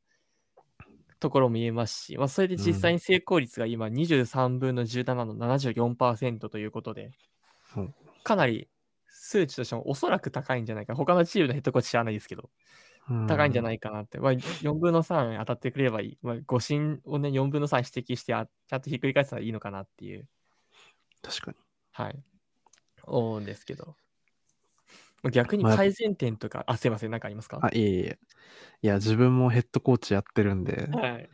[1.19, 7.13] ところも言えますし、まあ、それで実際に成功率が今23分の17の74%ということで、うん
[8.23, 8.69] かなり
[9.07, 10.95] 数値としてもおそらく高いんじゃないか。
[10.95, 12.51] 他のチームのヘッドコーチ知らないですけど、
[13.27, 14.19] 高いんじゃないいかなって。
[14.19, 16.19] まあ、4分の3当たってくれればいい。
[16.23, 20.27] まあ、誤審をね、4分の3指摘してあ、ちゃんとひっくり返したらいいのかなっていう、
[21.21, 21.57] 確かに。
[21.91, 22.23] はい、
[23.03, 23.97] 思うんですけど。
[25.23, 27.57] まあ逆にまあ改善点とか、あ、すいません、何かありますか？
[27.61, 28.19] あ、いえいえ。
[28.81, 31.29] いや、自分もヘッドコーチやってるんで、はい。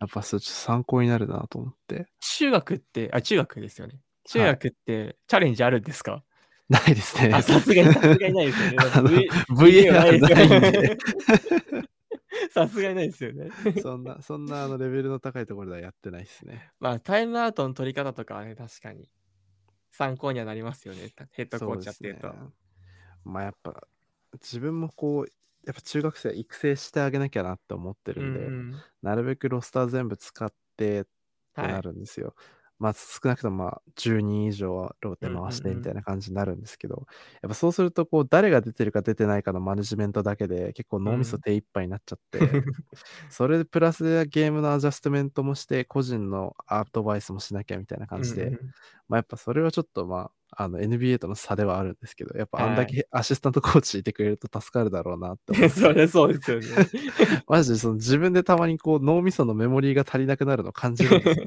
[0.00, 2.08] やっぱそれちょっと参考になるなと思って。
[2.20, 4.03] 中学って、あ、中学ですよね。
[4.24, 6.24] 中学ってチャレンジあるんですか、
[6.68, 7.34] ないですね。
[7.34, 8.76] あ、さすがに、さすがにないですよね。
[8.94, 10.96] あの V- VAR ないんで。
[12.50, 13.50] さすがにないですよね。
[13.80, 16.72] そんな、そんなあのレベルの高いところではやってないですね。
[16.80, 19.10] まあ、タイムアウトの取り方とかはね、確かに
[19.90, 21.12] 参考にはなりますよね。
[21.32, 22.28] ヘッドコーチやってると。
[22.28, 22.34] ね
[23.24, 23.86] まあやっぱ、
[24.34, 25.26] 自分もこう、
[25.66, 31.04] やっぱ中学生育成してあげなきゃなって思ってるんで、うんうんなるべくロスター全部使ってっ
[31.54, 32.34] てはいなるんですよ。
[32.84, 35.76] まあ少なくともまあ10人以上はローテ回してうんうん。
[35.76, 37.06] うんみたいな感じになるんですけど、
[37.40, 41.40] やっぱそうするとこう誰が出てるか出てないかのマネジメントだけで結構脳みそうん。
[41.40, 42.38] 手一杯になっちゃって、
[43.30, 48.60] それでプラスでゲームのアジャストメントもして個人のアドバイスもしなきゃみたいな感じで、うんうん
[49.08, 52.76] まあやっぱそれはちょっとまああの NBA との差ではあるんですけど、やっぱあんはい。
[52.76, 55.68] だけアシスタントコーチいてくれると助かるだろうなって思って。
[55.68, 56.66] そ れそうですよね。
[57.48, 61.46] マジでその自分でたまにこう脳みそのメモリーが足りなくなるのを感じるんですよ。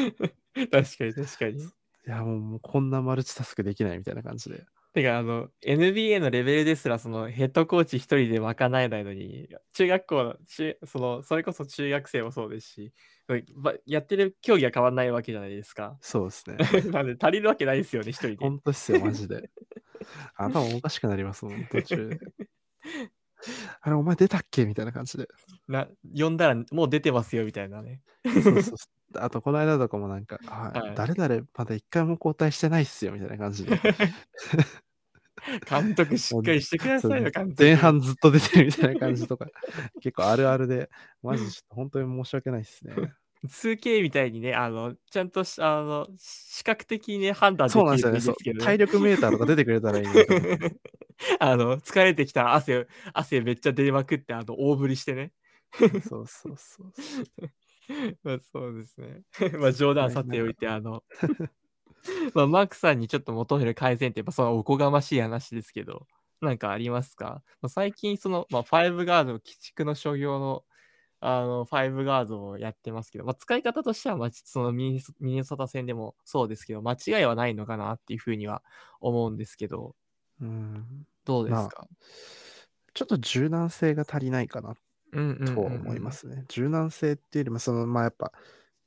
[0.70, 1.62] 確かに確かに。
[1.62, 1.68] い
[2.06, 4.64] やもうこんなマルチタスクできないみたいな感じで。
[4.92, 12.92] てか、あの、NBA のレベルですら、そのヘッドコーチ一人で賄えないのに、中学校の、中その、それこそ中学生もそうですし、
[13.54, 15.96] ばやってる競技は変わんないわけじゃないですか。
[16.00, 16.56] そうですね。
[16.90, 18.36] なんで足りるわけないですよね、一人で。
[18.38, 19.48] 本当っすよ、マジで。
[20.34, 22.20] 頭おかしくなりますもん、途中で。
[23.80, 24.66] あれ、お前出たっけ？
[24.66, 25.28] みたいな感じで。
[25.68, 28.02] な呼んだらもう出てますよみたいなね。
[28.24, 28.76] そうそうそう
[29.14, 33.80] あと、この間とかもなんか、あはい誰々まだ一回も交代してないっすよ、みたいな感じで。
[35.68, 37.62] 監督しっかりしてくだそうさいよ、監督。
[37.62, 39.46] 前半ずっと出てるみたいな感じとか、
[40.00, 40.90] 結構あるあるで、
[41.22, 42.94] マジちょっと本当に申し訳ないっすね。
[43.48, 48.36] 2K みたいにね、あの、ちゃんとしあの視覚的にね、判断できそうなんるといいですよね。
[48.36, 50.06] そうですけど、体力メーターとか出てくれたらいい
[51.40, 55.32] あの、疲れてきたら汗、汗めっちゃ出まくって、あの、大振りしてね。
[56.06, 56.92] そうそうそう。
[58.22, 59.22] まあそうですね。
[59.58, 61.02] まあ冗談さておいて、あの、
[62.34, 66.06] まあマークさんにちょっと求める改善って、やっぱそのおこがましい話ですけど、
[66.40, 70.64] なんかありますか、まあ、最近、その、まあ、5ガード、鬼畜の所業の、
[71.20, 78.62] あの、5ガードをやってますけど、まあ、使い方としては、まあ、そのミニソミネソタ戦でもそうですけど、間違いはないのかなっていうふうには
[79.00, 79.94] 思うんですけど、
[80.40, 81.06] うん。
[81.26, 81.86] どうですか、
[82.94, 84.74] ちょっと柔軟性が足りないかな
[85.12, 86.12] うんうんうんうんとは思いま。
[86.12, 86.44] すね。
[86.48, 88.32] 柔軟性っていうよりも、その、まあやっぱ、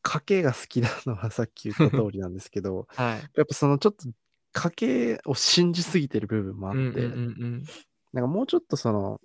[0.04, 3.30] 賭けが好きなのはさっき言った通りなんですけど、 はい。
[3.36, 4.10] やっぱそのちょっと
[4.54, 7.64] 賭けを信じすぎてる部分もあって、うんうんうんうん
[8.12, 9.20] なんかもうちょっとその、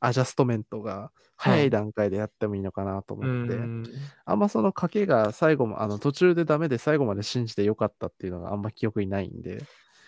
[0.00, 3.84] アジャストメントが早い段階でやってもいいのかなと思って、うん
[4.24, 9.62] あんまその賭けが最後も、あの途中でダメで最後まで信じてよかったっていうのがあんま記憶にないんで、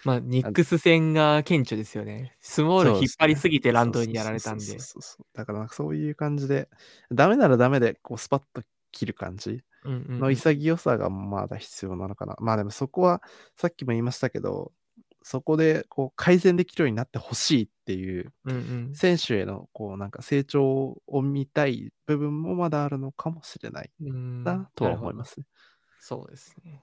[0.09, 2.35] まあ、ニックス戦が顕著ですよね。
[2.41, 4.79] スモール引っ張りすぎてランドにやられたんでそう。
[4.79, 6.71] そうそうそうだからなんかそういう感じで、
[7.13, 12.37] ダメならダメでこうスパッと切る感じうんうんうんの潔さがまだ必要なのかな。
[12.41, 13.23] まあでもそこは
[13.55, 14.73] さっきも言いましたけど、
[15.23, 18.57] そこでこう改善できるようになってほしいっていううんう
[18.91, 25.47] ん選手へのこうなんか成長を見たい部分もまだあるのかもしれないうんなとは思いますね。
[26.01, 26.81] そうですね。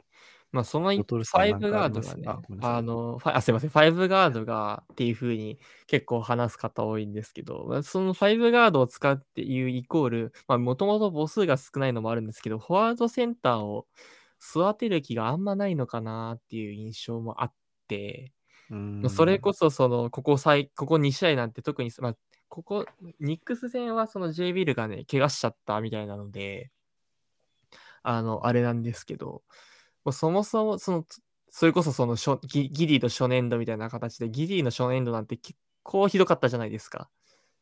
[0.51, 2.23] まあ、そのボトルさんなん5かあガードがね
[2.61, 13.85] あの、ファあ、すいません、5ガードがっていう風に結構話す方多いんですけど、まあその5ガードを使うっていうイコール、まあ、もともと母数が少ないのもあるんですけど、フォワードセンターを
[14.39, 17.53] 育てる気があんまないのかなっていう印象もあっ
[17.87, 18.31] て、
[18.69, 22.15] まあそれこそ、その、ここ最、ここ2試合なんて特に、まあ、
[22.47, 22.85] ここ、
[23.19, 26.71] ニックス戦はその J ビルがね、怪我しちゃったみたいなので、
[28.03, 29.43] あの、あれなんですけど、
[30.05, 37.09] もうそもそも、その、つそれこそその初ギ、ギリの初年度みたいな形で、ギリの初年度なんて結構ひどかったじゃないですか。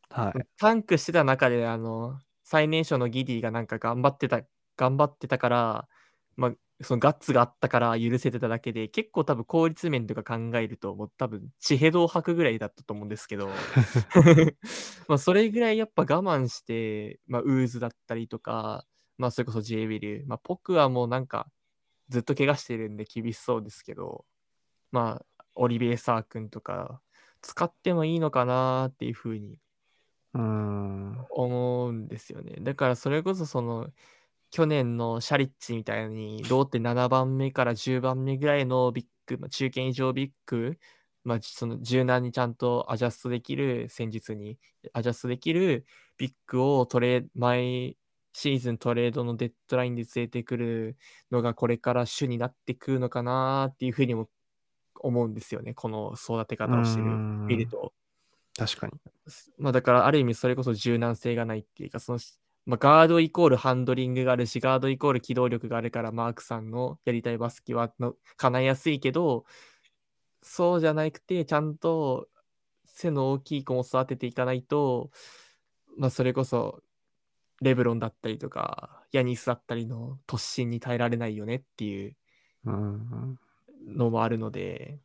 [0.10, 0.45] はい。
[0.57, 4.41] タンクしてた中で、あの、最年少のギディがなんか頑張ってた、
[4.78, 5.88] 頑張ってたから、
[6.36, 13.48] まあ、そのガッツがあったから許せてただけで、結構多分効率面とか考えると、もう多分血ヘドを吐くぐらいだったと思うんですけど、
[15.07, 18.86] まあそれぐらいやっぱ我慢して、まあ、ウーズだったりとか、
[19.18, 21.48] まあ、それこそ J ウィル、まあ、ポクはもうなんか、
[22.14, 24.23] ずっと怪我してるんで厳しそうですけど、
[24.91, 27.02] まあ、オリビエ・サー君とか、
[27.41, 29.57] 使ってもいいのかなっていうふうに
[30.34, 32.57] 思うんですよね。
[32.61, 33.90] だからそれこそその、
[34.52, 40.77] 去年のシャリッチみたいに、ローテ7番目から10番目ぐらいのビッグ、まあ、中堅以上ビッグ、
[41.23, 44.60] まあ、その柔軟にちゃんとアジャストできる、戦術に
[44.94, 45.88] アジャストできる
[46.18, 47.98] ビッグをトレ毎
[48.34, 50.98] シーズントレードのデッドラインで連れてくる
[51.32, 54.30] のがこれから主になってくるのかなっていうふうにも
[55.00, 55.74] 思うんですよね。
[55.74, 57.94] この育て方をしてる、見ると。
[58.58, 58.94] 確かに。
[59.58, 62.20] まあだからある意味それこそ柔軟性がないっていうか、その
[62.66, 69.46] まあ、ガードイコールハンドリングがあるし、ガードイコール機動力があるから、マークさんのやりたいバスケはの叶えやすいけど、
[70.42, 72.30] そうじゃなくて、ちゃんと
[72.86, 75.12] 背の大きい子も育てていかないと、
[75.98, 76.82] まあ、それこそ、
[77.64, 82.15] レブロンだったりとか、ヤニスだったりの突進に耐えられないよねっていう
[82.65, 84.99] のもあるので、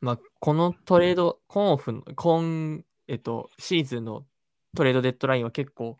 [0.00, 4.26] まあ、このトレード、コンオフの、今、えっと、シーズンの
[4.76, 5.98] トレードデッドラインは結構、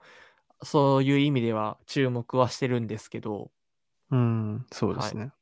[0.62, 3.50] そういう意味では注目はしてるんですけど、
[4.10, 5.20] うん、そうですね。
[5.20, 5.32] はい、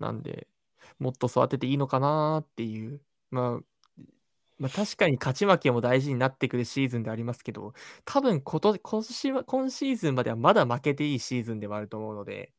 [0.00, 0.48] なんで、
[0.98, 3.00] もっと育てていいのかなっていう、
[3.30, 3.64] まあ、
[4.60, 7.72] まあ、確かに勝ち負けも大事になってくるシーズンでありますけど、
[8.04, 12.52] 多分今年今年は今シーズンまではまだ負けていいシーズンではあると思うので、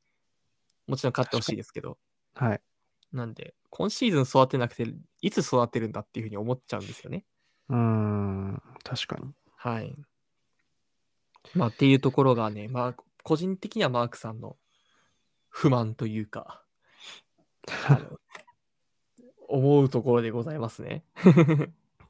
[0.87, 1.99] もちろん勝ってほしいですけど。
[2.33, 2.61] はい。
[3.13, 4.87] なんで、今シーズン育てなくて、
[5.21, 7.23] いつ育てるんだっていうふうに思っちゃうんですよね。
[7.69, 9.31] うん、確かに。
[9.55, 9.93] はい。
[11.53, 14.57] まあ、っていうところがね、まあ、個人的にはマークさんの
[15.49, 16.63] 不満というか、
[19.47, 21.03] 思うところでございますね。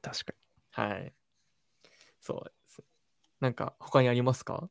[0.02, 0.88] 確かに。
[0.90, 1.14] はい。
[2.20, 2.84] そうです。
[3.40, 4.70] なんか、他にありますか？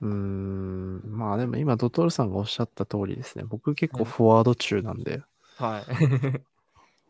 [0.00, 3.44] うーん、まあでも今、ドトールさんがおっしゃった通りですね。
[3.44, 5.22] 僕結構フォワード中なんで、
[5.56, 5.94] はい。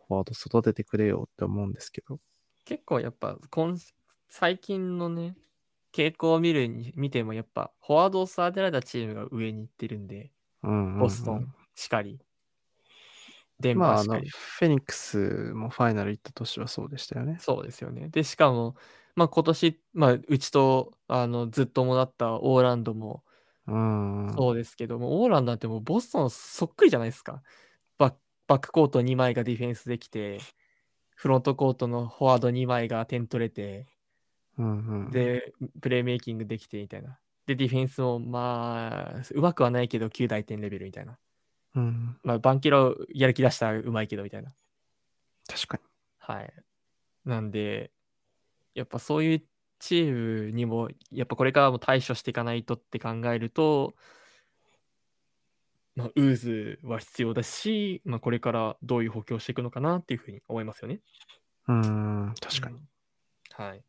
[0.07, 2.21] フォワード育ててくれよって思うんですけど。
[2.65, 3.77] 結構やっぱ、今
[4.29, 5.37] 最近のね、
[5.93, 12.21] 傾向を見るに見ても、やっぱ、フォワードを育てられたチームが上に行ってるんで、うんうんうん、ボストンしかり、
[13.61, 14.17] デンバーしか
[14.59, 17.39] フェニックスもファイナル行った年はそうでしたよね。
[17.41, 18.09] そうですよね。
[18.09, 18.77] で、しかも、
[19.15, 23.23] まあ、今年、まあ、うちとあのずっともらったオーランドも
[23.67, 27.43] そうですけども、オーランドってもうボストンそっくりじゃないですか。
[27.99, 28.15] バッ
[28.47, 30.41] バックコート2枚がディフェンスできて、
[31.15, 33.87] フロントコートのフォワード2枚が点取れて、
[34.59, 37.19] うんうん、で、プレーメイキングできてみたいな。
[37.47, 41.19] で、ディフェンスもまあ、うまくはないけど9大点レベルみたいな。
[41.75, 44.53] うん、まあ、バンキロやる気出したらうまいけどみたいな。
[45.49, 45.83] 確かに。
[46.19, 46.53] はい。
[47.25, 47.91] なんで、
[48.75, 49.43] やっぱそういう
[49.79, 53.95] チームにも、やっぱこれからも対処していかないとって考えると、
[55.97, 61.01] まあ、ウーズは必要だし、まあ、これからどういう補強していくのかなっていうふうに思いますよね。
[61.69, 62.79] うん、確かに。
[63.53, 63.83] はい。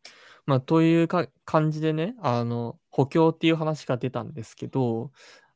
[0.46, 5.12] まあ、というか感じでね、あの、補強っていう話が出たんですけど、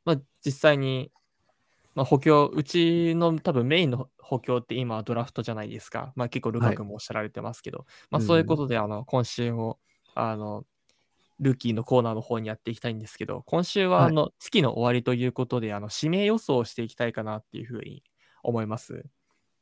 [0.06, 1.12] まあ、実際に、
[2.00, 6.14] まあ、補強、うちの多分メインの補強って今ドラフトじゃないですか。
[6.16, 9.80] まあ、結構ルカ君もおっしゃられてますけど、はい、まあ、そういうことで、あの、今週も、
[10.16, 10.64] あの、
[11.42, 18.02] ルーキーのコーナーの方にやっていきたいんですけど、今週はあの、月の終わりということで、あの指名予想をしていきたいかなっていうふうに
[18.44, 19.04] 思います。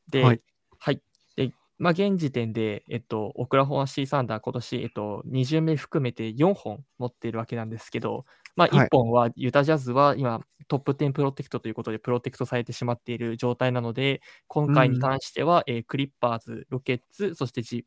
[0.07, 0.41] で、はい、
[0.77, 1.01] はい、
[1.35, 8.25] で、まあ、現時点で、えっと、オクラホマシーサンダー、今年、えっと、2巡目含めて4本持っているわけなんですけど、
[8.57, 17.85] まあ、1本はユタジャズは今、トップ10プロテクトということで、プロテクトされてしまっている状態なので、今回に関しては、うん、えー、クリッパーズ、ロケッツ、そして G、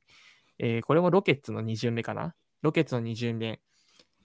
[0.60, 2.34] えー、これもロケッツの2巡目かな？
[2.62, 3.60] ロケッツの2巡目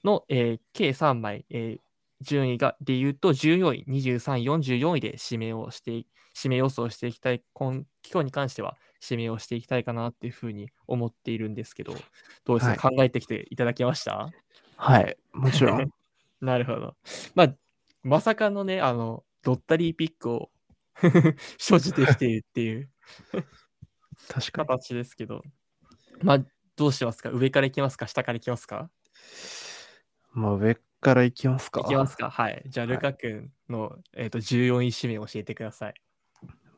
[0.03, 1.79] の、えー、計3枚、えー、
[2.21, 6.05] 順位がで言うと14位、23位、44位で指名をして、
[6.37, 11.95] 指名予想していきたい、今今日に関しては指名をしていきたいかなっていうふうに思っているんですけど、
[12.43, 14.29] どうですか、はい、考えてきていただけました？
[14.77, 15.89] はい、もちろん。
[16.45, 16.95] なるほど。
[17.33, 17.55] まあ、
[18.03, 20.51] まさかのね、あの、ロッタリーピックを
[21.57, 22.89] 所持できているっていう
[24.29, 25.43] 確かに形ですけど、
[26.21, 26.45] まあ、
[26.75, 27.29] どうしますか？
[27.31, 28.07] 上からいきますか？
[28.07, 28.89] 下からいきますか？
[30.33, 31.81] まあ、上からいきますか。
[31.81, 32.29] いきますか？
[32.29, 32.63] はい。
[32.67, 35.93] じゃあ、ルカ君の、はい、えーと、14位指名教えてください。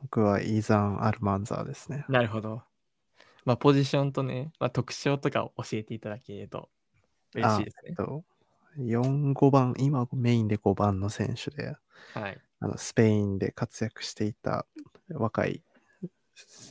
[0.02, 2.06] 僕はイーザン・アルマンザーですね。
[2.08, 2.64] なるほど。
[3.46, 6.70] まあ、ポジションとね、まあ、特徴とかを教えていただけると
[7.34, 7.96] 嬉しいですね。
[7.96, 8.24] と
[8.78, 11.76] 4、5番、今メインで5番の選手で、
[12.14, 14.66] はい、あのスペインで活躍していた
[15.10, 15.64] 若い、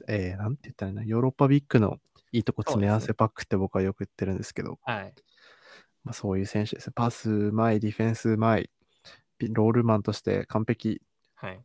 [0.09, 1.99] えー、なんて言ったらいいな、ヨーロッパビッグの
[2.33, 5.15] いいとこ詰め合わせパックって僕はよく言ってるんですけど、はい、
[6.05, 6.93] まあ、そういう選手ですね。
[6.95, 8.71] パスうまい、ディフェンスうまい、
[9.41, 11.03] ロールマンとして完璧、
[11.35, 11.61] はい、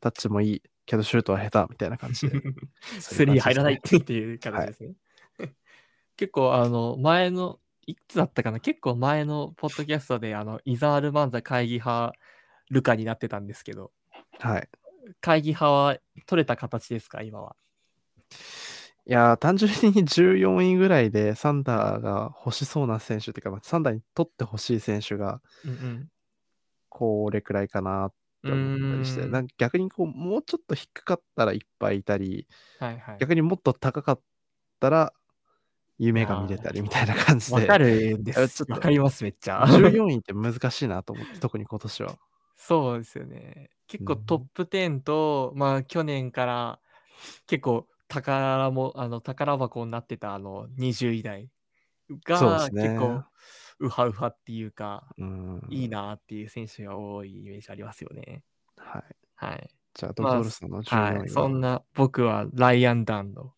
[0.00, 2.40] タッチもいい、けどシュートは下手みたいな感じで。
[3.00, 4.94] スリー入らないっていう形ですね。
[5.38, 5.54] はい、
[6.16, 8.60] 結構、あの、前の、いつだったかな？
[8.60, 12.12] 結構前のポッドキャストで、あの、イザールマンザ会議派、
[12.70, 13.92] ルカになってたんですけど、
[14.38, 14.68] はい。
[15.20, 15.96] 会議派は
[16.26, 17.56] 取れた形ですか、今は。
[19.06, 25.42] いや単純に14位ぐらいでサンダーが欲しそうな選手っていうか、サンダーに取ってほしい選手が、
[26.88, 28.12] これくらいかなっ
[28.42, 32.48] て思ったりして、なんか逆にこう、もうちょっと低かったらいっぱいいたり、
[32.78, 34.20] はいはい、逆にもっと高かっ
[34.80, 35.12] たら、
[35.98, 37.54] 夢が見れたりみたいな感じで。
[37.54, 38.64] わかるんです。
[38.68, 39.64] わかります、めっちゃ。
[39.64, 42.18] 14位って難しいなと思って、特に今年は。
[42.56, 43.70] そうですよね。
[43.86, 46.80] 結構トップ10と、うん、まあ去年から
[47.46, 51.50] 結構宝も、あの、宝箱になってたあの20位台
[52.24, 53.24] が結構
[53.80, 58.42] ウハウハっていうか、うん、いいなっていう選手が多いイメージありますよね。
[58.76, 59.02] はい。
[59.34, 59.70] はい。
[59.94, 63.52] じゃあ、ドトルスの14位は、まあはい、そんな僕はライアンダンの、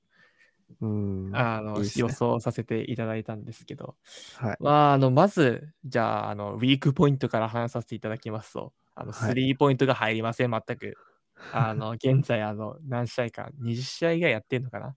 [0.81, 3.97] うん、あの、いいね、予想させていただいたんですけど、
[4.39, 4.57] はい。
[4.61, 10.97] まあ、あの、まず、じゃあ、あの、ウィークポイントから話させていただきますと、あの、スリーポイントが入りません、全く。
[11.53, 14.97] あの、現在、あの、何試合か、20試合ぐらいやってんのかな。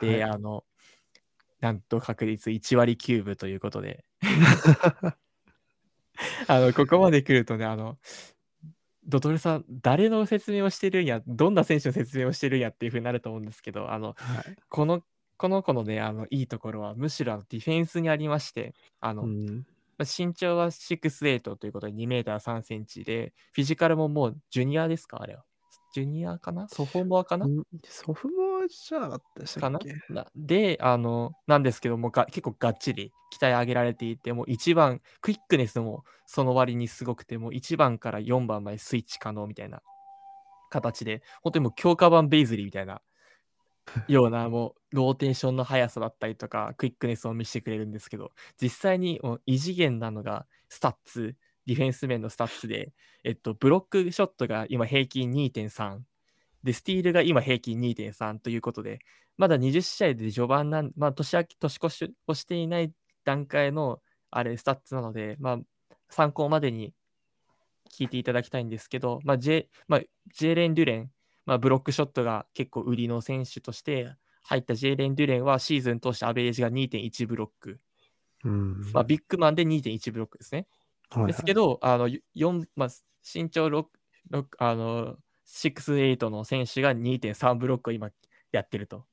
[0.00, 0.64] で、はい、あの、
[1.60, 4.04] なんと確率1割9分ということで。
[6.48, 7.98] あの、ここまで来るとね、あの、
[9.06, 15.02] ドトルさん、誰の説明をしてるんや、どんな選手の説明をしてるんやっていうふうになると思うんですけど、あの、はい、この、
[15.36, 19.66] この子のね、あの、いいところは、むしろディフェンスにありまして、あの、うん、
[20.00, 25.44] 身長は 6'8 ということで2メーター3センチで、フィジカルももうジュニアですかあれは。
[25.92, 26.66] ジュニアかな？
[26.68, 27.46] ソフォモアかな？
[27.84, 29.92] ソフモじゃなかったでしたっけ？
[29.94, 30.26] かな？
[30.36, 39.82] で、あの、なんですけどもが、結構がっちり鍛え上げられていて、もう1番、クイックネスもその割にすごくて、もう1番から4番までスイッチ可能みたいな
[40.70, 43.02] 形で、本当にもう強化版ベイズリーみたいな
[44.08, 51.36] ような、もうローテーションの速さだったりとか、クイックネスを見せてくれるんですけど、実際にもう異次元なのがスタッツ、
[51.66, 52.92] ディフェンス面のスタッツで、
[53.24, 56.00] えっと、ブロックショットが今平均2.3、
[56.64, 58.98] で、スティールが今平均2.3ということで、
[59.36, 62.92] まだ20試合で序盤なん、まあ、年明け、年越しをしていない
[63.24, 64.00] 段階の、
[64.30, 65.58] あれ、スタッツなので、まあ、
[66.08, 66.94] 参考までに
[67.92, 70.00] 聞いていただきたいんですけど、まあ、J、まあ、
[70.32, 71.10] ジェーレン・デュレン、
[71.44, 77.78] まあ、ブロックショットが結構売りの選手として入ったジェーレン・デュレンはシーズン通してアベレージが2.1ブロック。
[78.44, 80.66] うんまあ、ビッグマンで2.1ブロックですね。
[81.10, 82.88] はいはい、ですけど、あの4まあ、
[83.22, 83.86] 身長6、
[84.30, 85.16] 6あの
[85.46, 88.10] 6-8の選手が2.3ブロックを今
[88.52, 89.06] やってると。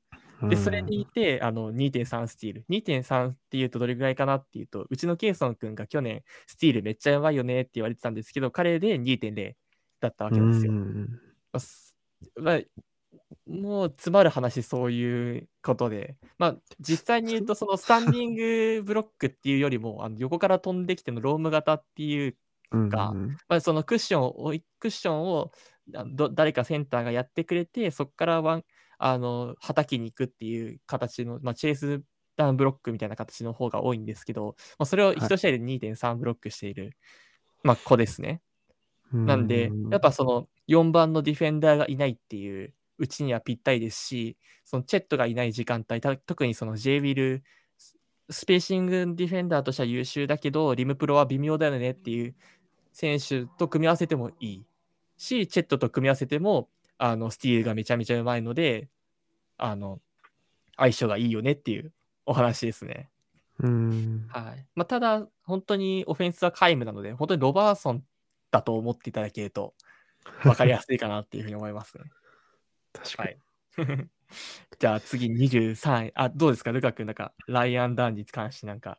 [0.48, 2.64] で、それでいて、あの2.3スティール。
[2.68, 9.54] 2.3っていうとどれぐらいかなっていうと、うちのケイソン君が去年、スティールめっちゃやばいよねって言われてたんですけど、彼で2.0
[10.00, 10.72] だったわけですよ。
[12.36, 12.60] まあ、
[13.46, 22.36] もう詰まる話、そういうことで、まあ、実際に言うと、そのスタンディングブロックっていうよりも、あの横から飛んできてのローム型っていう
[22.90, 23.14] か、
[23.48, 25.52] まあ、そのクッションを、クッションを
[25.88, 28.64] 誰かセンターがやってくれて、そこからワン
[28.98, 32.02] あの叩きに行くっていう形の、まあ、チェイス
[32.36, 36.94] ダウンブロックみたいな形の方が多いんですけど、まあ、それを1試合で2.3ブロックしている、はい、
[37.64, 38.40] まあ、子ですね。
[39.12, 47.42] なんで、やっぱその4番のディフェンダーがいないっていううちにはぴったりですし、そのチェットがいない時間帯、特にその J ウィル、
[48.30, 52.34] スペーシングディフェンダーとしては優秀だけど、リムプロは微妙だよねっていう
[52.92, 54.64] 選手と組み合わせてもいい
[55.22, 56.68] し、チェットと組み合わせても、
[56.98, 58.88] あのスティールがめちゃめちゃうまいので、
[59.56, 60.00] あの
[60.76, 61.92] 相性がいいよねっていう
[62.26, 63.08] お話ですね。
[63.60, 68.04] うんはいまあ、ただ、本当にオフェンスは皆無なので、本当にロバーソン
[68.50, 69.74] だと思っていただけると
[70.42, 72.04] 分かりやすいかなっていうふうに思いますね。
[72.92, 73.86] 確かに。
[73.86, 74.08] はい、
[74.78, 76.12] じゃあ次23位。
[76.14, 76.72] あ、どうですか？
[76.72, 78.98] ルカ君、なんかライアン・ダンに関してなんか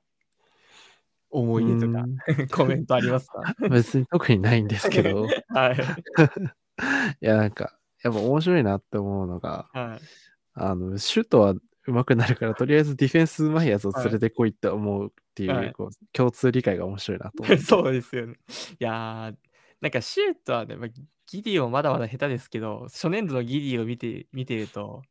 [1.33, 2.05] 思い出とか
[2.55, 3.41] コメントありますか？
[3.69, 5.27] 別に特にないんですけど。
[5.49, 5.77] はい。
[7.21, 10.05] いや、なんか、やっぱ面白いなって思うのが、はい、
[10.53, 11.55] あの、シュートは
[11.87, 17.63] 上手くなるから、とりあえずディフェンス上手いやつを連れてこいって思うっていう、はい、こう共通理解が面白いなと思って。
[17.63, 18.35] そうですよね。
[18.79, 19.35] いやー、
[19.81, 20.89] なんかシュートはね、まあ、
[21.27, 25.01] ギディオまだまだ下手ですけど、初年度のギディを見て見てると、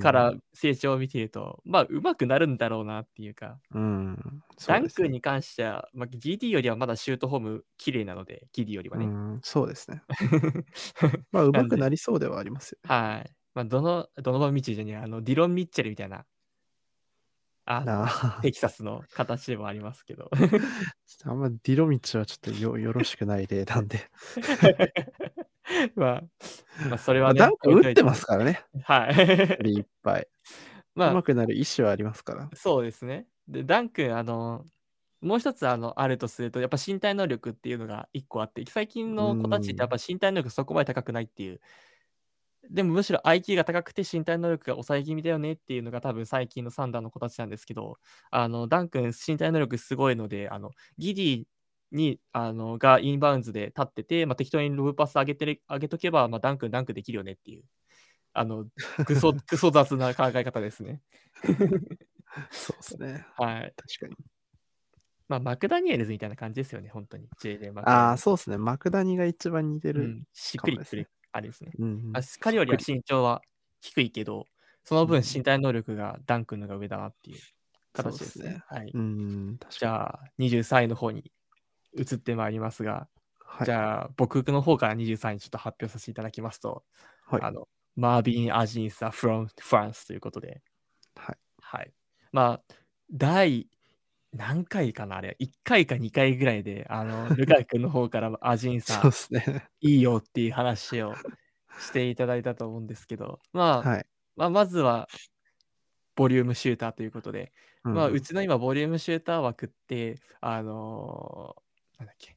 [0.00, 9.06] から成長を見ていると、まあ、うまくなるんだろうなっていうか、うん、ダンクに関しては、まあ、ギディよりはまだシュートフォーム綺麗なので、ギディよりはね。
[9.06, 10.02] うん、そうですね。
[11.32, 12.94] まあ、うまくなりそうではありますよ、ね。
[12.94, 13.30] はい。
[13.54, 16.24] まあ、どの、どの場道じゃにあの、ディロン・ミッチェルみたいな
[17.66, 18.04] あの、
[18.42, 20.30] テキサスの形でもありますけど。
[21.24, 24.10] あんまディロミッチはちょっとよよろししくない例なんで。
[25.96, 26.22] まあ、
[26.90, 28.64] ま、それはね、ダンク打ってますからね。
[28.82, 29.68] はい。
[29.70, 30.28] いっぱい。
[30.94, 32.50] まあ、上手くなる意思はありますから。
[32.54, 33.26] そうですね。
[33.48, 34.64] で、ダン君、あの、
[35.22, 41.60] もう一つあの、あるとすると、やっぱ身体能力っていうのが一個あって、最近の子たちってやっぱ身体能力そこまで高くないっていう。
[42.70, 47.98] でもむしろ IQ が高くて身体能力が抑え気味だよねっていうのが多分最近のサンダーの子たちなんですけど、
[48.30, 51.44] あの、ダン君身体能力すごいので、あの、ギディ
[51.92, 57.64] に、あの、がインバウンズで立ってて、まあ、適当にロブパス上げてる、上げとけば、まあ、ダン君ダンクできるよねっていう。
[58.32, 58.66] あの、
[59.06, 61.00] クソ、 クソ雑な考え方ですね。
[62.50, 63.26] そうですね。
[63.38, 63.74] はい。
[63.76, 64.16] 確かに。
[65.28, 67.28] まあ、マクダニエルズみたいな感じですよね、本当に。
[67.72, 68.58] マクああ、そうですね。
[68.58, 71.72] マクダニが一番似てる、うん、しっくりする、あれですね。
[71.80, 73.42] うん、あ彼よりは身長は
[73.80, 74.46] 低いけど、
[74.84, 77.38] その分身体能力がダン君のが上だなっていう
[77.92, 78.44] 形ですね。
[78.44, 78.90] すねはい。
[78.94, 81.32] うんじゃあ、23位の方に
[81.98, 83.08] 移ってまいりますが、
[83.40, 86.84] はい、じゃあ、僕の方から23位ちょっと発表させていただきますと、
[87.26, 87.66] はい、あの
[87.96, 90.62] マービン・アジンサ・ from France ということで、
[91.16, 91.36] はい。
[91.60, 91.92] はい。
[92.30, 92.74] まあ、
[93.12, 93.66] 第
[94.34, 99.68] 何回かなあれ、1回か2回ぐらいで、あの、 ルカ君の方からアジンさん、ね。
[99.80, 101.14] いいよっていう話を
[101.78, 104.06] していただいたと思うんですけど、まあ、はい、
[104.36, 105.08] まあ、まずは、
[106.16, 107.52] ボリュームシューターということで、
[107.84, 112.36] うん、まあ、うちの今、ボリュームシューター枠って、あのー、なんだっけ、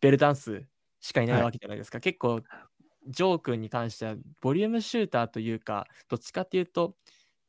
[0.00, 0.66] ベルダンス
[1.00, 1.96] しかいないわけじゃないですか。
[1.96, 2.42] はい、結構、
[3.06, 6.96] ジョー君に関しては、ボリュームシューターというか、どっちかっていうと、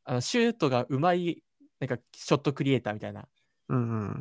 [0.05, 1.43] あのシュートがうまい、
[1.80, 3.27] なんかショットクリエイターみたいな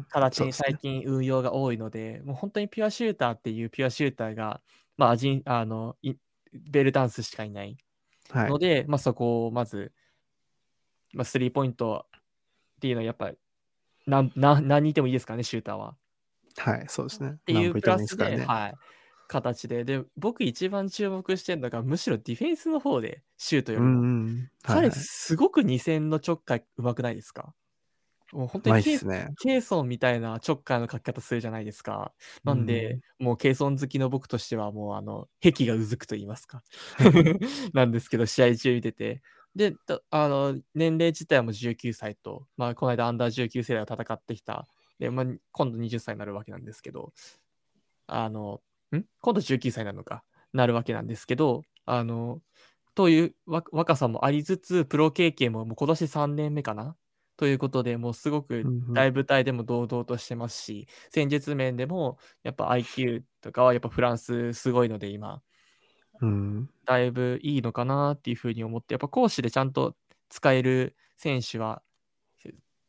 [0.08, 4.60] 形に最近運用が多いので、もう本当にピュアシューターっていうピュアシューターが、
[4.96, 5.16] まあ、
[5.46, 5.96] あの
[6.52, 7.76] ベルダンスしかいない
[8.34, 9.92] ので、はい、まあ、そこをまず、
[11.12, 12.20] まあ、スリーポイントっ
[12.80, 13.38] ていうのはやっぱり
[14.06, 15.96] 何人いてもいいですかね、シューターは。
[16.56, 17.30] はい、そうですね。
[17.30, 18.74] っていうプラスで、ね、はい、
[19.28, 19.84] 形で。
[19.84, 24.00] で、僕一番注目してるのが、むしろディフェンスの方で、シュートよりも。
[24.00, 27.54] うんうん彼、すごく2戦の直下うまくないですか？
[28.32, 32.12] もう本当にケ,、ね、ケーソンみたいな直下の書き方するじゃないですか。
[32.44, 36.62] なんで、うん、もうケーソン好きの僕としては、もうあの、壁がうずくと言いますか。
[37.74, 39.22] なんですけど、試合中見てて。
[39.56, 39.74] で、
[40.10, 44.68] あの、年齢自体も19歳と、まあ、この間アンダー19世代を戦ってきた。
[45.00, 47.12] で、まあ、今度20歳になるわけなんですけど、
[48.06, 48.60] あの、
[48.96, 49.04] ん？
[49.20, 52.40] 今度19歳なのか、なるわけなんですけど、あの、
[52.94, 56.96] という若さもありつつ、プロ経験ももう今年3年目かな
[57.40, 58.62] ということで、もうすごく
[58.92, 65.40] 大舞台でも堂々としてますし、うんうん、戦術面でもやっぱ IQ とかはやっぱフランスすごいので今、
[66.20, 69.96] うん、だいぶいいのかなっていうふうに思って、やっぱ講師でちゃんと
[70.28, 71.80] 使える選手は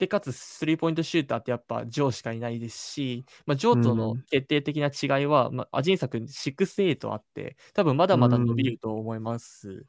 [0.02, 9.86] で、かつスリーポイントシューターってやっぱジョーしかいないですし、まあ、ジョーとの決定的な違いは、うん、まあ、アジン作6-8あって、多分まだまだ伸びると思います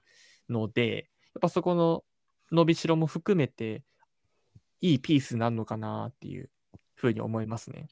[0.51, 2.05] ので、やっぱそこの
[2.53, 3.83] 伸びしろも含めて、
[4.83, 6.51] いいピースになるのかなっていう
[6.95, 7.89] ふうに思いますね。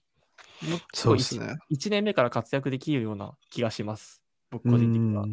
[0.93, 4.23] そうですね 1, 1年目から活躍できるような気がします。
[4.51, 5.25] 僕個人的には。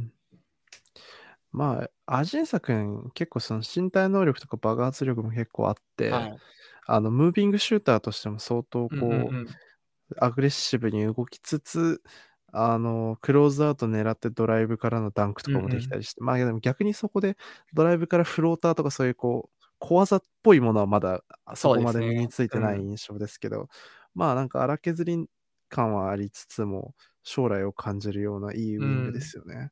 [1.51, 6.37] まあ、アジンサ君、結構その身体能力とか爆発力も結構あって、はい、
[6.85, 9.47] あの、ムービングシューターとしても相当こう、うんうんうん、
[10.19, 12.01] アグレッシブに動きつつ、
[12.53, 17.37] あの、クローズアウト狙ってドライブからのダンクとかもできたりして、うんうん、まあでも逆にそこで
[17.73, 21.23] ドライブからフローターとかそういうこう、小技っぽいものはまだ
[21.55, 23.67] そこまで身についてない印象ですけど、ねうん、
[24.15, 25.27] まあなんか荒削り
[25.69, 26.93] 感はありつつも、
[27.23, 29.55] 将来を感じるようないいウィングですよね。
[29.55, 29.69] うん、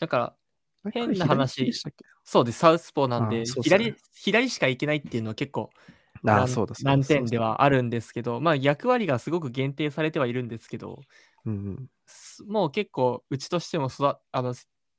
[0.00, 1.72] だから、変な話、
[2.24, 5.70] そうです、サウスポーなんで、左、左しかいけないっていうのは結構
[6.24, 11.00] あそうだ難点ではあるんですけど、まあ、役割がすごく限定されてはいるんですけど、
[11.44, 11.88] うん、
[12.48, 14.54] もう結構、うちとしても育あの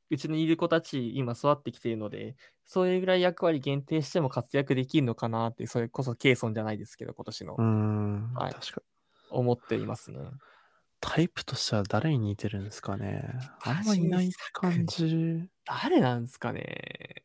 [0.10, 2.36] うちにいる子たち、今育ってきているので、
[2.66, 7.56] そういうぐらい役割限定しても活躍できるのかなって、それこそケイソンじゃないですけど、今年の。
[7.58, 8.84] うん、はい、確かに。
[9.30, 10.20] 思っていますね。
[11.00, 13.24] タイプとしては誰に似てるんですかね？
[13.62, 15.48] あんまいない感じ。
[15.66, 17.22] 誰なんですかね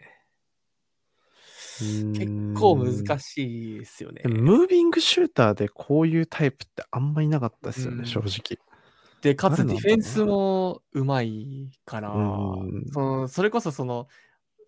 [1.78, 4.22] 結構難しいですよね。
[4.24, 8.58] ムービングシューターでこういうタイプってあんまいなかったですよね、正直。
[9.22, 12.12] で、かつディフェンスもうまいから、
[12.92, 14.08] そのそれこそその、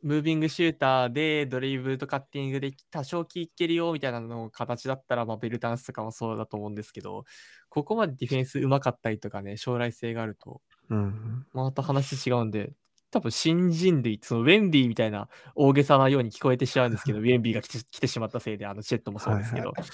[0.03, 7.25] ムービングシューターでドリブルとカッティングで多少効けるよみたいなの形だったら、まあ、ベルタンスとかもそうだと思うんですけど、
[7.71, 10.61] ここまでディフェンスうまかったりとかね、将来性があると、
[10.91, 12.73] うん、また話違うんで、
[13.11, 19.91] 多分新人類、そのウェンビーみたいな大げさなように聞こえてしまうんですけど、 ウェンビーが来て来てしまったせいで、あのチェットもそうですけど、はいはい、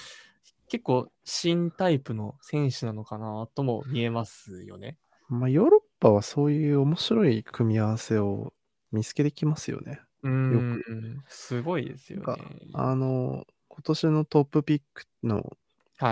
[0.71, 4.97] 結構新タイプの選手なのかなとも見えますよね。
[5.27, 8.53] まあ、ヨーロッパはそういう面白い組み合わせを
[8.93, 9.99] 見つけてきますよね。
[10.23, 11.23] うん、よく。
[11.27, 12.35] すごいですよね。
[12.73, 15.57] あの、今年のトップピックの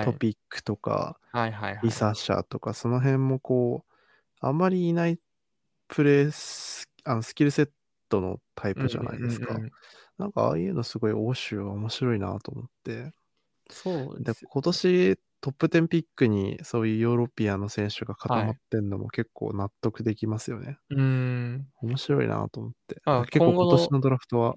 [0.03, 5.19] トピックとか、はいはいはい、リサーシャーとか、その辺もこう、あまりいない
[5.87, 7.69] プレス、あのスキルセッ
[8.09, 9.51] トのタイプじゃないですか。
[9.51, 9.71] うんうんうん、
[10.17, 13.13] なんかああいうのすごい欧州は面白いなと思って。
[13.69, 20.77] そうです、今年トップ10ピックにそういうヨーロピアの選手が固まってんのも結構納得できますよね。
[20.89, 21.67] うん。
[21.81, 23.01] 面白いなと思って。
[23.05, 24.55] あ結構今年のドラフトは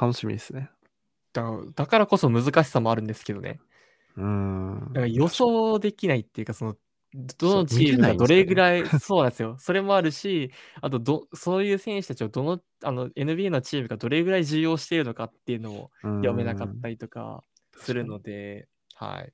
[0.00, 0.70] 楽しみですね。
[1.32, 1.42] だ
[1.74, 3.58] だからこそ難しさもあるんですけどね。
[4.16, 4.80] うん。
[4.92, 6.76] だから予想できないっていうか、その、
[7.14, 9.56] どのチームがどれぐらい、 そうなんですよ。
[9.58, 17.42] それもあるし、あとど、そういう選手たちをどの、あの、NBA のチームがどれぐらい重要しているのかっていうのを読めなかったりとか
[17.76, 19.32] するので、はい。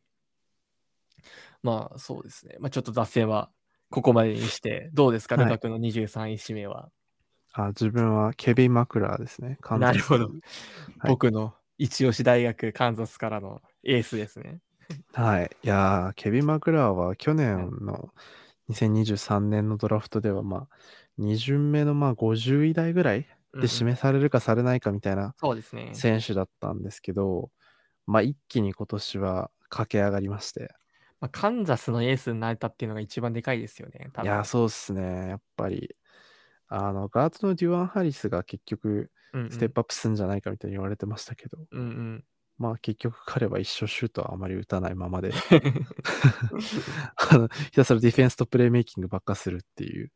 [1.62, 2.56] まあ、そうですね。
[2.60, 3.51] まあ、ちょっと脱線は
[3.90, 6.90] ここまでにして、どうですか、ルカ君の23位指名は。
[7.52, 9.59] あ、自分はケビン・マクラーですね。
[9.78, 10.31] なるほど。
[11.06, 14.60] 僕の一押し大学、カンザスからのエースですね。
[15.12, 15.51] はい。
[15.62, 18.10] いやー、ケビン・マクラーは去年の
[18.69, 20.69] 2023年のドラフトでは、まあ、
[21.19, 23.28] 2巡目のまあ50位台ぐらいで
[23.73, 25.35] 指名されるかされないかみたいな
[25.93, 27.51] 選手だったんですけど、
[28.09, 30.72] まあ一気に今年は駆け上がりまして。
[31.20, 34.09] まあ、カンザスのエースになれたっていうのが一番でかいですよね。
[34.22, 35.28] いや、そうっすね。
[35.30, 35.97] やっぱり、
[36.68, 39.10] あの、ガードのデュアン・ハリスが結局、
[39.51, 42.24] ステップアップするんじゃないかみたいに言われてましたけど、うんうん、
[42.56, 45.32] まあ結局彼は一生シュートはあまり打たないままで。
[47.30, 50.12] あのひたすらディフェンスとプレーメイキングばっかするっていう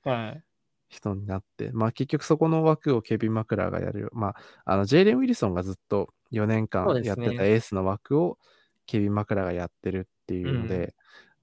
[0.93, 4.11] 人になって、はい、まあ結局そこの枠をケビン・マクラーがやる。
[4.13, 8.39] まあ、あのジェイレン・ウィルソンがずっと4年間やってたエースの枠を
[8.87, 10.81] ケビン・マクラーがやってるっていうので、う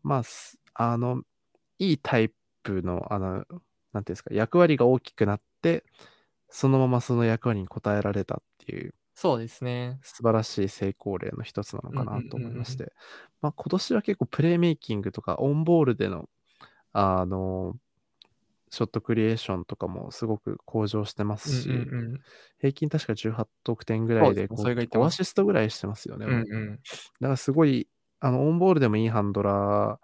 [0.07, 0.23] ん、まあ、
[0.73, 1.23] あの、
[1.80, 2.31] いいタイ
[2.63, 5.84] プの、あの、なんていうんですか、役割が大きくなって、
[6.49, 9.99] そのままその役割に応えられたっていうそうですね。
[10.01, 12.93] 素晴らしい成功例の一つなのかなと思いまして、
[13.41, 16.30] まあ、今年は結構プレーメイキングとかオンボールでの、
[16.93, 17.76] あの、
[18.70, 22.20] ショットクリエーションとかもすごく向上してますし、うんうんうん、
[22.60, 26.26] 平均確か18得点ぐらいで5アシストぐらいしてますよね。
[26.26, 26.80] うんうん、だ
[27.22, 27.88] からすごい、
[28.20, 30.00] あの、オンボールでもいいハンドラ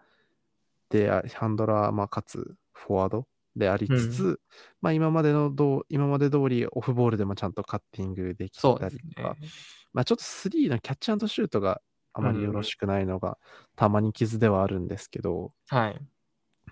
[0.92, 4.40] ーで、ハンドラー、まあ、かつフォワードでありつつ、うん、
[4.82, 9.36] まあ今までのどう、今まで通りオフボールでもちゃんとカッティングできたりとか、ね、
[9.94, 11.82] まあちょっと3のキャッチシュートが
[12.14, 13.38] あまりよろしくないのが、
[13.76, 16.00] たまに傷ではあるんですけど、はい。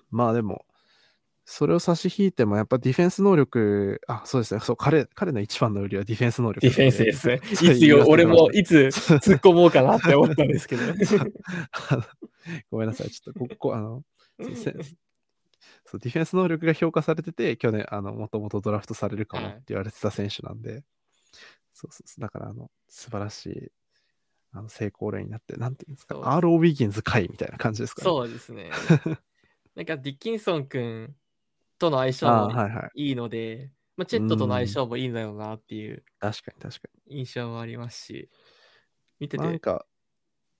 [0.09, 0.65] まあでも、
[1.45, 6.61] それを差し引いても、やっぱディフェンス能力、あ、そうですね、そう、彼、彼の一番の売りはディフェンス能力。
[6.61, 7.41] ディフェンスですね。
[7.51, 10.83] いつよ、俺もいつ突っ込もうかなって思ったんですけど。
[12.71, 14.03] ごめんなさい、ちょっとここ、あの、
[15.85, 20.83] そうディフェンス能力が評価されてて、去年、あの、もともとドラフトされるかもって言われてた選手なんで、はい、
[21.73, 23.71] そうそうそう、だから、あの、素晴らしい、
[24.53, 28.05] あの、成功例になって、なんていうんですか、R・ オビギンズ会みたいな感じですかね。
[28.05, 28.71] そうですね。
[29.75, 31.13] なんか、ディッキンソン君
[31.83, 32.51] との相性も
[32.95, 37.17] いいので、はいはい、まあ、チェットとの相性もいいんだよなっていう、確かに確かに。
[37.19, 38.29] 印象もありますし、
[39.19, 39.85] 見てて、なんか、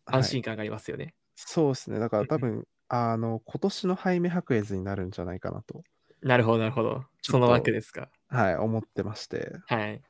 [0.06, 1.06] 安心感がありますよね。
[1.06, 2.00] はい、そうですね。
[2.00, 5.84] だから多分、あの、今年のハイメ・ハクエズになるんじゃないかなと。
[6.22, 7.06] なるほど、なるほど。
[7.22, 8.10] その枠ですか。
[8.28, 9.54] はい、思ってまして。
[9.68, 10.02] はい。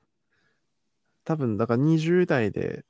[1.24, 2.86] 多分、だから20代で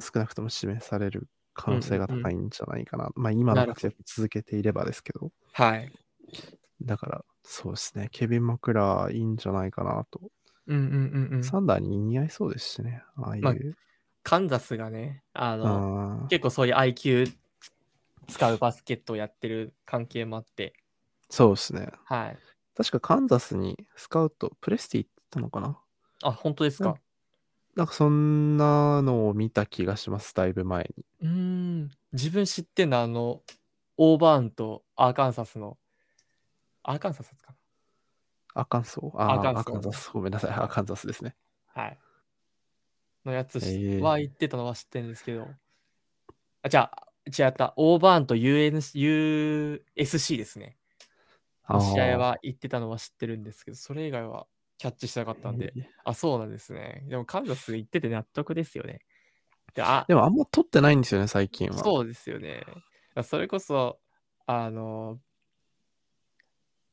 [0.00, 3.10] 少なくとも指名される可能性が高いんじゃないかな。
[3.14, 5.30] まあ、今の活躍続けていればですけど。
[5.52, 5.90] はい。
[6.82, 8.08] だから、そうですね。
[8.12, 10.20] ケビン・マクラーいいんじゃないかなと。
[10.66, 11.44] うんうんうんうん。
[11.44, 13.02] サンダーに似合いそうですしね。
[13.16, 13.42] ああいう。
[13.42, 13.54] まあ、
[14.22, 17.32] カンザスがね、あの、結構そういう IQ
[18.28, 20.74] 使うバスケットをやってる関係もあって。
[21.28, 21.88] そうですね。
[22.04, 22.38] はい。
[22.76, 25.78] 確かカンザスにスカウト、プレスティ行ったのかな？
[26.22, 26.96] あ、本当ですか？
[27.74, 31.04] なんかそんなのを見た気がします、だいぶ前に。
[31.22, 31.90] うん。
[32.12, 33.42] 自分知ってんのあの、
[33.96, 35.78] オーバーンとアーカンサスの、
[36.84, 37.54] アーカンサスか？
[38.54, 40.10] なアーカンソあアーカンサス。
[40.12, 41.34] ごめんなさい、アーカンサスですね。
[41.74, 41.98] はい。
[43.24, 43.58] のやつ
[44.00, 45.46] は言ってたのは知ってるんですけど。
[46.62, 47.72] あ、じゃあ、違った。
[47.76, 48.76] オーバーンと UN
[49.96, 50.76] USC ですね。
[51.68, 54.46] 試合は行ってたのは知ってるんですけど、それ以外は
[54.78, 55.72] キャッチしなかったんで、
[56.04, 57.04] あ、そうなんですね。
[57.08, 59.00] でもカンザス行ってて納得ですよね。
[59.74, 61.78] であでもあんま取ってないんですよね、最近は。
[61.78, 62.64] そうですよね。
[63.22, 64.00] それこそ、
[64.46, 65.18] あの、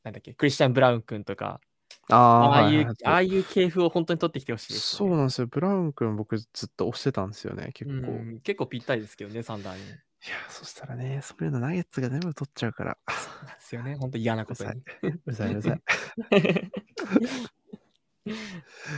[0.02, 1.60] なんだっけ、クリスチャン・ブラウン君とか、
[2.08, 2.96] ああ、いう、はいはいはい。
[3.04, 5.08] ああいう系譜を本当に取ってきて欲しいですね。
[5.08, 5.46] そうなんですよ。
[5.46, 8.08] ブラウン君、僕ずっと推してたんですよね、結構。
[8.08, 9.82] うん、結構ぴったりですけどね、サンダーに。
[9.82, 9.86] い
[10.28, 12.98] や、そしたらね、そういうのナゲッツが全部取っちゃうから。
[13.08, 13.96] そうなんですよね。
[13.96, 14.70] 本当嫌なことに。
[15.02, 15.80] うるさいうるさい。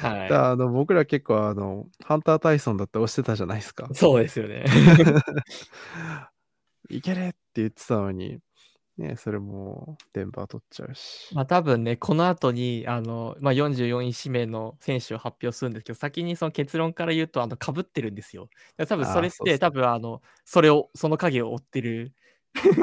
[0.02, 0.28] はい。
[0.28, 3.88] だあの僕ら結構あの、ハンター・タイソンだって推してたじゃないですか。
[3.92, 4.64] そうですよね。
[6.90, 8.40] いけるって言ってたのに、
[8.98, 11.34] ね、それもデンバー取っちゃうし。
[11.34, 18.48] まあ多分ね、この後に、あの、まあ、44位指名の選手を発表するんですけど、先にその結論から言うと、あの、被ってるんですよ。
[18.86, 22.12] 多分それって、多分あの、それを、その影を追ってる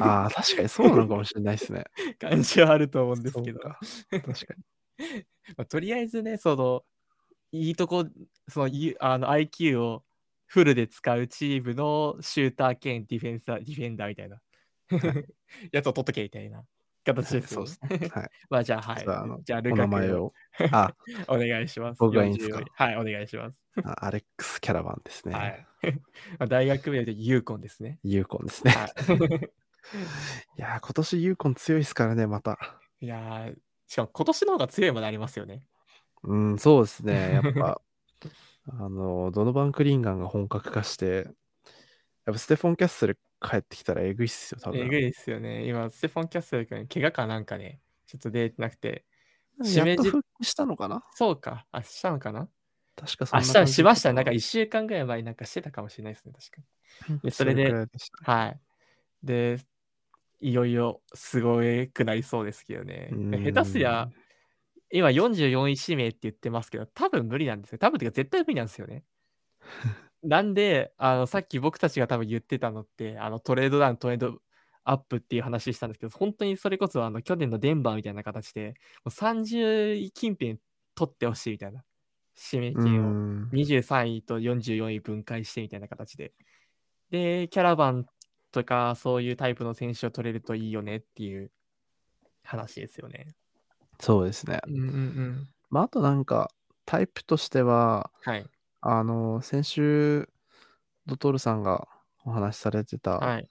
[0.01, 1.85] ああ、確かにそうなのかもしれないですね。
[2.19, 3.59] 感じはあると思うんですけど。
[3.59, 3.79] 確
[4.21, 4.63] かに。
[5.57, 6.83] まあ、とりあえずね、その、
[7.51, 8.05] いいとこ、
[8.47, 10.03] その、いあの IQ を
[10.47, 14.41] フルで使うチームのシューター兼ディフェンサー、ディフェンダーみたいな、
[15.71, 16.63] やつを取っとけみたいな
[17.05, 18.09] 形ですよそうですね。
[18.09, 18.29] はい。
[18.49, 19.03] まあじゃあ、はい。
[19.03, 20.33] じゃああのじゃあ、ルおカク名前を。
[20.71, 20.95] あ、
[21.27, 21.99] お願いします。
[21.99, 23.61] 僕がいいんですか？40はい、お願いします。
[23.83, 25.33] あアレックス・キャラバンですね。
[25.33, 25.65] はい。
[26.39, 27.99] まあ大学名でユーコンですね。
[28.03, 28.71] ユーコンですね。
[28.71, 32.79] はいやー、今年ユーコン強いですからね、また。
[32.99, 33.05] い。
[33.05, 33.55] いやー
[33.87, 35.63] しかも今年の方が強いまでありますよね。
[36.23, 37.33] うん、そうですね。
[37.33, 37.81] やっぱ、
[38.67, 41.27] あの、ドノバン・クリンガンが本格化して、
[42.25, 44.81] やっぱステフォン・キャッスル帰ってきたらえぐいっすよ、多分。
[44.81, 45.67] えぐいですよね。
[45.67, 49.05] 今、ステフォン・キャッスル君、怪我かなんかね、ちょっと出てなくて。
[49.61, 50.03] やっと
[50.41, 51.03] したのかな？
[51.15, 51.65] そうか。
[51.73, 52.47] あ、したのかな？
[52.95, 54.13] 確かそんあ、しました。
[54.13, 56.67] なんか1週間ぐらい前になんかしてたかもしれないですね、確か
[57.09, 57.87] うんでそれでで。
[58.23, 58.59] はい。
[59.21, 59.57] で、
[60.39, 61.59] いよいよすご
[61.93, 63.09] くなりそうですけどね。
[63.11, 64.09] うん下手すりゃ、
[64.91, 67.79] 今44位指名って言ってますけど、多分無理なんですよ。
[67.79, 69.03] 多分ってか絶対無理なんですよね。
[70.23, 74.41] なんで、あの、さっき僕たちが多分言ってたのって、あの、トレードダウン、トレード
[74.83, 78.75] アップっていう話したんですけど、本当にそれこそ、あの、去年のデンバーみたいな形で、
[79.05, 80.59] もう30位近辺
[80.95, 81.83] 取ってほしいみたいな、
[82.51, 83.09] 指名う権を。
[83.11, 83.49] ん。
[83.51, 86.33] 23位と44位分解してみたいな形で。
[87.09, 88.05] で、キャラバン
[88.51, 91.51] とかそういうタイプの選手を取れるといいよねっていう
[92.43, 93.27] 話ですよね。
[93.99, 94.59] そうですね。
[94.67, 95.49] うんうんうん。
[95.69, 96.51] まあ、あとなんか、
[96.85, 98.45] タイプとしては、はい。
[98.81, 100.29] あの、先週、
[101.05, 101.87] ドトールさんが
[102.23, 103.49] お話しされてた、はい。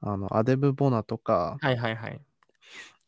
[0.00, 2.20] あの、アデブ・ボナとか、はいはいはい。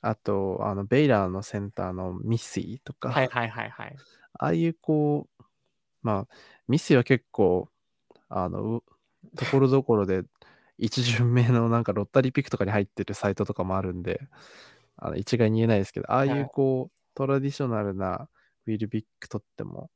[0.00, 3.96] あと、あの、ベイラーのセンターのミッシーとか、はいはいはいはい。
[4.34, 5.44] ああいうこう、
[6.02, 6.34] まあ、
[6.68, 7.68] ミッシーは結構、
[8.28, 8.82] あの、う
[9.36, 10.22] ところどころで
[10.78, 14.20] 一巡目のなんかロッタリーピックとかに入ってるサイトとかもあるんで、
[14.96, 18.28] あの一概に言えないですけど、ああいはいうこう、トラディショナルな
[18.66, 19.90] ウィルビック取っても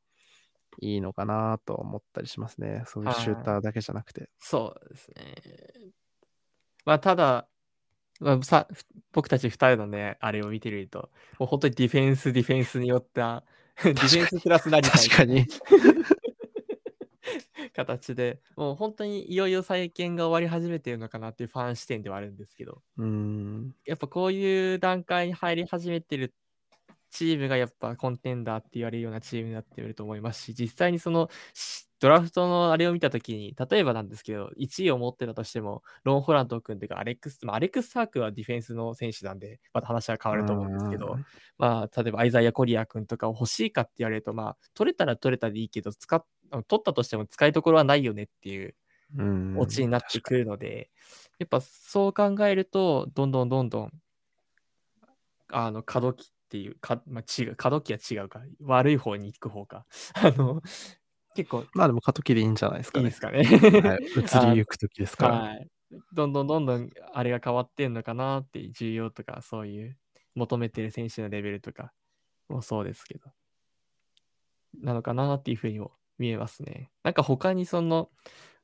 [0.80, 2.82] いいのかなと思ったりしますね。
[2.86, 4.28] そういうシューターだけじゃなくて。
[4.38, 5.34] そうですね。
[6.84, 7.46] まあただ、
[8.20, 8.68] まあ、さ
[9.12, 13.44] 僕たち2人のね、あれを見てみると、もう本当にディフェンス、ディフェンスによった、
[13.82, 15.46] ディフェンスプラス何か確かに。
[17.74, 23.74] 形で、もう本当にいよいよ再建が終わり始めてるのかなっていうファン視点ではあるんですけど、うーん。
[23.84, 26.34] やっぱこういう段階に入り始めてる
[27.12, 41.24] チームがやっぱコンテンダーって言われるようなチームになっていると思いますし、実際にそのしドラフトのあれを見たときに、例えばなんですけど、1位を持ってたとしても、ロン・ホラント君とかアレックス、まあ、アレックス・サークはディフェンスの選手なんで、また話は変わると思うんですけど、うん
[41.58, 46.24] まあ、例えばアイザイア・コリア君とかを欲しいかって言われると、まあ、取れたら取れたでいいけど、使っ
[46.66, 48.74] 取ったとしても使いどころはないよねっていう
[49.16, 49.58] うん。
[49.58, 50.90] オチになってくるので、
[51.38, 53.92] やっぱそう考えると、どんどんどんどん、
[55.52, 60.60] あの、過渡期っていう、かまあ、違う、過渡期は違うか、悪い方に行く方か、 あの、
[61.34, 63.04] 結構まあでも過渡期でいいんじゃないですかね。
[63.04, 63.42] いいですかね。
[63.42, 64.04] はい、
[64.50, 65.34] 移りゆく時ですから。
[65.36, 65.70] はい。
[66.12, 69.96] どんどんどんどんあれが変わってんのかなっていう、重要とか、そういう
[70.34, 71.94] 求めてる選手のレベルとか
[72.50, 73.30] もそうですけど、
[74.82, 76.90] なのかなっていうふうにも見えますね。
[77.02, 78.10] なんか他にその、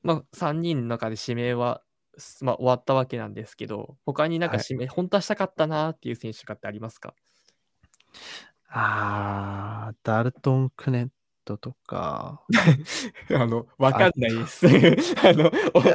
[0.02, 1.82] まあ3人の中で指名は、
[2.18, 7.14] すまあ、終わったわけなんですけど、他になんかはい指名、本当はしたかったなっていう選手とかってありますか？
[8.70, 11.08] あー、ダルトン・クネッ
[11.44, 12.42] トとか、
[13.34, 14.66] あの、わかんないです。
[14.66, 15.50] あの、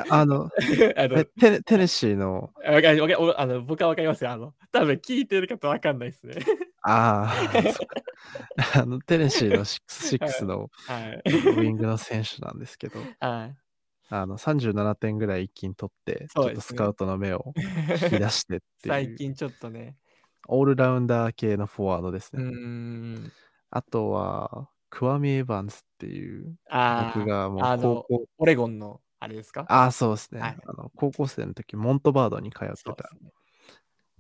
[0.10, 0.50] あの、
[0.98, 4.32] あえのテネテネシーの、わかわかおあの僕はわかりますよ。
[4.32, 6.36] あの、多分聞いてる方わかんないですね。
[6.82, 8.02] あーそっか
[8.82, 11.22] あの、テネシーの6 のはい。
[11.30, 13.56] ウィングの選手なんですけど、はい。
[14.10, 19.96] あの37点ぐらい一気に取って、ちょっとスカウトの目を引き出してっていう、最近ちょっとね。
[20.48, 22.44] オールラウンダー系のフォワードですね。
[22.44, 23.32] ん。
[23.72, 29.66] あとは、クワミ・エヴァンズっていう、あ僕がもうあ、の、校、オレゴンのあれですか？
[29.70, 30.92] ああ、そうですね、はいあの。
[30.96, 33.10] 高校生の時、モントバードに通ってた。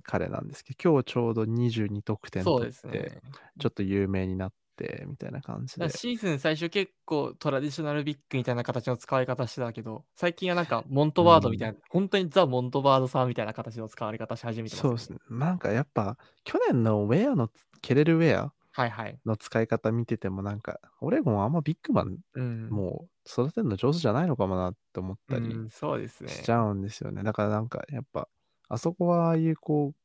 [0.03, 3.21] 彼なんですけど、今日ちょうど22得点取って、ですね。
[3.59, 5.89] ちょっと有名になって、みたいな感じで。
[5.89, 15.19] シーズン最初結構トラディショナルビッグみたいな形の使われ方してたけど、最近はなんか モントバードみたいな、本当にザ・モントバードさんみたいな形の使われ方し始めてますそうですね。
[15.29, 17.49] なんかやっぱ、去年のウェアの、
[17.81, 19.19] 蹴れるウェアはいはい。
[19.25, 22.69] の使い方見ててもなんか、オレゴンあんまビッグマンうん。
[22.69, 26.29] もう育てるの上手じゃないのかもなって思ったりうん、そうですね。
[26.29, 27.23] しちゃうんですよね。
[27.23, 28.27] だからなんかやっぱ、
[28.69, 29.95] あそこはああいうこう、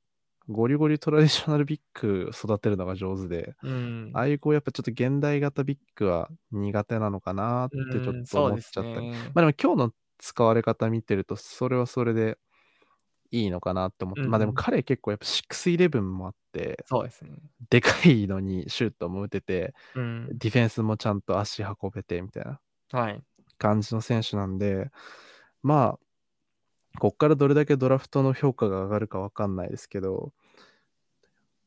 [0.49, 4.11] ゴリゴリトラディショナルビッグ育てるのが上手で、うん。
[4.15, 9.11] ああいうこうやっぱちょっと現代型ビッグは苦手なのかなってちょうんっと思っちゃったり。
[9.11, 9.13] ね。
[9.35, 12.39] まあでも今日の使われ方見てると、それはそれで
[13.31, 17.33] いいのかなって思って、まあでもうん彼結構やっぱ6-11もあって、そうですね。
[17.69, 20.29] でかいのにシュートも打てて、うん。
[20.33, 22.61] ディフェンスもちゃんと足運べてみたいな
[22.93, 23.23] はい。
[23.59, 24.91] 感じの選手なんで、
[25.63, 26.08] まあ、
[26.99, 30.33] こっからどれだけドラフトの評価が上がるかわかんないですけど、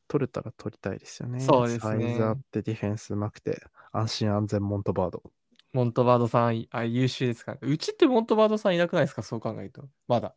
[0.08, 1.40] 取れたら取りたいですよね。
[1.40, 5.24] そうですねサイズあってディフェンスうまくて、安心安全モントバード。
[5.74, 7.54] モントバードさん、あ優秀ですか？
[7.54, 7.60] ら。
[7.62, 9.24] うちってモントバードさんいなくないですか？
[9.24, 9.88] そう考えると。
[10.08, 10.36] まだ。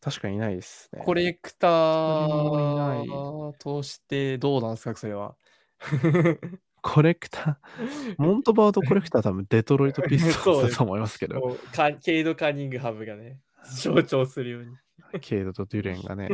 [0.00, 1.02] 確かにいないですね。
[1.04, 5.36] コレクターとしてどうなんですかそれは？
[6.82, 11.58] コレクター、モントバードコレクター多分デトロイトピストンズだと思いますけど、
[12.02, 14.76] ケイド・カニングハムがね、象徴するように。
[15.20, 16.28] ケイドとデュレンがね、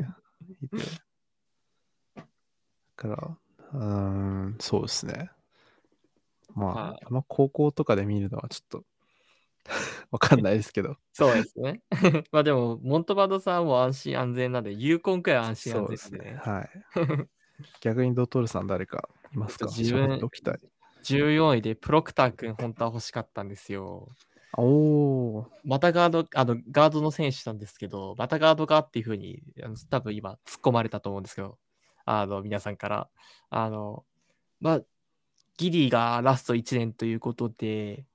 [0.62, 0.77] いて。
[2.16, 2.23] だ
[2.97, 3.39] から、
[3.73, 3.85] うー
[4.48, 5.31] ん、そうですね。
[6.55, 8.85] まあ、はいまあ、高校とかで見るのはちょっと、
[10.11, 10.97] わかんないですけど。
[11.12, 11.82] そうですね。
[12.32, 16.32] まあでも、モントバードさんも安心安全なんで、ユーコンくらい安心そうです安全でね。
[16.32, 16.39] ね。
[16.39, 16.70] はい。
[17.81, 19.66] 逆にドトールさん誰かいますか？
[19.66, 20.59] 自分喋っておきたい。
[21.03, 24.09] 14位でプロクター君、本当は欲しかったんですよ。
[24.59, 31.59] おー、またガード、あの、ガードの選手なんですけど、またガードがっていうふうに、あの多分今突っ込まれたと思うんですけど、
[32.07, 33.09] あの、皆さんから。
[33.51, 34.05] あの、
[34.61, 34.81] まあ、
[35.59, 38.07] ギリーがラスト1年ということで、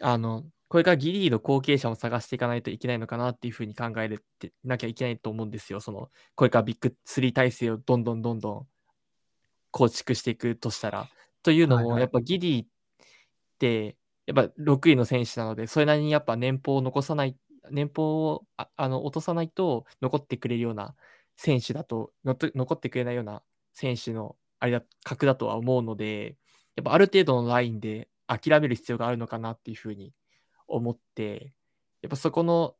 [0.00, 5.80] あの、これからギリーの後継者も探していかないといけないのかなっていうふうに考えるってなきゃいけないと思うんですよ。
[5.80, 8.66] その、これからビッグ3体制をどんどんどんどん
[9.70, 11.08] 構築していくとしたら。
[11.42, 12.68] というのも、はいはいやっぱギリーっ
[13.58, 17.36] て、やっぱ6位の選手なので、それなりにやっぱ年俸を残さない、
[17.70, 20.94] 年俸をああの落とさないと残ってくれるような
[21.36, 23.42] 選手だと、残ってくれないような
[23.72, 26.36] 選手のあれだ格だとは思うので、
[26.74, 30.12] やっぱある程度のラインで諦める必要があるのかなっていうふうに
[30.66, 31.52] 思って、
[32.02, 32.74] やっぱそこの、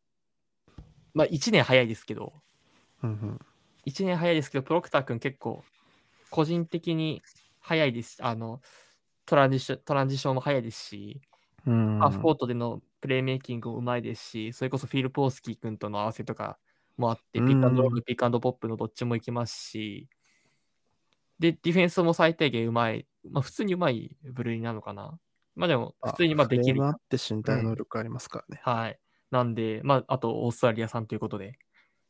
[1.14, 2.32] まあ1年早いですけど、
[3.02, 3.40] うんうん、
[3.86, 5.64] 1年早いですけど、プロクター君結構
[6.30, 7.22] 個人的に
[7.60, 8.18] 早いです。
[8.20, 8.60] あの、
[9.24, 11.20] トランジショントランジションも早いですし、
[11.66, 16.58] うんハーフコートでのプレーメイキングもうまいですし、それこそフィル・ポースキー君との合わせとか
[16.96, 20.08] もあって、うんピックアンドロール、ピックアンドポップのどっちもいきますし、
[21.38, 25.18] で、ディフェンスも最低限うまい、まあ普通にうまい部類なのかな。
[25.54, 26.84] まあでも、普通にまあできる。
[26.84, 28.60] あって身体能力ありますからね。
[28.64, 28.98] はい。
[29.30, 31.58] なんで、まあ、あと、オーストラリア産ということで、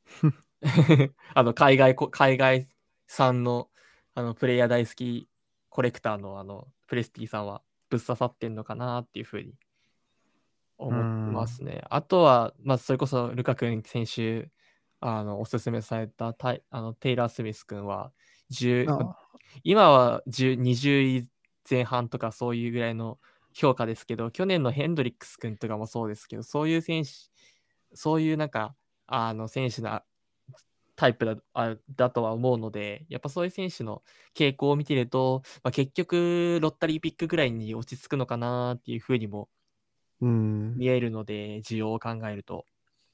[1.35, 2.69] あの、海外こ、海外
[3.07, 3.71] 産の、
[4.15, 5.29] あの、プレイヤー大好き
[5.69, 9.55] コレクターの、あの、プレスティさんは、ぶっ刺さってんのかなっていうふうに
[10.79, 11.83] 思ってますね。
[11.91, 14.51] あとは、まあ、それこそ、ルカ君先週、
[15.01, 18.13] あの、おすすめされたタイあのテイラー・スミス君は、
[18.51, 19.17] 10あ
[19.65, 21.29] 今は10 20位
[21.69, 23.19] 前半とかそういうぐらいの
[23.55, 27.11] 評価ですけど、去年のヘンドリックス君とかもそうですけど、そういう選手、
[27.95, 28.75] そういうなんか、
[29.07, 30.03] あの選手の
[30.97, 34.03] タイプだあだとは思うので、やっぱそういう選手の
[34.35, 39.49] 傾向を見てると、まあ、結局、ロッタリーピックぐらいに落ち着くのかなっていうふうにも
[40.21, 40.77] うん。
[40.77, 42.65] 見えるので、需要を考えると。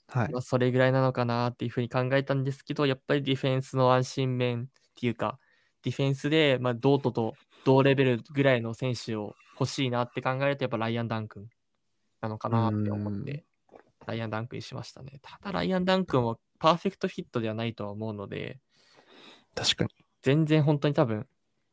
[0.09, 0.39] はいま。
[0.39, 5.39] あ、それぐらいなのかなっていうふうに考えたんですけど、やっぱりディフェンスの安心面っていうか、
[5.83, 7.35] ディフェンスで、まあ、ドートと
[7.65, 11.49] 同レベルぐらいの選手を欲しいなって考えると、やっぱライアン・ダン君
[12.21, 13.45] なのかなって思って、
[14.07, 15.19] ライアン・ダン君にしましたね。
[15.23, 18.61] ただ、ライアン・ダン君はパーフェクトフィットではないとは思うので、
[19.57, 19.91] 確かに。
[20.23, 21.27] 全然本当に多分、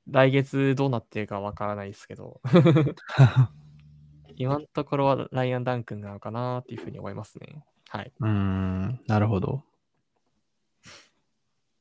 [0.07, 2.41] 来月どうなってるかわからないですけど、
[4.36, 7.64] 今のところはライアン・ダン君なのかなっていうふうに思いますね。
[7.90, 8.11] はい。
[8.20, 9.64] うーん、なるほど。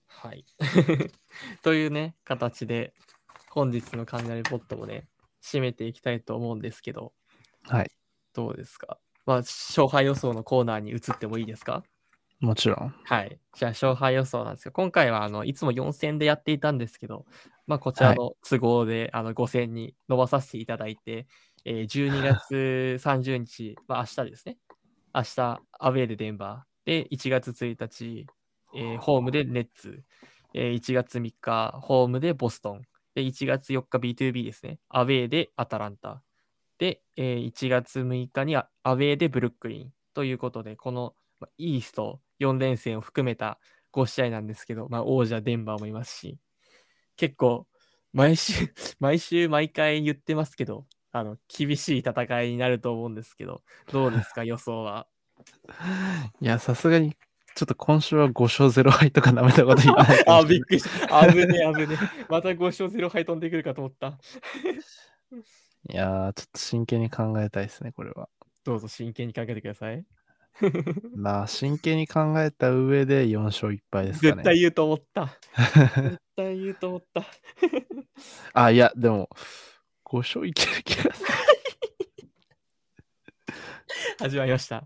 [0.09, 0.45] はい。
[1.63, 2.93] というね、形で、
[3.49, 5.09] 本日の雷ポットもね、
[5.41, 7.15] 締めていきたいと思うんですけど、
[7.63, 7.91] はい。
[8.35, 8.99] どうですか？
[9.25, 11.85] まあ、勝敗予想のコーナーに移ってもいいですか？
[12.41, 12.95] もちろん。
[13.05, 13.41] はい。
[13.55, 17.27] じゃあ、勝敗予想なんですけど、今回は、あの、いつも4戦でやっていたんですけど、
[17.67, 21.27] まあ、こちらの都合で、あの、5戦に伸ばさせていただいて、
[21.65, 24.59] えー12月 30日、まあ、明日ですね。
[25.13, 26.87] 明日、アウェーでデンバー。
[26.87, 28.27] で、1月1日、
[28.75, 30.05] えー、ホームでネッツ、
[30.55, 32.83] えー、1月3日、ホームでボストン、
[33.15, 36.23] で1月4日 B2B ですね、アウェーでアタランタ、
[36.79, 41.15] で、えー、1月6日にアウェーでブルックリンということで、この
[41.57, 43.59] イースト4連戦を含めた
[43.93, 46.39] 5試合なんですけど、まあ、王者デンバーもいますし、
[47.17, 47.67] 結構、
[48.13, 48.53] 毎週、
[49.01, 55.07] 毎週毎回言ってますけど、あの、厳しい戦いになると思うんですけど、どうですか、 予想は？
[56.41, 57.17] いや、さすがに、
[57.55, 60.23] ちょっと今週は5勝0敗とかなめたこと言わない。
[60.29, 61.29] あ、びっくりした。
[61.29, 62.27] 危ねえ、危ねえ。
[62.29, 64.19] また5勝0敗飛んでくるかと思った。
[65.91, 68.29] いやー、ちょっと真剣に考えたいですね、これは。
[68.65, 70.05] どうぞ真剣に考えてください。
[71.17, 74.33] まあ、真剣に考えた上で4勝1敗ですかね。
[74.33, 75.39] 絶対言うと思った。
[75.57, 77.25] 絶対言うと思った。
[78.55, 79.29] あ、いや、でも、
[80.05, 81.29] 5勝いける気がする。
[84.19, 84.85] 始まりました。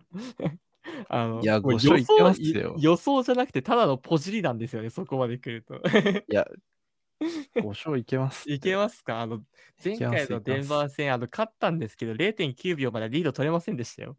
[1.09, 2.77] あのいや、5勝いけますよ。
[2.79, 5.77] 予想じゃなくて、ただのポジリなんですよね、そこまで来ると。
[5.77, 5.81] い
[6.29, 6.47] や、
[7.57, 8.51] 5勝いけます。
[8.51, 9.21] いけますか？
[9.21, 9.43] あの、
[9.83, 14.17] 前回のデンバー戦、あの、勝ったんですけど、0.9秒までリード取れませんでしたよ。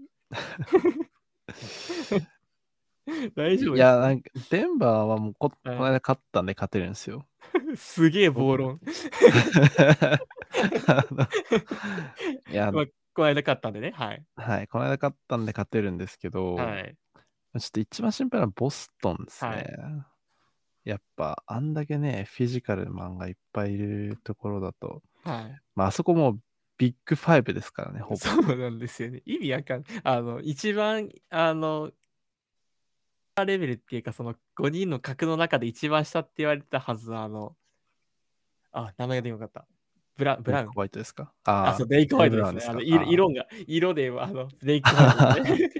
[3.36, 7.28] 大丈夫いや、なんか、デンバーはもうこ、この間勝ったんで勝てるんですよ。
[7.76, 8.80] すげえ暴論。
[12.50, 13.92] いや、まあ、この間勝ったんでね。
[13.92, 14.24] はい。
[14.36, 14.68] はい。
[14.68, 16.96] この間勝ったんで勝てるんですけど、はい、
[17.60, 19.52] ちょっと一番心配なのはボストンですね。
[19.52, 19.66] はい
[20.84, 25.62] やっぱ、あんだけね、フィジカルマンがいっぱいいるところだと、はい。
[25.76, 26.40] まあ、あそこも
[26.84, 28.18] ビッグファイブですからね、ほぼ。
[28.18, 29.22] そうなんですよね。
[29.26, 31.92] 意味わかんあの、一番、あの、
[33.46, 37.56] レベルっていうか、その5人の格の中で一番下って言われてたはずの、あの、
[38.74, 39.66] あ、名前が出なかった。
[40.18, 40.72] ブラブラウン。
[40.72, 41.32] ホワイトですか？
[41.46, 42.62] ああ、そう、デイクホワイトですね。
[42.68, 45.72] あの色が、色で、あの、デイクホワイト、ね。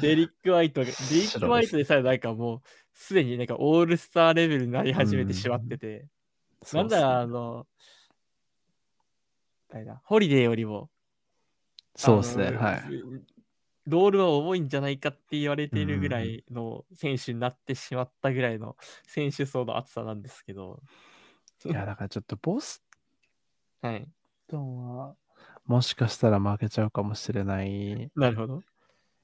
[0.00, 2.60] デリック・ホワイト、 デリック・ホワイトでさえなんかもう、
[2.94, 6.06] すでになんかオールスターレベルになり始めてしまってて、
[6.72, 7.66] うん、なんだら、あの、
[9.68, 10.90] 誰だ、ホリデーよりも、
[11.94, 12.82] そうですね、はい。
[13.86, 18.76] ロールは重いんじゃないかって言われているぐらいの選手になってしまったぐらいの
[19.06, 20.82] 選手層の厚さなんですけど。
[21.64, 22.82] いや、だからちょっとボス
[23.80, 24.08] はい。
[24.48, 25.14] トンは、
[25.64, 28.62] もしかしたら負けちゃうかもしれないなるほど。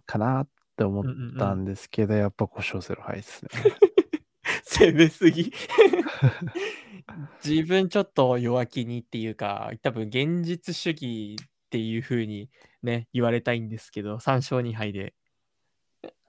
[0.06, 1.04] かなって思っ
[1.38, 3.50] たんですけど、やっぱ5勝0敗ですね。
[4.64, 5.52] 攻めすぎ
[7.44, 12.50] 自分ちょっと弱気にっていうか、多分現実主義っていう風に
[12.82, 15.14] ね、言われたいんですけど、3勝2敗で。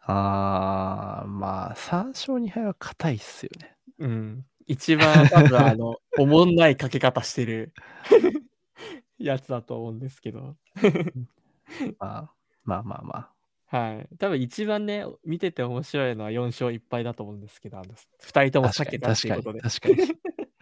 [0.06, 3.76] あー、まあ、3勝2敗は硬いっすよね。
[4.00, 4.46] うん。
[4.68, 7.74] 一番多分あの、 おもんないかけ方してる
[9.18, 10.56] やつだと思うんですけど。
[12.00, 12.34] まあ、
[12.66, 13.34] まあまあまあ。
[13.78, 14.08] はい。
[14.18, 19.62] 多分一番ね、見てて面白いのは4勝1敗だと思うんですけど、あの2人とも避けたっていうことで。
[19.62, 19.98] 確かに。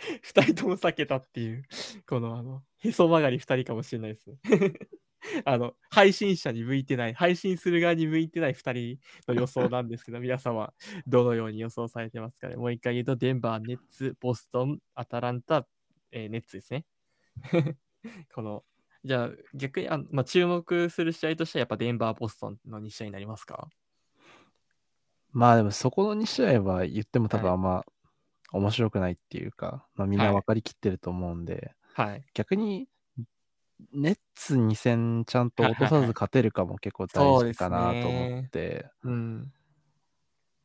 [0.23, 1.63] 2人とも避けたっていう、
[2.07, 4.31] このあの、へそ曲がり2人かもしれないです。
[5.45, 8.97] あの、配信者に向いてない、配信する側に向いてない2
[9.27, 10.73] 人の予想なんですけど、 皆様、
[11.05, 12.55] どのように予想されてますかね。
[12.55, 15.67] もう一回言うと、デンバー、ネッツ、ボストン、アタランタ、
[16.11, 16.85] えー、ネッツですね。
[18.33, 18.63] この、
[19.03, 23.69] じゃあ逆にあ、まあ、注目する試合としては、やっぱデンバー、ボストンの2試合になりますか？
[25.31, 27.85] まあでも、そこの2試合は言っても多分あんま
[28.51, 32.87] 面白くないっていうか、はい、まあみんな分かりきってると思うんで、はい、逆に
[33.93, 39.51] ネッツ2戦ちゃんと落とさず勝てるかも結構大事かなと思って、うん、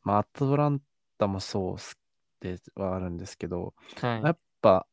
[0.03, 0.81] まあ、アトラン
[1.19, 1.77] タもそう
[2.41, 4.87] ではあるんですけど、はい、やっぱ、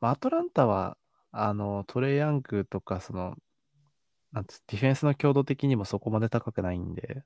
[0.00, 0.96] まあ、アトランタは
[1.32, 3.36] あのトレイヤングとかその
[4.32, 7.22] なんディフェンスの強度的にもそこまで高くないんで、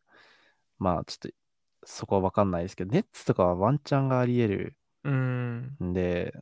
[0.79, 1.29] まあちょっと
[1.85, 4.77] そこは分かんないですけど、ネッツとかはワンチャンがあり得る
[5.11, 6.35] んで、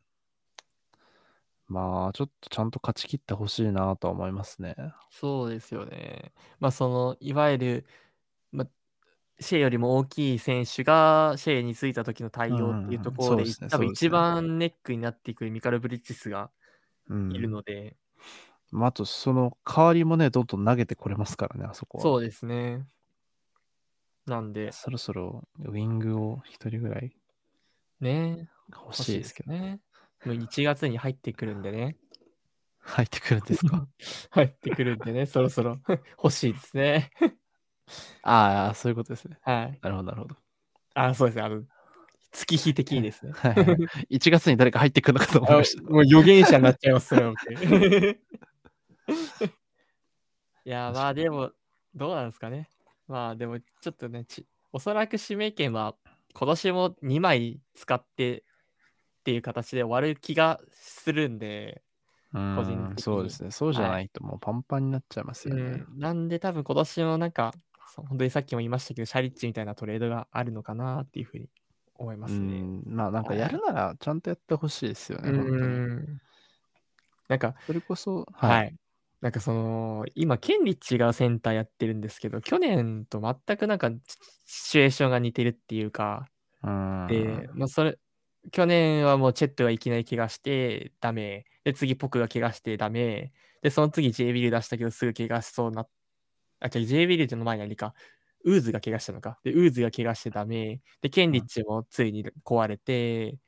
[1.68, 4.76] まあ、ちょっとちゃんと勝ち切ってほしいなとは思いますね。
[5.10, 6.32] そうですよね。
[6.60, 7.86] まあ、その、いわゆる、
[8.52, 8.68] まあ、
[9.40, 16.50] シェイよりも大きい選手がシェイについた時の対応っていうところで、うんね、多分一番ネックになっていくミカル・ブリッジスが
[17.10, 17.96] いるので。
[18.72, 22.02] うん、まあ、あと、その代わりもね、どんどん投げてこれますからね、あそこは。
[22.02, 22.86] そうですね。
[24.24, 24.70] なんで。
[24.70, 27.12] そろそろウィングを一人ぐらい
[28.00, 29.80] ね欲しいですけどね。
[30.24, 31.96] もう1月に入ってくるんでね。
[32.80, 33.86] 入ってくるんですか？
[34.30, 35.78] 入ってくるんでね、そろそろ
[36.22, 37.10] 欲しいですね。
[38.22, 39.38] ああ、そういうことですね。
[39.42, 39.78] はい。
[39.82, 40.36] なるほど、なるほど。
[40.94, 41.42] ああ、そうですね。
[41.42, 41.62] あの、
[42.32, 43.32] 月日的にですね。
[43.32, 45.82] はい、はい、1月に誰か入ってくるのかと思いました。
[45.82, 47.32] もう預言者になっちゃいます、それは。
[50.64, 51.52] いや、まあでも、
[51.94, 52.68] どうなんですかね。
[53.06, 55.96] まあでも、ちょっとね、ちおそらく指名権は
[56.34, 58.44] 今年も2枚使って
[59.26, 61.82] っていう形で終わる気がするんで、
[62.32, 63.50] 個人的にそうですね。
[63.50, 65.62] そうじゃないともうパンパンになっちゃいますよね。
[65.62, 67.52] うん、なんで多分今年もなんか、
[67.96, 71.48] 本当にさっきも言いましたけど、シャリッチみたいなトレードがあるのかなっていうふうに
[71.96, 72.80] 思いますね。
[72.86, 75.32] まあなんかやるならちゃんとやってほしいですよね。
[77.26, 78.76] なんか、それこそ、はい、はい。
[79.22, 83.90] なんかその、今、ケンリッチがセンターやってるんですけど、去年と全くなんか
[84.44, 86.28] シチュエーションが似てるっていうか、
[86.62, 87.98] で、まあそれ、
[88.52, 91.44] 去年はもうチェットがいきなり怪我してダメ。
[91.64, 93.32] で、次ポクが怪我してダメ。
[93.62, 95.86] で、その次 J ビル出したけどすぐ怪我しそうな。
[96.60, 97.94] あ、違う、J ビルの前にあれか。
[98.44, 99.38] ウーズが怪我したのか。
[99.42, 100.80] で、ウーズが怪我してダメ。
[101.00, 103.38] で、ケンリッチもついに壊れて、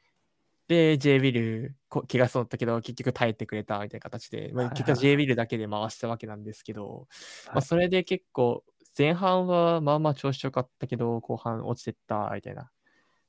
[0.66, 7.06] で、J ビル、怪我そうだったけど、結局耐えてくれたみたいな形で、まあ、結果 J ビルだけで回したわけなんですけど、
[7.46, 8.64] まあ、それで結構、
[8.96, 12.70] 前半はまあまあ調子良かったけど、後半落ちてったみたいな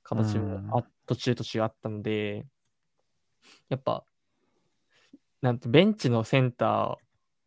[0.09, 2.45] 形もあ、途中途中あったので、
[3.69, 4.03] やっぱ、
[5.41, 6.65] なんとベンチのセンタ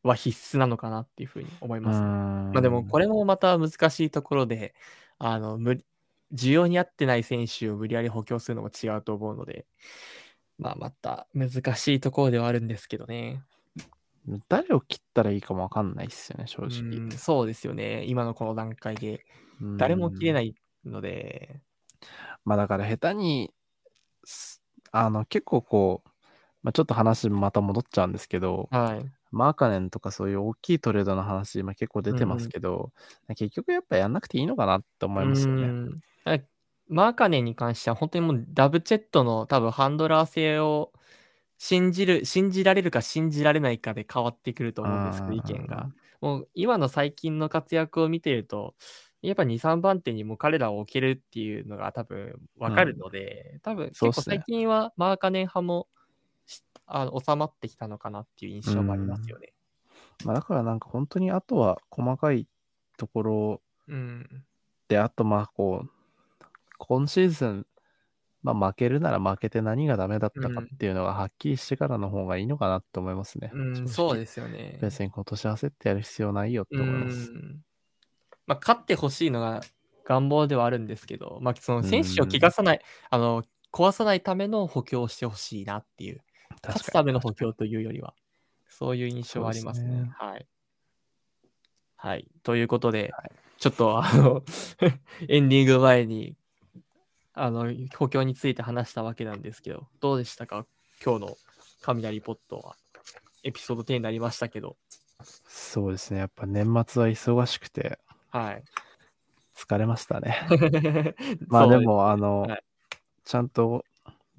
[0.04, 2.06] ーは必須なのかなっていうふうに思います、ね。
[2.06, 4.74] まあでもこれもまた難しいところで、
[5.18, 5.84] あの無
[6.32, 9.66] 需要に合ってない選手を無理やり補強するのも違うと思うので、
[10.58, 13.42] まあ、また難しいところではあるんですけどね。
[14.48, 17.08] 誰を切ったらいいかもわかんないですよね、正直。
[17.08, 18.04] うそうですよね。
[18.06, 19.24] 今のこの段階で。
[19.76, 21.60] 誰も切れないので。
[22.44, 23.52] まあだから下手に、
[24.90, 26.08] あの結構こう、
[26.62, 32.92] まあ、ちょっと話また戻っちゃうんですけど、はい、マーカネンとかそういう大きいトレードの話、今結構出てますけど、
[33.28, 35.96] うん、結局やっぱやんなくていいのかなって思いますよね。
[36.88, 40.92] マーカネンに関しては本当にもうダブチェットの多分ハンドラー性を
[41.56, 45.88] 信じる、信じられるか信じられないかで変わってくると思うんですけど、意見が。
[46.20, 48.74] もう今の最近の活躍を見てると、
[49.22, 55.86] やっぱ2、3番手にも彼らを置けるっていうのが多分分かるので、うん、多分結構最近はマーカネン派も
[56.86, 59.52] あの収まってきたのかなっていう印象もありますよね。
[60.24, 62.46] まあ、だからなんか本当にあとは細かい
[62.98, 63.62] ところ
[64.88, 65.90] で、あとまあこう、
[66.78, 67.66] 今シーズン、
[68.42, 73.52] まあ、負けるなら負けて何がダメだったかっていうのがはっきりしてからの方がいいのかなって思いますね。
[73.54, 74.78] うん、そうですよね。
[74.82, 77.32] 別に今年焦ってやる必要ないよって思います。
[78.52, 79.62] まあ、勝ってほしいのが
[80.04, 86.20] 願望ではあるんですけど、まあ、その選手を怪我さない、あの壊さないための補強をしてほしいなっていう
[86.62, 88.14] 勝つための補強というよりは、
[88.68, 89.88] そういう印象はありますね。
[89.88, 90.46] すねはい。
[91.96, 92.28] はい。
[92.42, 94.42] ということで、はい、ちょっとあの
[95.28, 96.36] エンディング前に、
[97.32, 100.66] あの、補強について話したわけなんですけど、どうでしたか？
[101.02, 101.36] 今日の
[101.80, 102.76] 雷ポットは。
[103.44, 104.76] エピソード10になりましたけど。
[105.24, 106.20] そうですね。
[106.20, 107.98] やっぱ年末は忙しくて、
[108.32, 108.64] はい。
[109.56, 110.36] 疲れましたね。
[111.46, 112.64] まあでも、あの、はい、
[113.24, 113.84] ちゃんと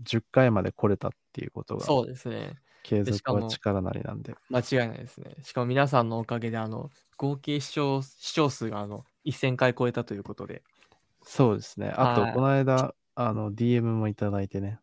[0.03, 2.55] 10回まで来れたっていうことが、そうですね。
[2.81, 4.35] 継続は力なりなんで。
[4.49, 5.35] 間違いないですね。
[5.43, 10.63] しかも皆さんのおかげで、あの、合計視聴視聴数があの1000回超えたということで。
[11.21, 11.93] そうですね。
[11.95, 14.79] あと、この間、あの、DM もいただいてね。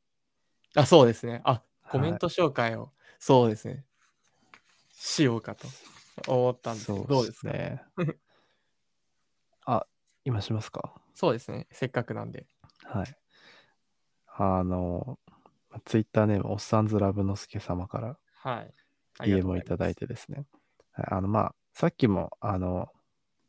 [0.74, 1.43] あ、そうですね。
[1.45, 3.85] あ、コメント紹介を、はい、そうですね。
[4.93, 5.66] しようかと
[6.28, 7.82] 思ったんですけど、どうですね。
[10.21, 10.95] あ、今しますか？
[11.15, 11.67] そうですね。
[11.71, 12.47] せっかくなんで。
[12.85, 13.17] はい。
[14.27, 15.19] あの、
[15.85, 18.75] ツイッターネーム、おっさんずラブのすけ様から、はい。
[19.21, 20.47] DM をいただいてですね。
[20.93, 22.89] はい、あの、まあ、さっきも、あの、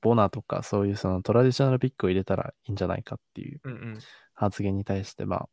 [0.01, 3.61] ボナとかそういうそのトラディショナルピックを入れたらいいんじゃないかっていう
[4.33, 5.49] 発言に対して、まあ、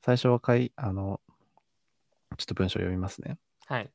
[0.00, 1.20] 最初はかい、あの、
[2.38, 3.36] ちょっと文章を読みますね。
[3.66, 3.90] はい。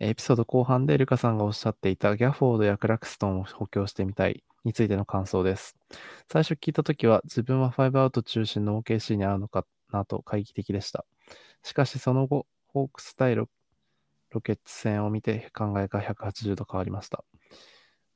[0.00, 5.76] エピソード後半でルカさんがおっしゃっていたギャフォードやクラクストンを補強してみたいについての感想です。
[6.30, 11.04] 最初聞いたときは自分は5アウト中心の OKC に合うのかなと懐疑的でした。
[11.64, 13.48] しかしその後、ホークス対ロ
[14.42, 17.24] ケッツ戦を見て考えが180度変わりました。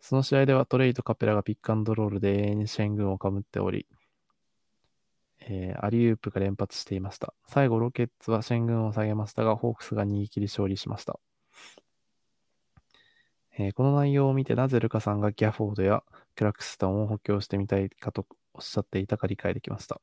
[0.00, 3.86] その試合ではトレイとカペラがピックアンドロールで永遠にシェン軍をかぶっており、
[5.40, 7.34] えー、アリウープが連発していました。
[7.48, 11.18] 最後、ロケッツはシェン軍を下げましたが、ホークスが逃げ切り勝利しました。
[13.58, 16.02] えー、この内容を見てなぜルカさんがギャフォードや
[16.36, 20.00] クラクストンを補強してみたいかとおっしゃっていたか理解できました。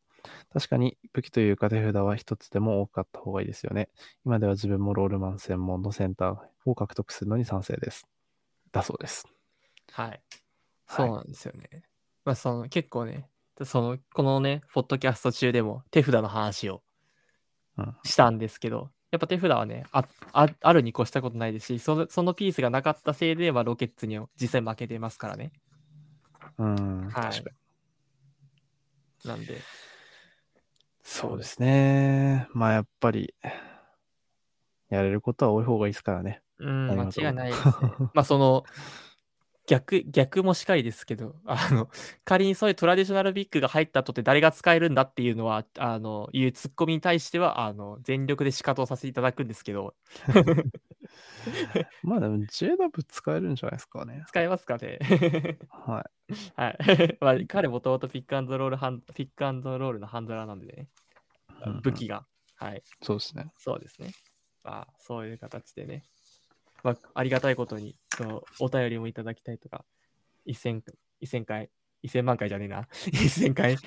[0.51, 3.89] 確かに武器というか手札は一つでも多かった方がいいですよね。
[4.25, 8.07] 今では自分もロールマン専門のセンターを獲得するのに賛成です。
[8.71, 9.25] だそうです。
[9.91, 10.21] はい。
[10.87, 11.69] そうなんですよね。
[11.71, 11.83] はい、
[12.25, 13.29] まあその結構ね、
[13.63, 16.81] そのこのね、ポッドキャスト中でも手札の話を
[18.03, 25.51] したんですけど、うん、やっぱ手札はねああ、あるに越したことないですし、そのそのピースがなかったせいで、はロケッツに実際負けてますからね。
[26.57, 27.43] うん、はい。
[29.27, 29.59] なんで、
[31.03, 32.47] そうですね。
[32.53, 33.33] まあやっぱり、
[34.89, 36.41] やれることは多い方がいいですからね。
[36.59, 37.73] うん、間違いないですね。
[38.13, 38.63] まあその、
[39.69, 41.89] 逆、逆もしかりですけど、あの、
[42.25, 49.93] 仮にそういうトラディショナルビッグが入ったとって誰が使えるんだっていうのは、あの、いうツッコミに対しては、あの、全力で仕方をさせていただくんですけど。
[52.01, 54.23] まあでも JW 使えるんじゃないですかね。
[54.27, 54.97] 使えますかね。
[55.69, 56.33] はい。
[56.55, 56.77] はい。
[57.21, 60.87] まあ彼もともとピックアンドロールハン、ピックアンドロールのハンドラーなんでね。
[61.83, 62.25] 武器が。
[62.55, 62.81] はい。
[63.03, 63.51] そうですね。
[63.57, 64.11] そうですね。
[64.63, 66.03] まあ、そういう形でね。
[66.83, 69.85] まあ、ありがたいことに、そのお便りもいただきたいとか、
[70.47, 70.81] 1000,
[71.23, 71.69] 1000回、
[72.03, 72.87] 1000万回じゃねえな。
[72.91, 73.75] 1000回。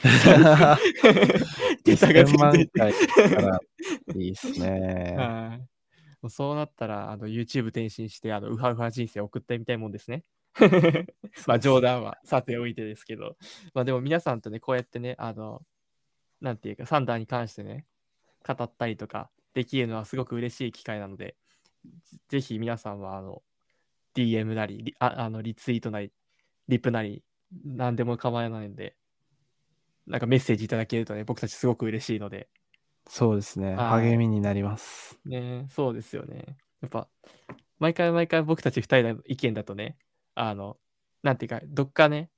[1.85, 2.93] 1000万回
[3.31, 3.61] から
[4.15, 5.15] いいっすね。
[5.17, 5.59] はい。
[6.23, 10.25] もうそうなったら、あの YouTube 転身して、あのウハウハ人生を送ってみたいもんですね。
[11.47, 13.37] まあ冗談はさておいてですけど、
[13.75, 15.63] まあでも皆さんとね、こうやってね、あの、
[16.41, 17.87] なんていうか、サンダーに関してね、
[18.47, 21.37] 語ったりとかできるのはすごく嬉しい機会なので、
[22.29, 23.43] ぜひ皆さんは、あの、
[24.15, 26.13] DM なり、ああのリツイートなり、
[26.69, 27.23] リプなり、
[27.65, 28.97] 何でも構わないので、
[30.07, 32.49] なんかメッセージいただけるとね、僕たちすごく嬉しいので。
[33.09, 33.75] そうですね。
[33.75, 35.19] 励みになります。
[35.25, 36.57] ねそうですよね。
[36.81, 37.09] やっぱ、
[37.79, 39.97] 毎回毎回僕たち2人の意見だとね、
[40.35, 40.77] あの、
[41.23, 42.31] なんていうか、どっかね、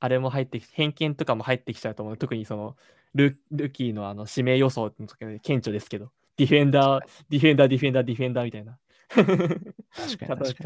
[0.00, 2.16] あれも入ってきて、偏見とかも入ってきちゃうと思う。
[2.16, 2.76] 特にその、
[3.14, 8.78] ルルキーのあの指名予想の時は顕著ですけど、ディフェンダー、ディフェンダー、ディフェンダー、ディフェンダーみたいな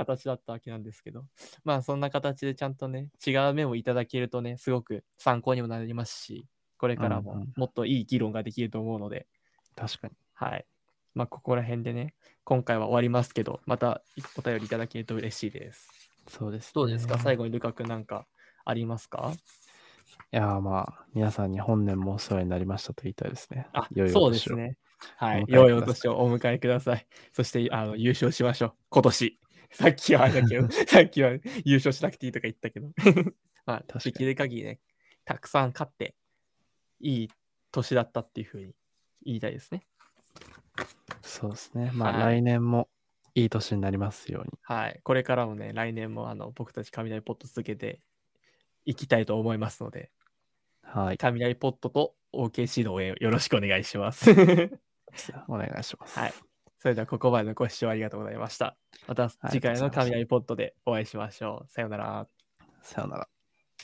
[0.00, 1.24] 形だったわけなんですけど、
[1.64, 6.46] まあそんな形でちゃんとね、違う面をいただけるとね、すごく参考にもなりますし、
[6.78, 9.26] これからももっといい議論ができると思うので、
[9.74, 10.14] 確かに。
[10.34, 10.64] はい。
[11.14, 12.14] まあここら辺でね、
[12.44, 14.02] 今回は終わりますけど、また
[14.36, 15.88] お便りいただけると嬉しいです。
[16.28, 17.18] そうです、ね、どうですか？
[17.18, 18.26] 最後にルカ君なんか
[18.64, 19.32] ありますか？
[20.32, 23.66] いやまあ、皆さんに本年もお世話になりましたと言いたいですね。
[23.72, 24.76] あ、良いそうですね。
[25.16, 25.44] はい。
[25.48, 27.06] 良いお年をお迎えください。
[27.32, 28.74] そして、あの、優勝しましょう。
[28.90, 29.40] 今年。
[29.70, 31.32] さっきはあれだけど、 さっきは
[31.64, 32.90] 優勝しなくていいとか言ったけど。
[33.66, 34.80] まあ、できる限りね、
[35.24, 36.14] たくさん勝って、
[37.00, 37.28] いい
[37.72, 38.74] 年だったっていうふうに
[39.22, 39.86] 言いたいですね。
[41.20, 41.90] そうですね。
[41.92, 42.88] まあ、はい、来年も
[43.34, 44.50] いい年になりますように。
[44.62, 45.00] はい。
[45.02, 48.00] これからもね、来年もあの僕たち雷ポット続けて
[48.84, 50.10] いきたいと思いますので、
[50.82, 51.18] はい。
[51.18, 54.30] 雷ポットと OK 指導へよろしくお願いします。
[55.48, 56.18] お願いします。
[56.18, 56.34] はい。
[56.78, 58.76] それではここまでのご視聴ありがとうございました。
[59.08, 61.68] また次回の雷ポットでお会いしましょう。
[61.68, 62.28] さようなら。
[62.82, 63.35] さようなら。